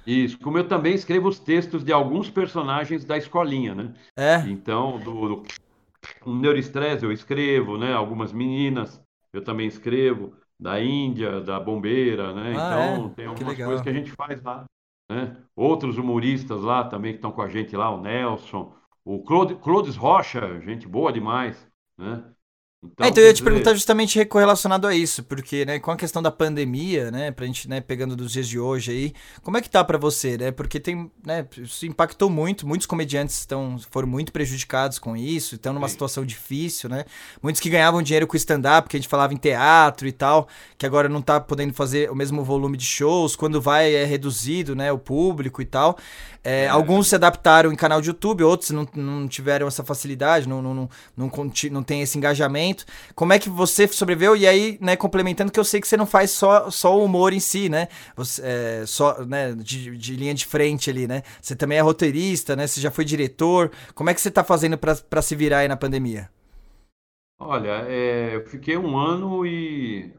[0.08, 3.94] Isso, como eu também escrevo os textos de alguns personagens da escolinha, né?
[4.18, 4.38] É.
[4.48, 5.44] Então, do,
[6.26, 7.94] do neuroestresse eu escrevo, né?
[7.94, 9.02] Algumas meninas
[9.34, 10.34] eu também escrevo,
[10.64, 12.54] da Índia, da Bombeira, né?
[12.58, 13.10] Ah, então, é?
[13.10, 14.64] tem algumas coisas que a gente faz lá.
[15.12, 15.36] Né?
[15.54, 18.74] Outros humoristas lá também que estão com a gente lá, o Nelson,
[19.04, 22.24] o Clodes Rocha, gente boa demais, né?
[22.84, 23.50] Então, é, então eu ia te dizer...
[23.50, 27.70] perguntar justamente correlacionado a isso, porque, né, com a questão da pandemia, né, pra gente,
[27.70, 30.52] né, pegando dos dias de hoje aí, como é que tá para você, né?
[30.52, 35.74] Porque tem, né, isso impactou muito, muitos comediantes estão foram muito prejudicados com isso, estão
[35.74, 35.94] numa Sim.
[35.94, 37.06] situação difícil, né?
[37.42, 40.48] Muitos que ganhavam dinheiro com stand-up, que a gente falava em teatro e tal,
[40.78, 44.76] que agora não tá podendo fazer o mesmo volume de shows, quando vai é reduzido,
[44.76, 45.98] né, o público e tal.
[46.44, 46.68] É, é.
[46.68, 50.74] Alguns se adaptaram em canal de YouTube, outros não, não tiveram essa facilidade, não, não,
[50.74, 51.32] não, não,
[51.72, 52.86] não tem esse engajamento.
[53.16, 54.36] Como é que você sobreviveu?
[54.36, 57.32] E aí, né, complementando, que eu sei que você não faz só, só o humor
[57.34, 57.88] em si, né?
[58.16, 61.24] Você, é, só, né, de, de, linha de frente ali, né?
[61.42, 62.68] Você também é roteirista, né?
[62.68, 63.72] Você já foi diretor.
[63.96, 66.30] Como é que você tá fazendo para se virar aí na pandemia?
[67.40, 70.14] Olha, é, eu fiquei um ano e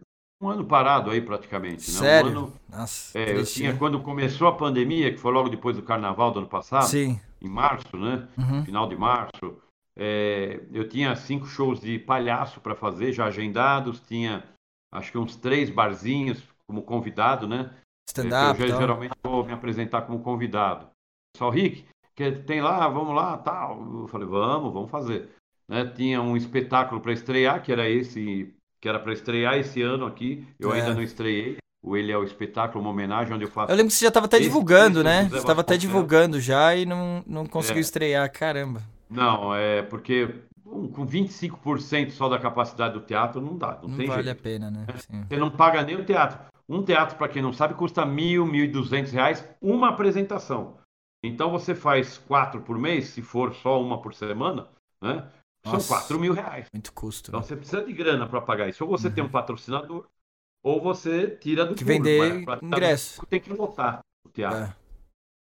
[0.45, 1.91] um ano parado aí praticamente.
[1.91, 1.99] Né?
[1.99, 2.31] Sério?
[2.31, 5.83] Um ano, Nossa, é, eu tinha, quando começou a pandemia, que foi logo depois do
[5.83, 7.21] carnaval do ano passado, Sim.
[7.41, 8.29] em março, né?
[8.37, 8.65] Uhum.
[8.65, 9.57] Final de março,
[9.97, 14.45] é, eu tinha cinco shows de palhaço para fazer, já agendados, tinha
[14.93, 17.71] acho que uns três barzinhos como convidado, né?
[18.09, 18.61] Stand-up.
[18.61, 20.89] É, eu já, geralmente vou me apresentar como convidado.
[21.37, 21.85] Só Rick,
[22.15, 23.81] que tem lá, vamos lá, tal.
[24.03, 25.31] Eu falei, vamos, vamos fazer.
[25.69, 25.85] Né?
[25.87, 28.55] Tinha um espetáculo para estrear, que era esse
[28.85, 30.47] que era para estrear esse ano aqui.
[30.61, 30.78] Eu é.
[30.78, 31.56] ainda não estreiei.
[31.82, 33.73] O Ele é o espetáculo, uma homenagem onde eu faço.
[33.73, 35.27] Eu lembro que você já estava até divulgando, né?
[35.31, 37.81] Você estava até divulgando já e não, não conseguiu é.
[37.81, 38.31] estrear.
[38.31, 38.82] Caramba.
[39.09, 40.28] Não, é porque
[40.62, 43.78] com 25% só da capacidade do teatro não dá.
[43.82, 44.39] Não, não tem vale jeito.
[44.39, 44.85] a pena, né?
[44.86, 44.97] É.
[44.98, 45.24] Sim.
[45.27, 46.39] Você não paga nem o teatro.
[46.69, 50.77] Um teatro, para quem não sabe, custa mil, mil e duzentos reais uma apresentação.
[51.24, 54.69] Então você faz quatro por mês, se for só uma por semana,
[55.01, 55.27] né?
[55.65, 56.66] Nossa, São 4 mil reais.
[56.73, 57.31] Muito custo.
[57.31, 57.47] Então né?
[57.47, 58.85] você precisa de grana para pagar isso.
[58.85, 59.15] Ou você uhum.
[59.15, 60.07] tem um patrocinador,
[60.62, 63.24] ou você tira do que vender ingresso.
[63.27, 64.59] Tem que lotar o teatro.
[64.59, 64.77] É.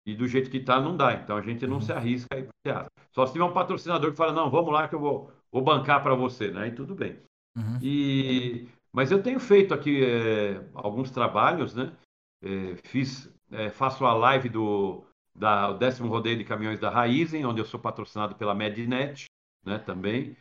[0.07, 1.15] E do jeito que está, não dá.
[1.15, 1.81] Então a gente não uhum.
[1.81, 2.90] se arrisca a ir para o teatro.
[3.12, 6.03] Só se tiver um patrocinador que fala, não, vamos lá que eu vou, vou bancar
[6.03, 6.69] para você, né?
[6.69, 7.19] E tudo bem.
[7.57, 7.78] Uhum.
[7.82, 8.69] E...
[8.93, 11.93] Mas eu tenho feito aqui é, alguns trabalhos, né?
[12.43, 15.05] É, fiz, é, faço a live do
[15.35, 19.28] da, o décimo rodeio de caminhões da Raizen, onde eu sou patrocinado pela Mednet
[19.69, 20.36] né, também.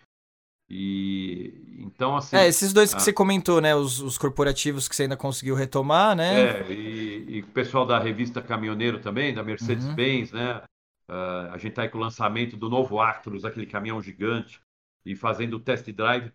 [0.69, 2.35] E então assim.
[2.35, 2.99] É, esses dois que a...
[2.99, 3.75] você comentou, né?
[3.75, 6.61] Os, os, corporativos que você ainda conseguiu retomar, né?
[6.61, 10.39] É, e, e o pessoal da revista Caminhoneiro também, da Mercedes-Benz, uhum.
[10.39, 10.61] né?
[11.09, 14.59] Uh, a gente tá aí com o lançamento do novo Actros, aquele caminhão gigante,
[15.05, 16.33] e fazendo o test drive.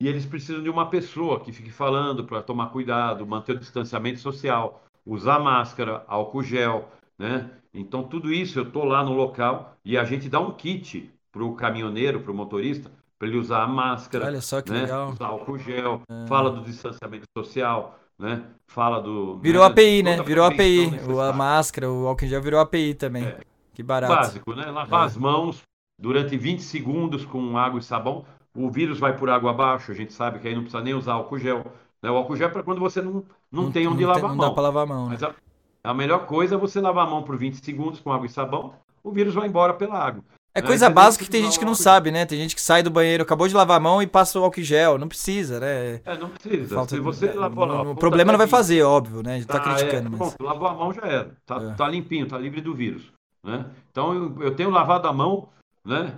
[0.00, 4.18] E eles precisam de uma pessoa que fique falando para tomar cuidado, manter o distanciamento
[4.18, 7.50] social, usar máscara, álcool gel, né?
[7.72, 11.44] Então tudo isso eu tô lá no local e a gente dá um kit para
[11.44, 12.88] o caminhoneiro, para o motorista,
[13.18, 14.82] para ele usar a máscara, Olha só que né?
[14.82, 15.10] legal.
[15.10, 16.26] usar álcool gel, é.
[16.28, 18.44] fala do distanciamento social, né?
[18.68, 19.38] Fala do.
[19.38, 19.68] Virou né?
[19.68, 20.22] API, né?
[20.22, 20.92] Virou API.
[21.28, 23.24] A máscara, o álcool gel virou API também.
[23.24, 23.40] É.
[23.74, 24.14] Que barato.
[24.14, 24.66] Básico, né?
[24.70, 25.06] Lavar é.
[25.06, 25.62] as mãos
[25.98, 28.24] durante 20 segundos com água e sabão,
[28.54, 31.14] o vírus vai por água abaixo, a gente sabe que aí não precisa nem usar
[31.14, 31.64] álcool gel.
[32.00, 32.10] Né?
[32.10, 34.30] O álcool gel é para quando você não, não, não tem onde não lavar tem,
[34.30, 34.48] a não mão.
[34.48, 35.08] dá para lavar a mão.
[35.08, 35.34] Mas né?
[35.82, 38.30] a, a, melhor coisa é você lavar a mão por 20 segundos com água e
[38.30, 40.22] sabão, o vírus vai embora pela água.
[40.56, 42.24] É coisa básica que tem gente que não sabe, né?
[42.24, 44.62] Tem gente que sai do banheiro, acabou de lavar a mão e passa o álcool
[44.62, 44.96] gel.
[44.98, 46.00] Não precisa, né?
[46.04, 46.76] É, não precisa.
[46.76, 46.94] Falta...
[46.94, 49.34] Se você lavou não, O problema não vai fazer, óbvio, né?
[49.34, 50.06] A gente tá, tá criticando.
[50.06, 50.18] É, mas...
[50.18, 51.30] Pronto, lavou a mão já era.
[51.44, 51.74] Tá, é.
[51.74, 53.12] tá limpinho, tá livre do vírus.
[53.42, 53.66] Né?
[53.90, 55.48] Então eu, eu tenho lavado a mão,
[55.84, 56.14] né?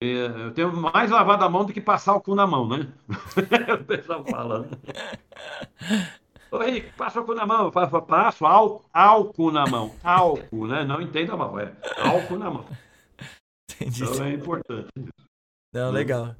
[0.00, 2.88] Eu tenho mais lavado a mão do que passar o cu na mão, né?
[3.80, 4.68] o pessoal fala, né?
[6.50, 7.64] Ô Henrique, passa o cu na mão.
[7.64, 9.90] Eu passo álcool, álcool na mão.
[10.04, 10.84] Álcool, né?
[10.84, 12.64] Não entenda mal, é álcool na mão.
[13.80, 14.04] Entendi.
[14.04, 15.28] Então é importante isso.
[15.72, 16.34] Não, legal.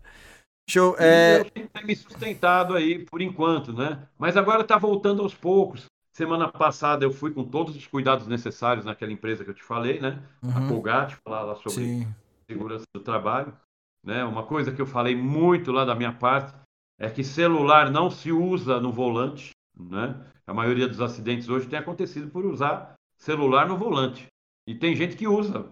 [0.68, 0.96] Show.
[0.98, 1.40] É...
[1.40, 4.06] Eu tenho me sustentado aí por enquanto, né?
[4.18, 5.86] Mas agora está voltando aos poucos.
[6.16, 10.00] Semana passada eu fui com todos os cuidados necessários naquela empresa que eu te falei,
[10.00, 10.22] né?
[10.42, 10.50] Uhum.
[10.50, 12.14] A Colgate, falar lá sobre Sim.
[12.48, 13.52] segurança do trabalho.
[14.04, 14.24] Né?
[14.24, 16.54] Uma coisa que eu falei muito lá da minha parte
[16.98, 20.14] é que celular não se usa no volante, né?
[20.46, 24.26] A maioria dos acidentes hoje tem acontecido por usar celular no volante.
[24.68, 25.66] E tem gente que usa,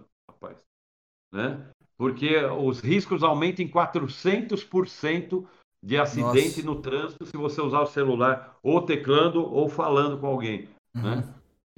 [1.33, 1.59] né?
[1.97, 5.45] Porque os riscos aumentam em 400%
[5.83, 6.65] de acidente Nossa.
[6.65, 11.01] no trânsito se você usar o celular ou teclando ou falando com alguém, uhum.
[11.01, 11.33] né?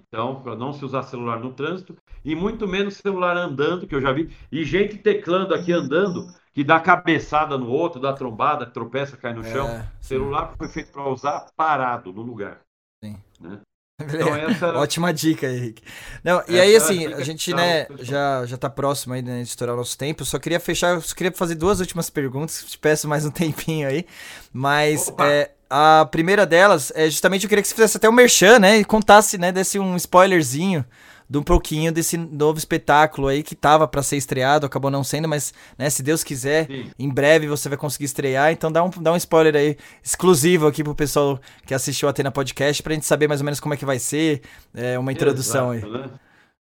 [0.08, 4.02] Então, para não se usar celular no trânsito e muito menos celular andando, que eu
[4.02, 9.18] já vi, e gente teclando aqui andando, que dá cabeçada no outro, dá trombada, tropeça,
[9.18, 9.68] cai no é, chão.
[10.00, 12.62] celular foi feito para usar parado no lugar.
[13.04, 13.18] Sim.
[13.40, 13.60] Né?
[14.02, 14.74] Então, essa...
[14.74, 15.82] Ótima dica, Henrique.
[16.22, 19.74] Não, e aí, assim, a gente, né, já, já tá próximo aí né, de estourar
[19.74, 20.26] o nosso tempo.
[20.26, 22.66] Só queria fechar, só queria fazer duas últimas perguntas.
[22.66, 24.06] Te peço mais um tempinho aí.
[24.52, 28.60] Mas é, a primeira delas é justamente eu queria que você fizesse até um merchan,
[28.60, 28.80] né?
[28.80, 30.86] E contasse, né, desse um spoilerzinho
[31.30, 35.28] de um pouquinho desse novo espetáculo aí que tava para ser estreado, acabou não sendo,
[35.28, 36.92] mas, né, se Deus quiser, Sim.
[36.98, 38.52] em breve você vai conseguir estrear.
[38.52, 42.32] Então dá um, dá um spoiler aí exclusivo aqui pro pessoal que assistiu a Atena
[42.32, 44.42] Podcast pra gente saber mais ou menos como é que vai ser,
[44.74, 46.02] é, uma introdução Exato, aí.
[46.02, 46.10] Né?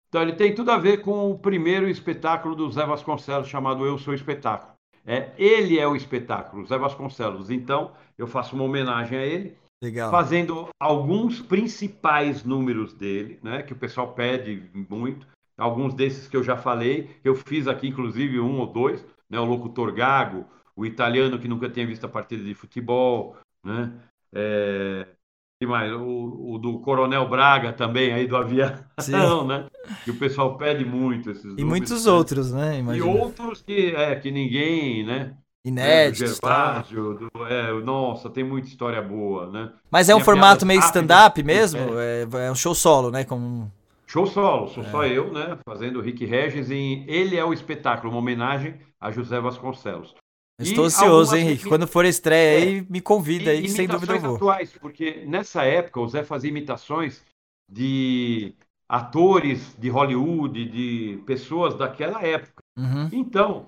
[0.08, 3.98] Então ele tem tudo a ver com o primeiro espetáculo do Zé Vasconcelos chamado Eu
[3.98, 4.74] Sou Espetáculo.
[5.06, 7.50] É, ele é o espetáculo, Zé Vasconcelos.
[7.50, 10.10] Então eu faço uma homenagem a ele Legal.
[10.10, 15.28] fazendo alguns principais números dele, né, que o pessoal pede muito.
[15.58, 19.46] Alguns desses que eu já falei, eu fiz aqui inclusive um ou dois, né, o
[19.46, 23.92] locutor Gago, o italiano que nunca tinha visto a partida de futebol, né,
[24.34, 25.06] é,
[25.62, 28.74] e mais, o, o, do Coronel Braga também, aí do avião,
[29.48, 29.68] né?
[30.04, 32.12] Que o pessoal pede muito esses E muitos né?
[32.12, 32.80] outros, né?
[32.80, 33.06] Imagina.
[33.06, 35.38] E outros que, é, que ninguém, né?
[35.66, 36.82] Inéditos, é, tá?
[36.82, 39.72] do, é, nossa, tem muita história boa, né?
[39.90, 41.80] Mas é um formato meio stand-up mesmo?
[41.98, 42.24] É.
[42.24, 42.48] é.
[42.48, 42.52] é.
[42.52, 43.24] um show solo, né?
[43.24, 43.72] Como...
[44.06, 44.90] Show solo, sou é.
[44.90, 45.58] só eu, né?
[45.66, 50.14] Fazendo o Rick Regis e ele é o espetáculo, uma homenagem a José Vasconcelos.
[50.60, 51.66] Estou ansioso, hein, Henrique?
[51.66, 52.86] Quando for estreia aí, é.
[52.90, 54.36] me convida aí, sem dúvida eu vou.
[54.36, 57.24] atuais, porque nessa época o Zé fazia imitações
[57.72, 58.54] de
[58.88, 62.62] atores de Hollywood, de pessoas daquela época.
[62.78, 63.10] Uhum.
[63.12, 63.66] Então,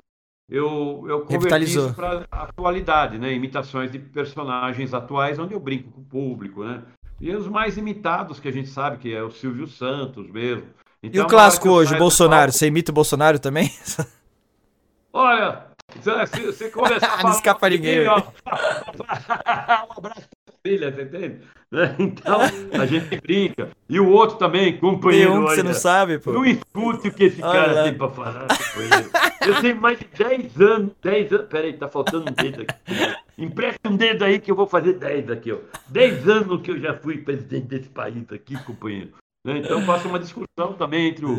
[0.49, 3.33] eu, eu converti isso para atualidade, né?
[3.33, 6.83] Imitações de personagens atuais, onde eu brinco com o público, né?
[7.19, 10.65] E os mais imitados, que a gente sabe que é o Silvio Santos mesmo.
[11.01, 12.51] Então, e o clássico hoje, o Bolsonaro?
[12.51, 13.71] Você imita o Bolsonaro também?
[15.13, 17.23] Olha, você, você começa a falar...
[17.23, 18.05] Não escapa ninguém.
[18.09, 20.27] Um abraço
[20.65, 21.41] família, você entende?
[21.71, 21.95] Né?
[21.99, 22.39] Então,
[22.73, 23.69] a gente brinca.
[23.89, 25.31] E o outro também, companheiro.
[25.31, 26.31] Tem um que você não sabe, pô.
[26.31, 27.83] Não escute o que esse cara Olha.
[27.83, 29.09] tem pra falar, companheiro.
[29.45, 31.47] Eu tenho mais de 10 anos, 10 anos.
[31.47, 32.75] Peraí, tá faltando um dedo aqui.
[33.37, 35.57] Empresta um dedo aí que eu vou fazer 10 aqui, ó.
[35.89, 39.11] 10 anos que eu já fui presidente desse país aqui, companheiro.
[39.45, 39.59] Né?
[39.59, 41.35] Então faço uma discussão também entre o,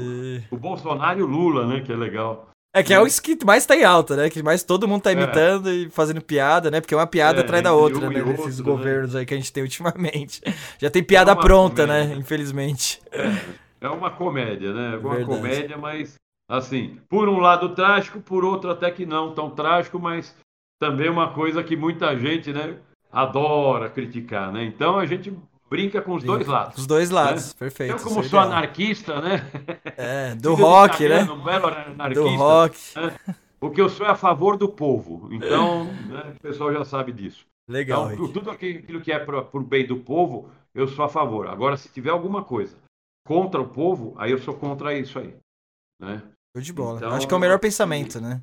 [0.51, 1.81] o Bolsonaro e o Lula, né?
[1.81, 2.48] Que é legal.
[2.77, 4.28] É que é o que mais tá em alta, né?
[4.28, 5.15] Que mais todo mundo tá é.
[5.15, 5.73] imitando é.
[5.73, 6.78] e fazendo piada, né?
[6.78, 8.23] Porque uma piada é, atrás da outra, né?
[8.23, 8.65] Nesses né?
[8.65, 10.43] governos aí que a gente tem ultimamente.
[10.78, 11.94] Já tem piada é pronta, né?
[11.94, 12.15] comédia.
[12.15, 12.20] né?
[12.20, 13.01] Infelizmente.
[13.11, 14.93] É, é uma comédia, né?
[14.93, 15.24] É uma Verdade.
[15.24, 16.16] comédia, mas
[16.47, 20.36] assim, por um lado trágico, por outro até que não tão trágico, mas
[20.78, 22.77] também uma coisa que muita gente, né?
[23.11, 24.65] Adora criticar, né?
[24.65, 25.35] Então a gente
[25.68, 26.78] brinca com os Sim, dois lados.
[26.78, 27.55] Os dois lados, né?
[27.59, 27.93] perfeito.
[27.93, 29.51] Eu, como sou anarquista, né?
[29.97, 31.22] É, do rock, né?
[31.24, 32.78] Um belo anarquista, do rock.
[32.97, 33.36] Né?
[33.59, 35.28] Porque eu sou a favor do povo.
[35.32, 37.44] Então, né, o pessoal já sabe disso.
[37.68, 38.12] Legal.
[38.12, 41.48] Então, tudo aquilo que é para o bem do povo, eu sou a favor.
[41.48, 42.76] Agora, se tiver alguma coisa
[43.26, 45.34] contra o povo, aí eu sou contra isso aí.
[46.01, 46.22] Né?
[46.56, 46.98] Show de bola.
[46.98, 48.40] Então, Acho que é o melhor pensamento, né?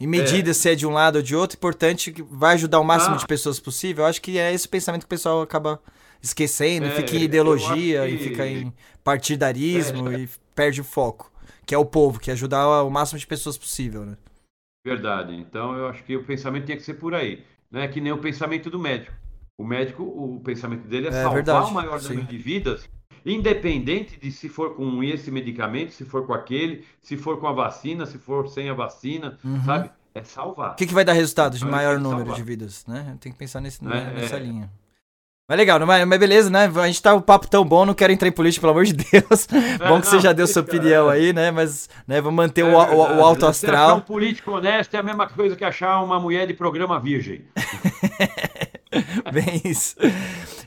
[0.00, 0.54] Em medida é.
[0.54, 3.18] se é de um lado ou de outro, importante que vai ajudar o máximo ah.
[3.18, 4.04] de pessoas possível.
[4.04, 5.80] Eu acho que é esse pensamento que o pessoal acaba
[6.22, 8.14] esquecendo, é, fica em ideologia que...
[8.14, 8.72] e fica em
[9.04, 11.30] partidarismo é, e perde o foco,
[11.66, 14.16] que é o povo, que é ajudar o máximo de pessoas possível, né?
[14.86, 15.34] Verdade.
[15.34, 17.44] Então, eu acho que o pensamento tinha que ser por aí.
[17.70, 19.12] Não é que nem o pensamento do médico.
[19.58, 22.88] O médico, o pensamento dele é, É salvar verdade, o maior número de vidas,
[23.26, 27.52] independente de se for com esse medicamento, se for com aquele, se for com a
[27.52, 29.62] vacina, se for sem a vacina, Uhum.
[29.64, 29.90] sabe?
[30.14, 30.72] É salvar.
[30.72, 32.36] O que, que vai dar resultado de Então, maior tem que número salvar.
[32.36, 33.16] de vidas, né?
[33.20, 34.40] Tem que pensar nesse, É, nessa é.
[34.40, 34.70] linha.
[35.48, 36.70] Mas legal, mas, mas beleza, né?
[36.76, 38.92] A gente tá o papo tão bom, não quero entrar em política, pelo amor de
[38.92, 39.48] Deus.
[39.88, 41.14] bom que você não, já deu sua opinião é.
[41.14, 41.50] aí, né?
[41.50, 43.96] Mas né, vamos manter o, É o- verdade, o alto achar astral.
[43.96, 47.46] um político honesto é a mesma coisa que achar uma mulher de programa virgem.
[49.32, 49.96] Bem isso.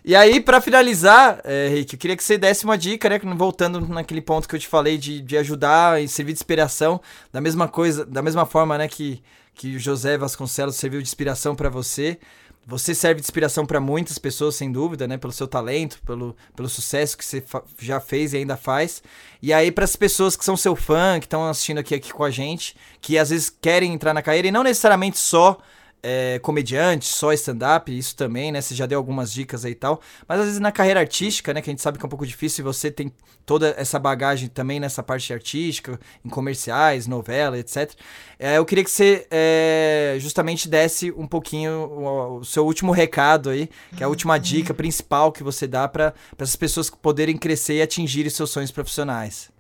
[0.04, 3.20] E aí, pra finalizar, é, Rick, eu queria que você desse uma dica, né?
[3.36, 7.00] Voltando naquele ponto que eu te falei de, de ajudar e servir de inspiração,
[7.32, 9.22] da mesma coisa, da mesma forma, né, que,
[9.54, 12.18] que o José Vasconcelos serviu de inspiração pra você.
[12.66, 15.18] Você serve de inspiração pra muitas pessoas, sem dúvida, né?
[15.18, 17.44] Pelo seu talento, pelo, pelo sucesso que você
[17.80, 19.02] já fez e ainda faz.
[19.42, 22.24] E aí, para as pessoas que são seu fã, que estão assistindo aqui, aqui com
[22.24, 25.58] a gente, que às vezes querem entrar na carreira e não necessariamente só
[26.04, 28.62] é, comediante, só stand-up, isso também, né?
[28.62, 30.02] Você já deu algumas dicas aí e tal.
[30.28, 31.62] Mas às vezes na carreira artística, né?
[31.62, 33.12] Que a gente sabe que é um pouco difícil, você tem
[33.46, 37.94] toda essa bagagem também nessa parte artística, em comerciais, novela, etc.
[38.40, 43.50] É, eu queria que você é, justamente desse um pouquinho o, o seu último recado
[43.50, 47.76] aí, que é a última dica principal que você dá para essas pessoas poderem crescer
[47.76, 49.51] e atingirem seus sonhos profissionais.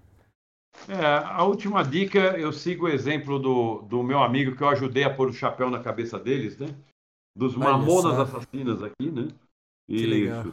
[0.88, 5.04] É, a última dica, eu sigo o exemplo do, do meu amigo que eu ajudei
[5.04, 6.68] a pôr o chapéu na cabeça deles, né?
[7.36, 8.22] Dos Olha mamonas só.
[8.24, 9.28] assassinas aqui, né?
[9.88, 10.46] Que legal.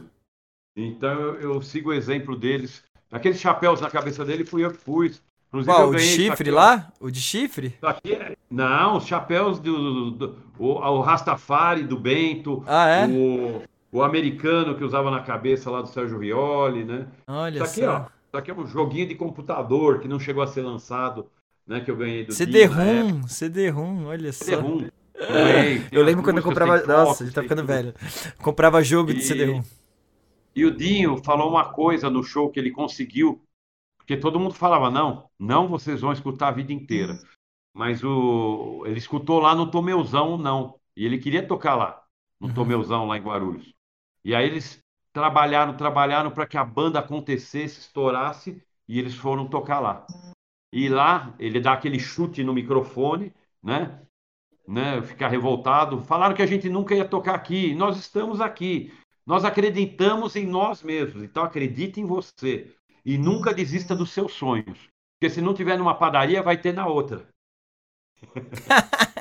[0.75, 2.83] Então eu, eu sigo o exemplo deles.
[3.11, 5.21] Aqueles chapéus na cabeça dele fui eu que pus.
[5.49, 6.91] Inclusive Qual, eu o de isso chifre lá?
[6.99, 7.73] O de chifre?
[7.81, 13.05] Isso é- Não, os chapéus do, do- o, o Rastafari do Bento, Ah, é?
[13.07, 13.61] o,
[13.91, 17.07] o americano que usava na cabeça lá do Sérgio Rioli, né?
[17.27, 18.05] Olha Isso aqui, só.
[18.05, 18.18] ó.
[18.29, 21.29] Isso aqui é um joguinho de computador que não chegou a ser lançado,
[21.65, 21.81] né?
[21.81, 24.45] Que eu ganhei do CD-ROM, CD-ROM, olha só.
[24.45, 24.79] CD-ROM.
[24.79, 24.89] Tem
[25.91, 26.77] Eu lembro quando eu comprava.
[26.79, 27.93] tem Nossa, a gente tá ficando velho.
[28.41, 29.63] Comprava jogo de E- CD-ROM.
[30.55, 33.41] E o Dinho falou uma coisa no show que ele conseguiu,
[33.97, 37.19] porque todo mundo falava, não, não vocês vão escutar a vida inteira.
[37.73, 40.75] Mas o, ele escutou lá no Tomeuzão, não.
[40.97, 42.03] E ele queria tocar lá,
[42.39, 42.53] no Uhum.
[42.53, 43.73] Tomeuzão, lá em Guarulhos.
[44.25, 44.79] E aí eles
[45.19, 50.07] trabalharam, trabalharam para que a banda acontecesse, estourasse, e eles foram tocar lá.
[50.71, 54.01] E lá ele dá aquele chute no microfone, né?
[54.67, 56.01] Né, ficar revoltado.
[56.03, 57.73] Falaram que a gente nunca ia tocar aqui.
[57.75, 58.93] Nós estamos aqui.
[59.25, 61.23] Nós acreditamos em nós mesmos.
[61.23, 62.73] Então acredite em você.
[63.03, 64.87] E nunca desista dos seus sonhos.
[65.19, 67.27] Porque se não tiver numa padaria, vai ter na outra.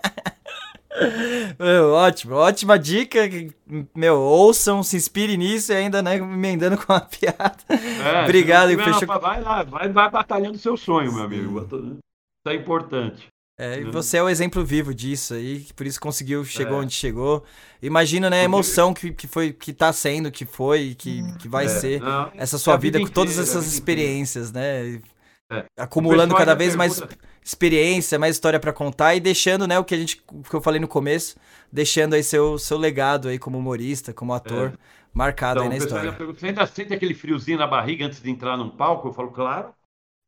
[1.58, 3.20] Meu, ótimo, ótima dica.
[3.94, 7.56] Meu, ouçam, se inspirem nisso e ainda, né, emendando com a piada.
[7.68, 11.60] É, Obrigado, se não fechou- Vai lá, vai, vai batalhando o seu sonho, meu amigo.
[11.60, 11.98] Isso
[12.48, 13.26] é importante.
[13.60, 16.80] É, e você é o exemplo vivo disso aí, que por isso conseguiu, chegou É.
[16.82, 17.44] onde chegou.
[17.82, 21.64] Imagina, né, a emoção que, que foi, que tá sendo, que foi, que, que vai
[21.64, 25.00] É, ser não, essa é sua a vida, vida com todas inteira, essas experiências, né?
[25.50, 25.64] É.
[25.76, 27.18] Acumulando cada vez mais pergunta-
[27.48, 30.78] experiência, mais história pra contar e deixando, né, o que a gente, que eu falei
[30.78, 31.36] no começo,
[31.72, 34.78] deixando aí seu, seu legado aí como humorista, como ator,
[35.14, 36.12] marcado Então, aí na história.
[36.12, 39.08] pergunta, você ainda sente aquele friozinho na barriga antes de entrar num palco?
[39.08, 39.72] Eu falo, claro,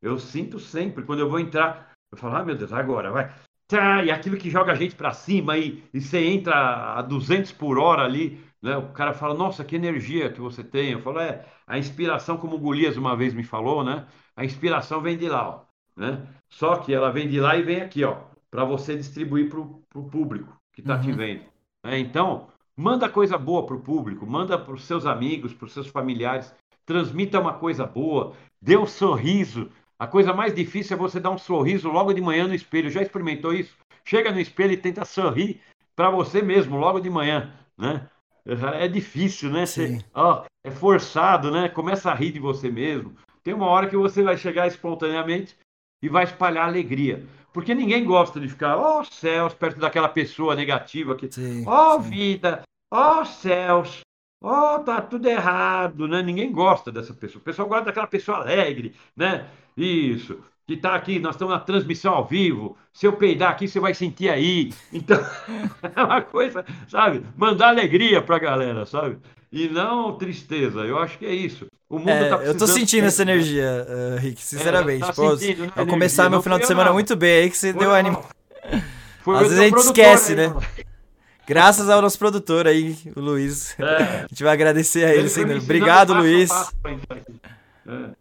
[0.03, 1.05] eu sinto sempre.
[1.05, 3.31] Quando eu vou entrar, eu falo, ah, meu Deus, agora, vai.
[3.69, 7.53] Tá, e aquilo que joga a gente pra cima e, e você entra a 200
[7.53, 8.77] por hora ali, né?
[8.79, 10.93] O cara fala, nossa, que energia que você tem.
[10.93, 14.07] Eu falo, é, a inspiração, como o Golias uma vez me falou, né?
[14.35, 16.27] A inspiração vem de lá, ó, né?
[16.49, 18.17] Só que ela vem de lá e vem aqui, ó,
[18.51, 21.17] para você distribuir pro, pro público que tá te Uhum.
[21.17, 21.43] vendo.
[21.85, 21.99] né?
[21.99, 26.55] Então, manda coisa boa pro público, manda pros seus amigos, pros seus familiares,
[26.87, 29.71] transmita uma coisa boa, dê um sorriso.
[29.99, 32.91] A coisa mais difícil é você dar um sorriso logo de manhã no espelho.
[32.91, 33.77] Já experimentou isso?
[34.05, 35.61] Chega no espelho e tenta sorrir
[35.95, 38.09] para você mesmo logo de manhã, né?
[38.79, 39.67] É difícil, né?
[39.67, 41.69] Você, ó, é forçado, né?
[41.69, 43.15] Começa a rir de você mesmo.
[43.43, 45.57] Tem uma hora que você vai chegar espontaneamente
[46.03, 47.25] e vai espalhar alegria.
[47.53, 51.29] Porque ninguém gosta de ficar, ó céus, perto daquela pessoa negativa que,
[51.67, 52.09] ó sim.
[52.09, 54.01] vida, ó céus,
[54.43, 56.23] ó tá tudo errado, né?
[56.23, 57.41] Ninguém gosta dessa pessoa.
[57.41, 59.49] O pessoal gosta daquela pessoa alegre, né?
[59.77, 60.39] Isso.
[60.67, 62.77] Que tá aqui, nós estamos na transmissão ao vivo.
[62.93, 64.73] Se eu peidar aqui, você vai sentir aí.
[64.93, 65.19] Então,
[65.97, 67.27] é uma coisa, sabe?
[67.37, 69.19] Mandar alegria pra galera, sabe?
[69.53, 70.81] E não tristeza.
[70.81, 71.67] Eu acho que é isso.
[71.89, 75.01] O mundo É, tá eu tô precisando sentindo essa energia, eh, Rick, sinceramente.
[75.01, 76.95] tá Pô, sentindo, né, a começar meu final de eu, semana não.
[76.95, 78.25] muito bem aí que você Foi deu eu, ânimo.
[79.27, 80.49] Às vezes a gente esquece, aí, né?
[80.49, 80.61] mano.
[81.47, 83.77] Graças ao nosso produtor aí, o Luiz.
[83.79, 84.23] É.
[84.25, 86.49] A gente vai agradecer a ele, Ele Obrigado, Luiz.
[86.49, 86.73] passo.
[87.87, 88.15] É.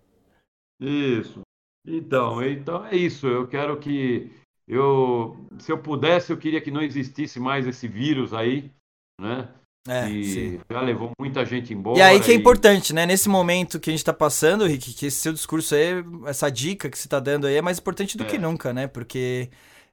[0.80, 1.42] Isso.
[1.86, 3.28] Então, então é isso.
[3.28, 4.32] Eu quero que
[4.68, 8.72] eu, se eu pudesse, eu queria que não existisse mais esse vírus aí,
[9.20, 9.50] né?
[9.92, 10.60] É, e sim.
[10.72, 11.98] já levou muita gente embora.
[11.98, 13.06] E aí que é e- importante, né?
[13.06, 16.90] Nesse momento que a gente tá passando, Rick, que esse seu discurso aí, essa dica
[16.90, 18.28] que você tá dando aí é mais importante do É.
[18.28, 18.86] que nunca, né?
[18.88, 19.50] Porque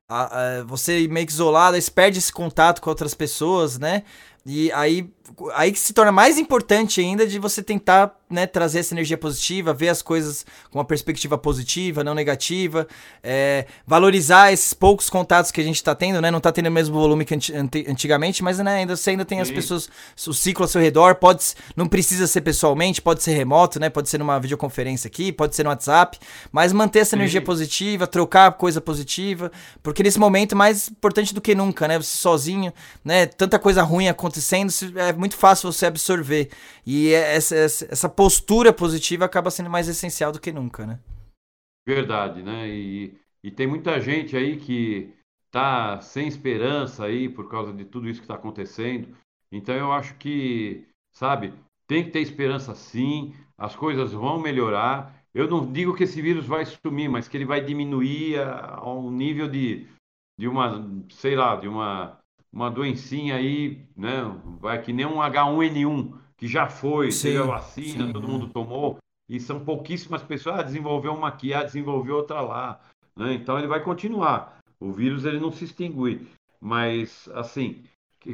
[0.09, 4.03] a- a- você meio que isolado, aí você perde esse contato com outras pessoas, né?
[4.49, 5.11] E aí,
[5.55, 9.73] aí que se torna mais importante ainda de você tentar né, trazer essa energia positiva,
[9.73, 12.87] ver as coisas com uma perspectiva positiva, não negativa,
[13.23, 16.31] é, valorizar esses poucos contatos que a gente tá tendo, né?
[16.31, 17.55] Não tá tendo o mesmo volume que anti-
[17.89, 19.55] antigamente, mas né, ainda, você ainda tem as Sim.
[19.55, 19.89] pessoas,
[20.27, 21.45] o ciclo ao seu redor, pode,
[21.77, 23.89] não precisa ser pessoalmente, pode ser remoto, né?
[23.89, 26.19] Pode ser numa videoconferência aqui, pode ser no WhatsApp,
[26.51, 27.17] mas manter essa Sim.
[27.17, 31.97] energia positiva, trocar coisa positiva, porque nesse momento é mais importante do que nunca, né?
[31.99, 32.73] Você sozinho,
[33.05, 33.27] né?
[33.27, 36.49] Tanta coisa ruim acontecendo, é muito fácil você absorver.
[36.85, 40.99] E é- essa, essa, essa postura positiva acaba sendo mais essencial do que nunca, né?
[41.87, 42.69] Verdade, né?
[42.69, 43.15] E,
[43.45, 45.15] e tem muita gente aí que
[45.51, 49.15] tá sem esperança aí por causa de tudo isso que está acontecendo.
[49.53, 51.53] Então eu acho que, sabe,
[51.87, 55.15] tem que ter esperança sim, as coisas vão melhorar.
[55.33, 58.93] Eu não digo que esse vírus vai sumir, mas que ele vai diminuir a, a
[58.93, 59.87] um nível de,
[60.39, 62.19] de uma, sei lá, de uma,
[62.53, 64.23] uma doencinha aí, né?
[64.61, 68.31] Vai que nem um H1N1, que já foi, Sim, teve a vacina, sim, todo é.
[68.31, 68.99] mundo tomou.
[69.29, 72.81] E são pouquíssimas pessoas, ah, desenvolveu uma aqui, ah, desenvolveu outra lá,
[73.17, 73.35] né?
[73.35, 74.59] Então ele vai continuar.
[74.79, 76.29] O vírus ele não se extingue,
[76.61, 77.83] mas assim,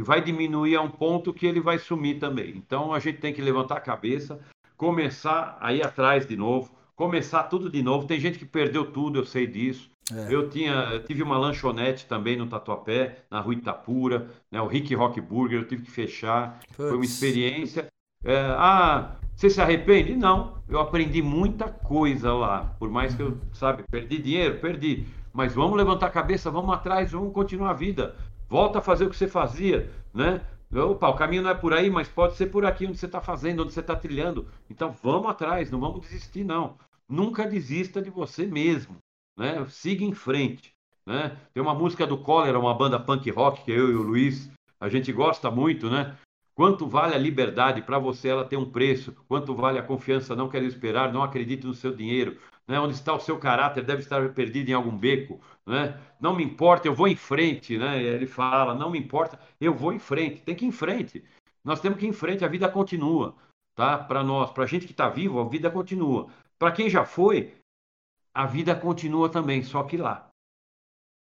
[0.01, 2.51] vai diminuir a um ponto que ele vai sumir também.
[2.57, 4.41] Então a gente tem que levantar a cabeça,
[4.77, 8.07] começar a ir atrás de novo, começar tudo de novo.
[8.07, 9.91] Tem gente que perdeu tudo, eu sei disso.
[10.14, 10.34] É.
[10.34, 14.60] Eu tinha, eu tive uma lanchonete também no Tatuapé, na Rua Itapura, né?
[14.60, 16.60] O Rick Rock Burger, eu tive que fechar.
[16.70, 17.86] Foi uma experiência.
[18.24, 20.14] É, ah, você se arrepende?
[20.14, 22.74] Não, eu aprendi muita coisa lá.
[22.78, 25.06] Por mais que eu, sabe, perdi dinheiro, perdi.
[25.32, 28.14] Mas vamos levantar a cabeça, vamos atrás, vamos continuar a vida.
[28.48, 30.43] Volta a fazer o que você fazia, né?
[30.74, 33.20] Opa, o caminho não é por aí, mas pode ser por aqui onde você está
[33.20, 34.47] fazendo, onde você está trilhando.
[34.70, 36.76] Então vamos atrás, não vamos desistir, não.
[37.09, 38.97] Nunca desista de você mesmo,
[39.36, 39.64] né?
[39.68, 40.74] Siga em frente,
[41.06, 41.36] né?
[41.52, 44.50] Tem uma música do Cólera, uma banda punk rock que eu e o Luiz,
[44.80, 46.16] a gente gosta muito, né?
[46.54, 48.28] Quanto vale a liberdade para você?
[48.28, 49.14] Ela tem um preço.
[49.26, 50.36] Quanto vale a confiança?
[50.36, 52.36] Não quero esperar, não acredite no seu dinheiro.
[52.68, 52.78] Né?
[52.78, 53.84] Onde está o seu caráter?
[53.84, 55.40] Deve estar perdido em algum beco.
[55.66, 55.98] Né?
[56.20, 57.78] Não me importa, eu vou em frente.
[57.78, 58.02] Né?
[58.02, 60.42] Ele fala: não me importa, eu vou em frente.
[60.42, 61.24] Tem que ir em frente.
[61.64, 63.34] Nós temos que ir em frente, a vida continua.
[63.74, 63.96] Tá?
[63.96, 66.28] Para nós, para a gente que está vivo, a vida continua.
[66.59, 67.54] Para quem já foi,
[68.34, 70.28] a vida continua também, só que lá.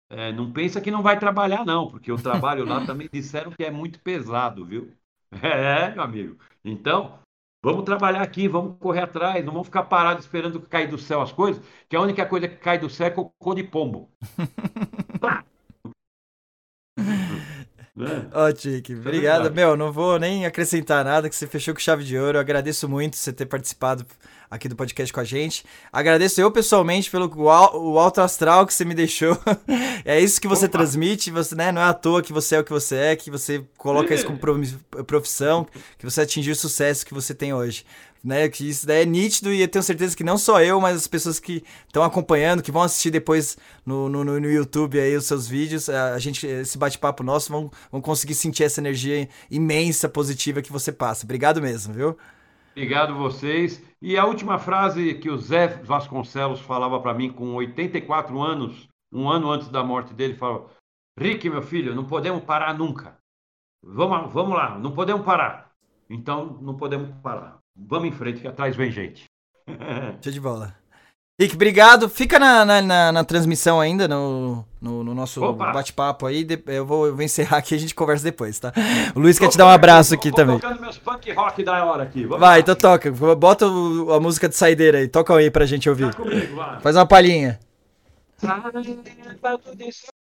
[0.10, 3.64] É, não pensa que não vai trabalhar, não, porque o trabalho lá também disseram que
[3.64, 4.92] é muito pesado, viu?
[5.42, 6.38] É, meu amigo.
[6.64, 7.20] Então,
[7.60, 11.32] vamos trabalhar aqui, vamos correr atrás, não vamos ficar parados esperando cair do céu as
[11.32, 14.12] coisas, que a única coisa que cai do céu é cocô de pombo.
[15.20, 15.44] Pá!
[17.96, 18.26] Né?
[18.34, 19.44] Ó, Tiki, obrigado.
[19.44, 19.56] verdade.
[19.56, 22.38] Meu, não vou nem acrescentar nada, que você fechou com chave de ouro.
[22.38, 24.04] Eu agradeço muito você ter participado
[24.50, 25.64] aqui do podcast com a gente.
[25.92, 29.38] Agradeço eu pessoalmente pelo o al- o alto astral que você me deixou.
[30.04, 30.78] é isso que você Opa.
[30.80, 31.72] transmite, você, né?
[31.72, 34.26] Não é à toa que você é o que você é, que você coloca isso
[34.26, 34.40] como
[35.06, 35.68] profissão,
[35.98, 37.86] que você atingiu o sucesso que você tem hoje.
[38.24, 40.96] Né, que isso daí é nítido e eu tenho certeza que não só eu, mas
[40.96, 45.26] as pessoas que estão acompanhando, que vão assistir depois no, no, no YouTube aí os
[45.26, 50.08] seus vídeos, a, a gente, esse bate-papo nosso, vão, vão conseguir sentir essa energia imensa,
[50.08, 51.26] positiva que você passa.
[51.26, 52.18] Obrigado mesmo, viu?
[52.72, 53.84] Obrigado vocês.
[54.02, 59.30] E a última frase que o Zé Vasconcelos falava para mim com 84 anos, um
[59.30, 60.70] ano antes da morte dele, falou:
[61.18, 63.18] Rick, meu filho, não podemos parar nunca.
[63.84, 65.72] Vamos, vamos lá, não podemos parar.
[66.10, 67.60] Então, não podemos parar.
[67.76, 69.26] Vamos em frente, que atrás vem gente.
[70.22, 70.76] Show de bola.
[71.42, 72.08] Rick, obrigado.
[72.08, 75.72] Fica na, na, na- na transmissão ainda, no, no, no nosso Opa.
[75.74, 76.48] bate-papo aí.
[76.68, 78.72] Eu, vou, eu vou encerrar aqui e a gente conversa depois, tá?
[79.16, 80.60] O Luiz quer te dar um abraço aqui Vou também.
[80.60, 82.24] tocando meus punk rock da hora aqui.
[82.24, 82.60] Vamos Vai, lá.
[82.60, 83.12] então toca.
[83.36, 85.08] Bota o- a música de saideira aí.
[85.08, 86.12] Toca aí pra gente ouvir.
[86.12, 86.56] Tá comigo.
[86.82, 87.60] Faz uma palhinha.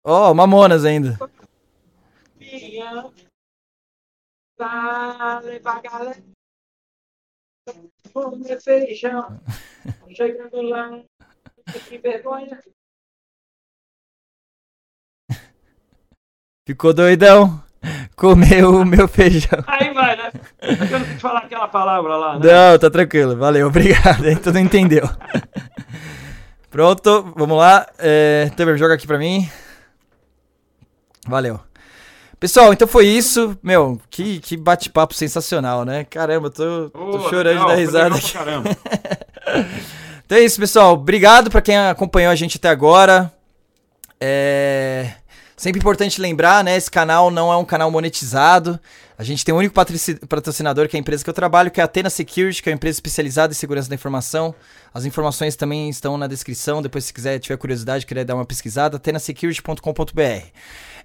[0.04, 1.18] Ó, Mamonas ainda.
[4.58, 6.18] Pra galera.
[8.14, 9.40] Comer feijão.
[10.16, 11.02] Chegando lá.
[11.88, 12.60] Que vergonha.
[16.68, 17.64] Ficou doidão?
[18.16, 19.64] Comeu o meu feijão.
[19.66, 20.32] Aí vai, né?
[20.62, 22.46] Eu não quis falar aquela palavra lá, né?
[22.46, 23.36] Não, tá tranquilo.
[23.36, 24.26] Valeu, obrigado.
[24.26, 25.08] Aí tu não entendeu.
[26.70, 27.88] Pronto, vamos lá.
[27.98, 29.50] É, Temer, joga aqui pra mim.
[31.28, 31.69] Valeu.
[32.40, 33.58] Pessoal, então foi isso.
[33.62, 36.06] Meu, que, que bate-papo sensacional, né?
[36.06, 38.34] Caramba, tô, tô Ô, chorando legal, foi risada aqui.
[38.34, 38.70] caramba.
[40.26, 40.94] Então é isso, pessoal.
[40.94, 43.34] Obrigado pra quem acompanhou a gente até agora.
[44.22, 45.14] É...
[45.58, 46.78] Sempre importante lembrar, né?
[46.78, 48.80] Esse canal não é um canal monetizado.
[49.18, 51.84] A gente tem um único patrocinador, que é a empresa que eu trabalho, que é
[51.84, 54.54] a Atena Security, que é uma empresa especializada em segurança da informação.
[54.94, 56.80] As informações também estão na descrição.
[56.80, 60.46] Depois, se quiser, tiver curiosidade, querer dar uma pesquisada, atenasecurity.com.br.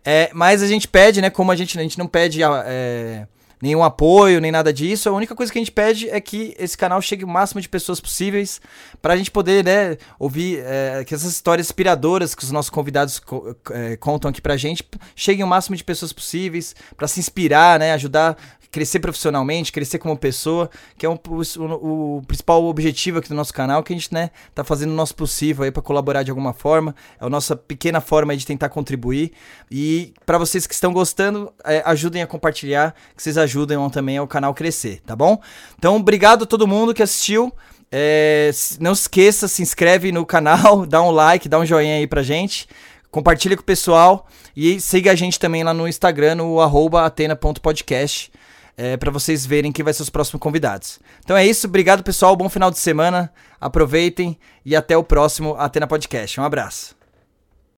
[0.04, 1.30] É, mas a gente pede, né?
[1.30, 2.42] Como a gente, a gente não pede.
[2.42, 3.26] É,
[3.64, 5.08] nenhum apoio, nem nada disso.
[5.08, 7.68] A única coisa que a gente pede é que esse canal chegue o máximo de
[7.68, 8.60] pessoas possíveis
[9.00, 13.18] para a gente poder, né, ouvir é, que essas histórias inspiradoras que os nossos convidados
[13.18, 14.86] co é, contam aqui pra gente
[15.16, 18.36] cheguem o máximo de pessoas possíveis para se inspirar, né, ajudar
[18.74, 20.68] crescer profissionalmente, crescer como pessoa,
[20.98, 24.30] que é um, o, o, principal objetivo aqui do nosso canal, que a gente, né,
[24.52, 26.92] tá fazendo o nosso possível aí para colaborar de alguma forma.
[27.20, 29.30] É a nossa pequena forma de tentar contribuir.
[29.70, 34.26] E para vocês que estão gostando, é, ajudem a compartilhar, que vocês ajudem também ao
[34.26, 35.40] canal crescer, tá bom?
[35.78, 37.52] Então, obrigado a todo mundo que assistiu.
[37.92, 42.24] É, não esqueça, se inscreve no canal, dá um like, dá um joinha aí pra
[42.24, 42.66] gente.
[43.08, 44.26] Compartilha com o pessoal
[44.56, 48.32] e siga a gente também lá no Instagram, no atena.podcast
[48.76, 50.98] é, para vocês verem quem vai ser os próximos convidados.
[51.24, 55.86] Então é isso, obrigado pessoal, bom final de semana, aproveitem e até o próximo Atena
[55.86, 56.40] Podcast.
[56.40, 57.03] Um abraço.